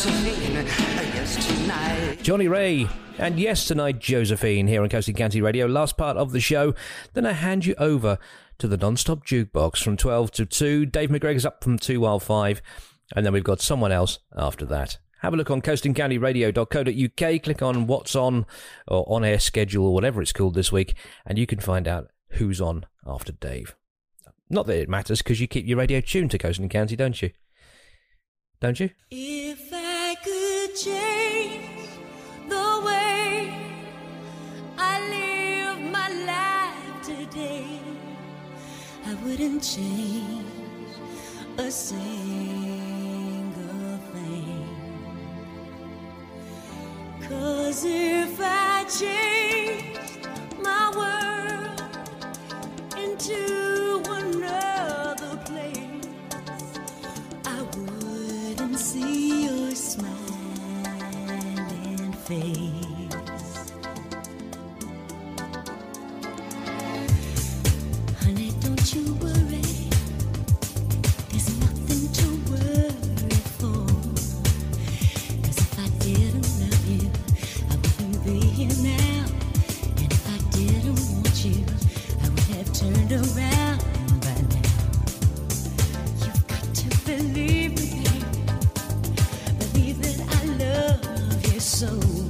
Josephine, 0.03 0.55
yes, 1.15 1.47
tonight. 1.47 2.23
Johnnie 2.25 2.49
Ray. 2.49 2.89
And 3.19 3.39
yes, 3.39 3.67
tonight, 3.67 4.01
Josephine 4.01 4.67
here 4.67 4.83
on 4.83 4.89
Coast 4.89 5.07
and 5.07 5.17
County 5.17 5.41
Radio. 5.41 5.67
Last 5.67 5.97
part 5.97 6.17
of 6.17 6.33
the 6.33 6.41
show. 6.41 6.75
Then 7.13 7.25
I 7.25 7.31
hand 7.31 7.67
you 7.67 7.77
over 7.79 8.19
to 8.59 8.67
the 8.67 8.77
non-stop 8.77 9.25
jukebox 9.25 9.81
from 9.81 9.97
12 9.97 10.33
to 10.33 10.45
2. 10.45 10.87
Dave 10.87 11.11
McGregor's 11.11 11.47
up 11.47 11.63
from 11.63 11.79
2 11.79 12.01
while 12.01 12.19
5. 12.19 12.61
And 13.15 13.25
then 13.25 13.33
we've 13.33 13.45
got 13.45 13.61
someone 13.61 13.93
else 13.93 14.19
after 14.37 14.65
that. 14.65 14.99
Have 15.21 15.35
a 15.35 15.37
look 15.37 15.53
on 15.53 15.63
coastandcountyradio.co.uk. 15.63 17.43
Click 17.45 17.63
on 17.63 17.87
what's 17.87 18.17
on 18.17 18.45
or 18.89 19.05
on 19.07 19.25
air 19.25 19.39
schedule 19.39 19.87
or 19.87 19.95
whatever 19.95 20.21
it's 20.21 20.33
called 20.33 20.55
this 20.55 20.73
week. 20.73 20.97
And 21.25 21.39
you 21.39 21.47
can 21.47 21.61
find 21.61 21.87
out 21.87 22.11
who's 22.31 22.61
on 22.61 22.87
after 23.07 23.31
Dave. 23.31 23.77
Not 24.51 24.67
that 24.67 24.81
it 24.81 24.89
matters 24.89 25.23
because 25.23 25.41
you 25.41 25.47
keep 25.47 25.65
your 25.65 25.79
radio 25.79 26.01
tuned 26.01 26.33
to 26.33 26.39
Coast 26.39 26.59
and 26.59 26.69
County, 26.69 26.97
don't 26.97 27.23
you? 27.23 27.31
Don't 28.63 28.79
you? 28.79 28.91
If 29.11 29.72
change 30.75 31.89
the 32.49 32.83
way 32.85 33.53
I 34.79 35.01
live 35.11 35.81
my 35.93 36.09
life 36.09 37.03
today, 37.03 37.79
I 39.05 39.15
wouldn't 39.23 39.63
change 39.63 40.47
a 41.59 41.71
single 41.71 42.79
thing. 44.13 44.67
Cause 47.29 47.85
if 47.85 48.41
I 48.41 48.85
changed 48.85 50.27
my 50.63 50.91
world 50.97 51.83
into 52.97 53.82
Honey, 62.33 62.73
don't 68.61 68.95
you 68.95 69.15
worry. 69.21 69.61
There's 71.29 71.51
nothing 71.61 72.09
to 72.11 72.27
worry 72.51 72.73
if 75.59 75.79
I 75.79 75.89
didn't 75.99 76.49
love 76.59 76.87
you, 76.89 77.11
I 77.71 77.77
wouldn't 77.77 78.25
be 78.25 78.41
here 78.41 78.77
now. 78.83 79.27
And 79.99 80.11
if 80.11 80.27
I 80.27 80.39
didn't 80.57 81.01
want 81.13 81.45
you, 81.45 81.67
I 82.23 82.29
would 82.31 82.49
have 82.57 82.73
turned 82.73 83.13
around 83.13 83.81
by 84.23 84.37
now. 84.57 84.73
You've 86.25 86.47
got 86.49 86.65
to 86.75 86.87
believe 87.05 87.73
me, 87.77 87.89
babe. 88.05 88.27
Believe 89.59 89.99
that 90.01 90.19
I 90.31 90.45
love 90.65 91.53
you 91.53 91.61
so. 91.61 92.22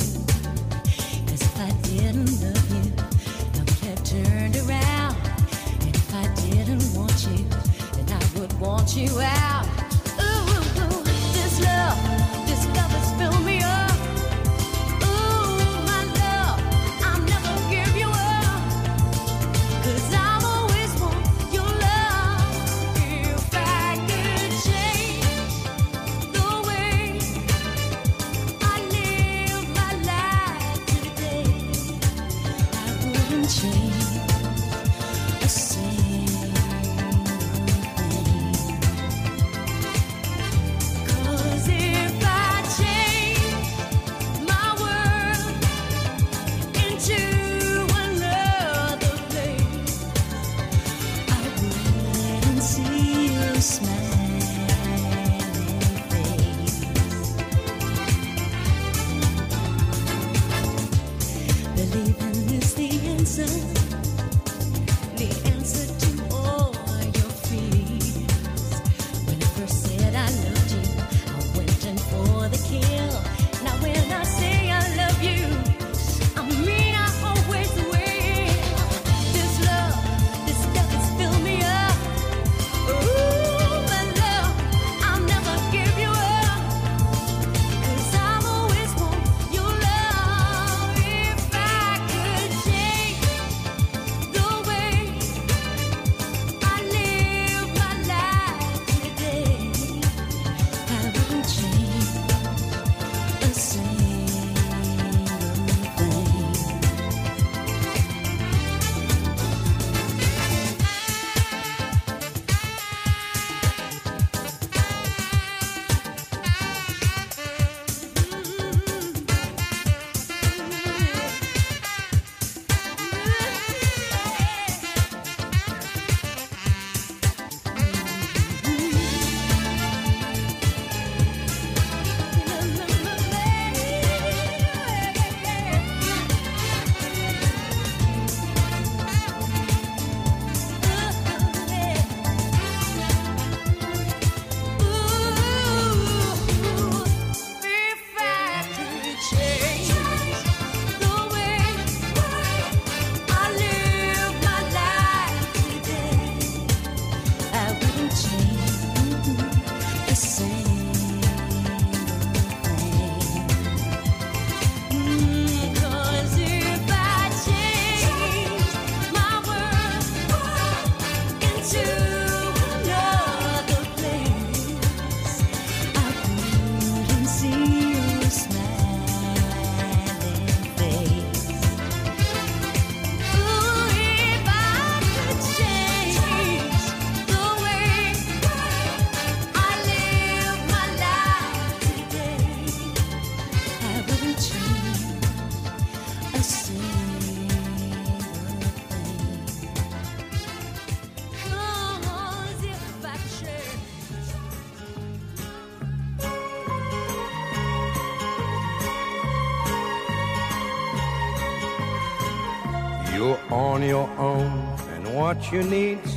You're 213.15 213.39
on 213.51 213.83
your 213.83 214.09
own, 214.19 214.51
and 214.95 215.15
what 215.15 215.53
you 215.53 215.63
need's 215.63 216.17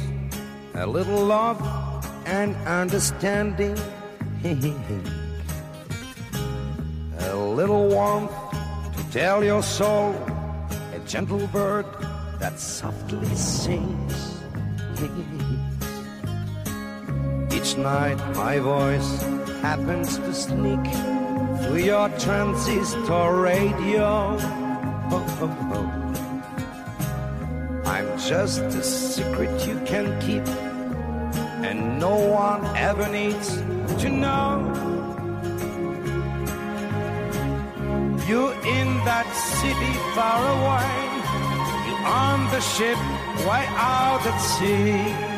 a 0.75 0.87
little 0.87 1.25
love 1.25 1.59
and 2.25 2.55
understanding. 2.67 3.77
a 7.19 7.35
little 7.35 7.89
warmth 7.89 8.31
to 8.95 9.03
tell 9.11 9.43
your 9.43 9.61
soul, 9.61 10.15
a 10.93 10.99
gentle 11.05 11.45
bird 11.47 11.85
that 12.39 12.57
softly 12.59 13.35
sings. 13.35 14.39
Each 17.53 17.75
night 17.77 18.17
my 18.35 18.59
voice 18.59 19.21
happens 19.61 20.17
to 20.17 20.33
sneak 20.33 20.85
through 21.61 21.83
your 21.83 22.09
transistor 22.19 23.35
radio. 23.41 24.37
Oh, 25.11 25.25
oh, 25.41 25.57
oh. 25.73 25.94
Just 28.17 28.61
a 28.61 28.83
secret 28.83 29.67
you 29.67 29.79
can 29.85 30.19
keep, 30.21 30.47
and 31.67 31.99
no 31.99 32.15
one 32.15 32.65
ever 32.75 33.07
needs 33.09 33.57
to 34.01 34.09
know. 34.09 34.63
You're 38.27 38.53
in 38.65 38.89
that 39.05 39.27
city 39.35 39.93
far 40.15 40.41
away, 40.57 40.91
you're 41.87 42.07
on 42.07 42.39
the 42.51 42.61
ship 42.61 42.97
way 43.45 43.65
out 43.75 44.25
at 44.25 44.37
sea. 44.39 45.35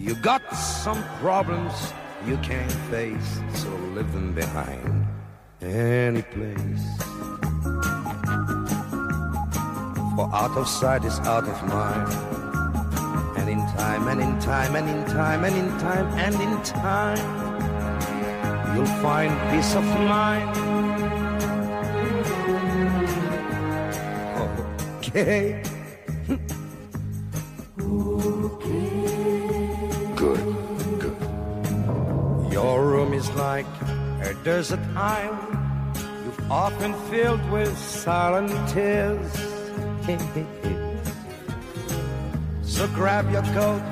You 0.00 0.14
got 0.14 0.42
some 0.54 1.02
problems 1.20 1.92
you 2.26 2.36
can't 2.38 2.72
face, 2.90 3.40
so 3.54 3.68
leave 3.94 4.10
them 4.12 4.32
behind. 4.32 5.06
any 5.60 6.22
place. 6.22 7.15
For 10.16 10.28
out 10.32 10.56
of 10.56 10.66
sight 10.66 11.04
is 11.04 11.18
out 11.20 11.46
of 11.46 11.62
mind. 11.68 12.08
And 13.36 13.50
in 13.50 13.58
time, 13.76 14.08
and 14.08 14.22
in 14.22 14.38
time, 14.40 14.74
and 14.74 14.88
in 14.88 15.04
time, 15.04 15.44
and 15.44 15.54
in 15.54 15.68
time, 15.78 16.06
and 16.16 16.34
in 16.40 16.62
time, 16.62 17.24
you'll 18.74 18.94
find 19.04 19.30
peace 19.50 19.74
of 19.74 19.84
mind. 19.84 20.56
Okay. 25.02 25.62
Good, 30.16 30.40
good. 30.98 31.16
Your 32.50 32.86
room 32.86 33.12
is 33.12 33.30
like 33.32 33.66
a 34.22 34.34
desert 34.44 34.80
island. 34.96 35.58
You've 36.24 36.50
often 36.50 36.94
filled 37.10 37.50
with 37.50 37.76
silent 37.76 38.50
tears. 38.70 39.45
So 42.62 42.86
grab 42.94 43.28
your 43.32 43.42
coat, 43.54 43.82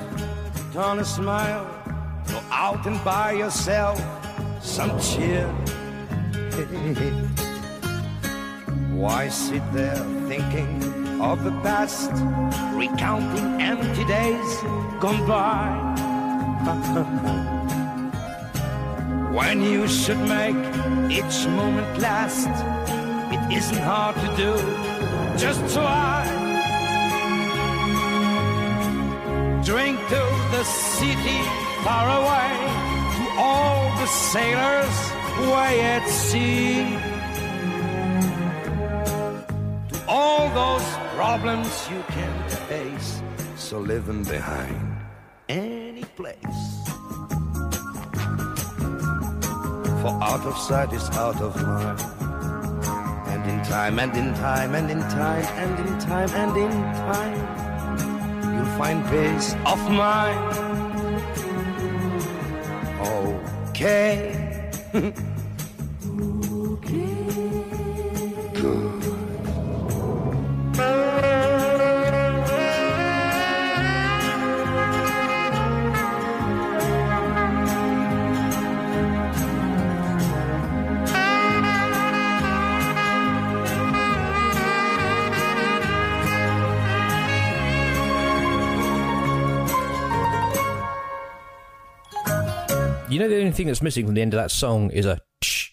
turn 0.71 0.99
a 0.99 1.03
smile, 1.03 1.65
go 2.29 2.39
out 2.49 2.85
and 2.85 3.03
buy 3.03 3.33
yourself 3.33 3.99
some 4.61 4.97
cheer. 5.01 5.45
Why 8.93 9.27
sit 9.27 9.61
there 9.73 9.97
thinking 10.29 11.21
of 11.21 11.43
the 11.43 11.51
past, 11.63 12.11
recounting 12.73 13.59
empty 13.59 14.05
days 14.05 14.61
gone 15.01 15.27
by? 15.27 15.67
when 19.33 19.61
you 19.61 19.85
should 19.85 20.19
make 20.19 20.55
each 21.11 21.45
moment 21.47 21.99
last, 21.99 22.47
it 23.33 23.57
isn't 23.57 23.83
hard 23.83 24.15
to 24.15 24.27
do. 24.37 24.94
Just 25.37 25.73
try. 25.73 26.23
Drink 29.63 29.99
to 30.07 30.23
the 30.51 30.63
city 30.63 31.41
far 31.83 32.07
away, 32.19 32.51
to 33.15 33.23
all 33.37 33.89
the 33.99 34.07
sailors 34.07 34.97
way 35.39 35.81
at 35.81 36.07
sea. 36.07 36.97
To 39.89 39.97
all 40.07 40.49
those 40.61 40.87
problems 41.15 41.89
you 41.91 42.01
can't 42.07 42.51
face, 42.69 43.21
so 43.57 43.81
them 44.05 44.23
behind 44.23 44.97
any 45.49 46.05
place. 46.15 46.63
For 50.01 50.13
out 50.21 50.45
of 50.45 50.57
sight 50.57 50.93
is 50.93 51.09
out 51.11 51.41
of 51.41 51.55
mind. 51.61 52.24
Time, 53.69 53.99
and 53.99 54.15
in 54.15 54.33
time, 54.35 54.75
and 54.75 54.91
in 54.91 54.99
time, 54.99 55.43
and 55.57 55.87
in 55.87 55.99
time, 55.99 56.29
and 56.29 56.55
in 56.55 56.71
time, 57.09 57.39
you'll 58.53 58.77
find 58.77 59.03
peace 59.09 59.55
of 59.65 59.79
mind. 59.89 60.39
Okay. 63.71 64.71
You 93.15 93.21
know, 93.21 93.29
the 93.29 93.39
only 93.39 93.53
thing 93.53 93.67
that's 93.67 93.81
missing 93.81 94.05
from 94.05 94.15
the 94.15 94.21
end 94.21 94.33
of 94.33 94.41
that 94.41 94.51
song 94.51 94.91
is 94.91 95.05
a 95.05 95.21
tsh 95.41 95.69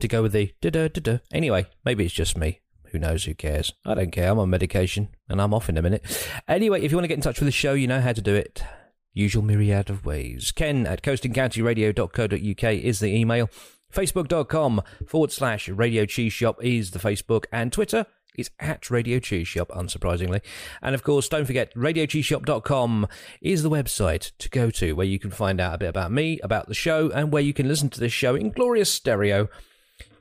to 0.00 0.08
go 0.08 0.22
with 0.22 0.32
the 0.32 0.52
da 0.60 0.70
da 0.70 0.88
da 0.88 1.00
da. 1.00 1.18
Anyway, 1.32 1.66
maybe 1.84 2.04
it's 2.04 2.12
just 2.12 2.36
me. 2.36 2.62
Who 2.90 2.98
knows? 2.98 3.26
Who 3.26 3.34
cares? 3.34 3.74
I 3.86 3.94
don't 3.94 4.10
care. 4.10 4.28
I'm 4.28 4.40
on 4.40 4.50
medication 4.50 5.10
and 5.28 5.40
I'm 5.40 5.54
off 5.54 5.68
in 5.68 5.78
a 5.78 5.82
minute. 5.82 6.04
Anyway, 6.48 6.82
if 6.82 6.90
you 6.90 6.96
want 6.96 7.04
to 7.04 7.08
get 7.08 7.14
in 7.14 7.20
touch 7.20 7.38
with 7.38 7.46
the 7.46 7.52
show, 7.52 7.74
you 7.74 7.86
know 7.86 8.00
how 8.00 8.12
to 8.12 8.20
do 8.20 8.34
it. 8.34 8.64
Usual 9.12 9.44
myriad 9.44 9.88
of 9.88 10.04
ways. 10.04 10.50
Ken 10.50 10.84
at 10.84 11.02
coastandcountyradio.co.uk 11.02 12.72
is 12.72 12.98
the 12.98 13.14
email. 13.14 13.48
Facebook.com 13.94 14.82
forward 15.06 15.30
slash 15.30 15.68
Radio 15.68 16.06
Cheese 16.06 16.32
Shop 16.32 16.58
is 16.60 16.90
the 16.90 16.98
Facebook. 16.98 17.44
And 17.52 17.72
Twitter 17.72 18.04
is 18.38 18.50
at 18.60 18.90
Radio 18.90 19.18
Cheese 19.18 19.48
Shop, 19.48 19.68
unsurprisingly. 19.68 20.40
And 20.80 20.94
of 20.94 21.02
course, 21.02 21.28
don't 21.28 21.44
forget, 21.44 21.74
RadioCheeseShop.com 21.74 23.08
is 23.42 23.62
the 23.62 23.70
website 23.70 24.32
to 24.38 24.48
go 24.48 24.70
to 24.70 24.92
where 24.94 25.06
you 25.06 25.18
can 25.18 25.30
find 25.30 25.60
out 25.60 25.74
a 25.74 25.78
bit 25.78 25.88
about 25.88 26.12
me, 26.12 26.38
about 26.42 26.68
the 26.68 26.74
show, 26.74 27.10
and 27.10 27.32
where 27.32 27.42
you 27.42 27.52
can 27.52 27.68
listen 27.68 27.90
to 27.90 28.00
this 28.00 28.12
show 28.12 28.34
in 28.34 28.50
glorious 28.50 28.90
stereo 28.92 29.48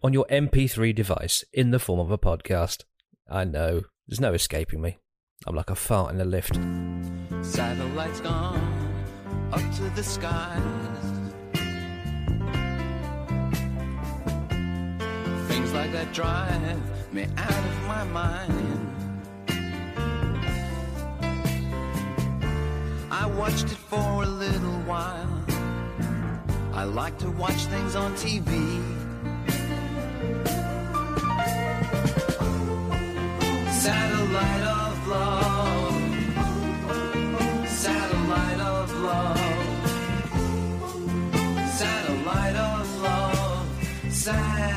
on 0.03 0.13
your 0.13 0.25
MP3 0.25 0.93
device 0.93 1.43
in 1.53 1.71
the 1.71 1.79
form 1.79 1.99
of 1.99 2.11
a 2.11 2.17
podcast. 2.17 2.83
I 3.29 3.43
know, 3.43 3.83
there's 4.07 4.19
no 4.19 4.33
escaping 4.33 4.81
me. 4.81 4.97
I'm 5.45 5.55
like 5.55 5.69
a 5.69 5.75
fart 5.75 6.13
in 6.13 6.19
a 6.19 6.25
lift. 6.25 6.55
Satellites 7.41 8.21
gone 8.21 8.59
up 9.51 9.75
to 9.75 9.83
the 9.95 10.03
skies. 10.03 10.61
Things 15.47 15.73
like 15.73 15.91
that 15.91 16.11
drive 16.13 16.96
me 17.13 17.25
out 17.37 17.49
of 17.51 17.83
my 17.87 18.03
mind. 18.05 18.93
I 23.11 23.25
watched 23.25 23.65
it 23.65 23.77
for 23.89 24.23
a 24.23 24.25
little 24.25 24.79
while. 24.81 25.43
I 26.73 26.83
like 26.83 27.17
to 27.19 27.29
watch 27.31 27.65
things 27.73 27.95
on 27.95 28.13
TV. 28.15 28.49
Satellite 33.71 34.63
of 34.63 35.07
love. 35.07 35.95
Satellite 37.67 38.59
of 38.59 38.93
love. 39.01 39.39
Satellite 41.69 42.55
of 42.55 43.01
love. 43.01 43.67
Satellite 44.11 44.76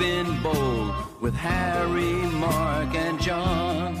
been 0.00 0.42
bold 0.42 0.94
with 1.20 1.34
Harry, 1.34 2.14
Mark, 2.46 2.94
and 2.94 3.20
John. 3.20 3.94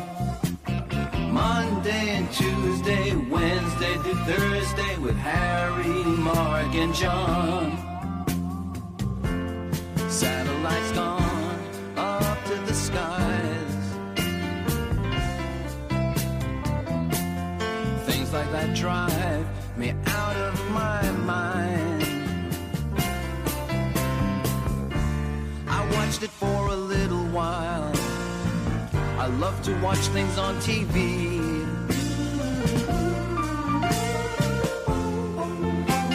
Monday 1.30 2.16
and 2.16 2.32
Tuesday, 2.32 3.14
Wednesday 3.14 3.94
to 3.96 4.14
Thursday 4.24 4.96
with 4.96 5.16
Harry, 5.16 6.02
Mark, 6.28 6.74
and 6.74 6.94
John. 6.94 7.76
Satellites 10.08 10.92
gone 10.92 11.60
up 11.98 12.44
to 12.46 12.54
the 12.54 12.72
skies. 12.72 13.74
Things 18.06 18.32
like 18.32 18.50
that 18.52 18.74
drive 18.74 19.46
me 19.76 19.92
watched 26.20 26.32
it 26.32 26.38
for 26.38 26.68
a 26.68 26.76
little 26.76 27.24
while. 27.28 27.92
I 29.18 29.26
love 29.26 29.62
to 29.62 29.72
watch 29.80 29.98
things 30.12 30.38
on 30.38 30.56
TV. 30.56 31.48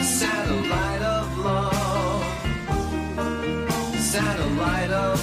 Satellite 0.02 1.02
of 1.02 1.38
love, 1.38 2.24
satellite 3.98 4.90
of 4.90 5.15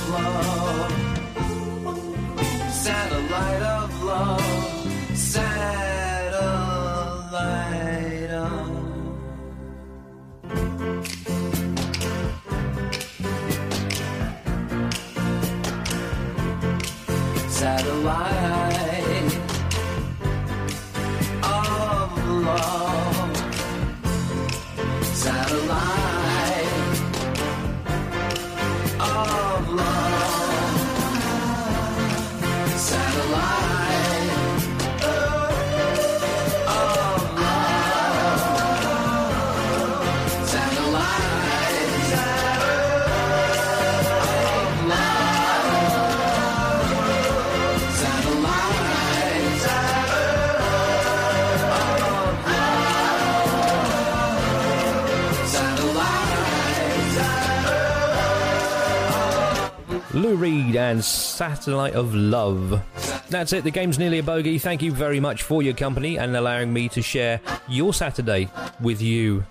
Lou 60.14 60.36
Reed 60.36 60.76
and 60.76 61.04
Satellite 61.04 61.96
of 61.96 62.14
Love. 62.14 62.82
That's 63.30 63.52
it, 63.52 63.64
the 63.64 63.72
game's 63.72 63.98
nearly 63.98 64.20
a 64.20 64.24
bogey. 64.24 64.60
Thank 64.60 64.84
you 64.84 64.92
very 64.92 65.20
much 65.20 65.42
for 65.42 65.64
your 65.64 65.74
company 65.74 66.20
and 66.20 66.36
allowing 66.38 66.72
me 66.72 66.88
to 66.90 67.02
share 67.02 67.42
your 67.68 67.96
Saturday 67.96 68.48
with 68.80 69.02
you. 69.02 69.44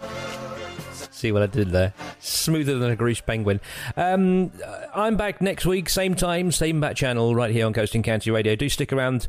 See 1.10 1.32
what 1.32 1.42
I 1.42 1.46
did 1.46 1.70
there? 1.70 1.92
Smoother 2.20 2.78
than 2.78 2.92
a 2.92 2.96
greased 2.96 3.26
penguin. 3.26 3.60
Um, 3.96 4.52
I'm 4.94 5.16
back 5.16 5.40
next 5.40 5.66
week, 5.66 5.88
same 5.88 6.14
time, 6.14 6.52
same 6.52 6.80
bat 6.80 6.96
channel, 6.96 7.34
right 7.34 7.50
here 7.50 7.66
on 7.66 7.72
Coast 7.72 7.96
and 7.96 8.04
County 8.04 8.30
Radio. 8.30 8.54
Do 8.54 8.68
stick 8.68 8.92
around. 8.92 9.26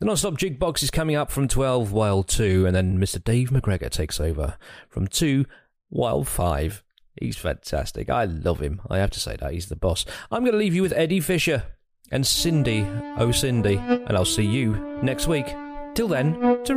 The 0.00 0.06
non-stop 0.06 0.34
jukebox 0.34 0.82
is 0.82 0.90
coming 0.90 1.14
up 1.14 1.30
from 1.30 1.46
12 1.46 1.92
while 1.92 2.24
2, 2.24 2.66
and 2.66 2.74
then 2.74 2.98
Mr. 2.98 3.22
Dave 3.22 3.50
McGregor 3.50 3.88
takes 3.88 4.18
over 4.18 4.56
from 4.88 5.06
2 5.06 5.46
while 5.90 6.24
5. 6.24 6.82
He's 7.20 7.36
fantastic. 7.36 8.08
I 8.10 8.24
love 8.24 8.60
him. 8.60 8.80
I 8.88 8.98
have 8.98 9.10
to 9.10 9.20
say 9.20 9.36
that. 9.36 9.52
He's 9.52 9.68
the 9.68 9.76
boss. 9.76 10.04
I'm 10.30 10.42
going 10.42 10.52
to 10.52 10.58
leave 10.58 10.74
you 10.74 10.82
with 10.82 10.92
Eddie 10.92 11.20
Fisher 11.20 11.64
and 12.10 12.26
Cindy, 12.26 12.86
oh 13.16 13.32
Cindy, 13.32 13.76
and 13.76 14.12
I'll 14.12 14.24
see 14.24 14.46
you 14.46 15.00
next 15.02 15.26
week. 15.26 15.46
Till 15.94 16.08
then, 16.08 16.62
ta 16.64 16.72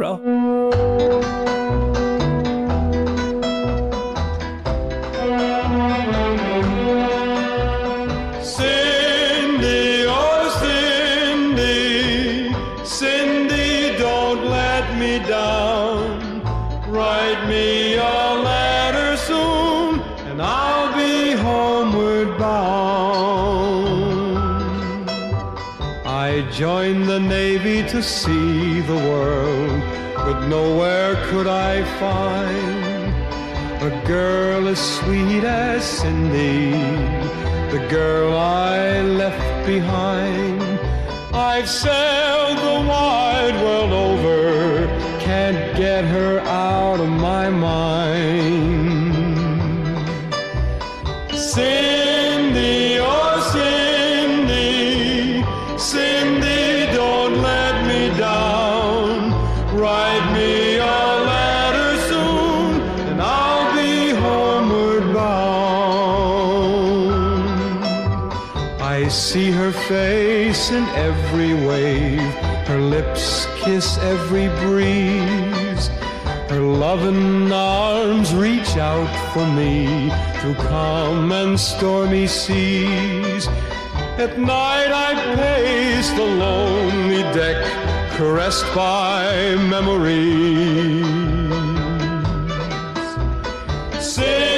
joined 26.55 27.03
the 27.03 27.19
Navy 27.19 27.83
to 27.89 28.01
see 28.01 28.79
the 28.79 28.95
world, 28.95 29.81
but 30.15 30.47
nowhere 30.47 31.15
could 31.25 31.47
I 31.47 31.83
find 31.99 33.13
a 33.83 34.01
girl 34.07 34.69
as 34.69 34.79
sweet 34.79 35.43
as 35.43 35.83
Cindy, 35.83 36.71
the 37.75 37.85
girl 37.89 38.37
I 38.37 39.01
left 39.01 39.67
behind. 39.67 40.61
I've 41.33 41.69
sailed 41.69 42.57
the 42.59 42.87
wide 42.87 43.61
world 43.61 43.91
over, 43.91 44.87
can't 45.19 45.75
get 45.75 46.05
her 46.05 46.39
out 46.39 47.01
of 47.01 47.09
my 47.09 47.49
mind. 47.49 49.11
Cindy, 51.37 52.04
her 69.65 69.71
face 69.71 70.69
in 70.69 70.83
every 70.89 71.55
wave, 71.65 72.33
her 72.67 72.79
lips 72.79 73.47
kiss 73.57 73.97
every 73.97 74.47
breeze. 74.63 75.87
Her 76.51 76.61
loving 76.61 77.51
arms 77.51 78.31
reach 78.35 78.77
out 78.77 79.09
for 79.33 79.47
me 79.59 80.11
to 80.41 80.53
calm 80.69 81.31
and 81.31 81.59
stormy 81.59 82.27
seas. 82.27 83.47
At 84.25 84.37
night 84.37 84.91
I 85.07 85.11
pace 85.35 86.11
the 86.11 86.27
lonely 86.43 87.23
deck, 87.33 87.57
caressed 88.17 88.67
by 88.75 89.55
memories. 89.73 91.05
Cindy, 93.99 94.54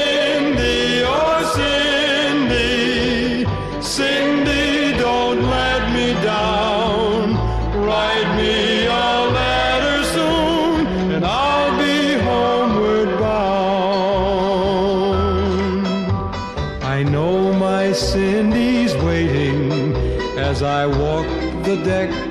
deck 21.88 22.27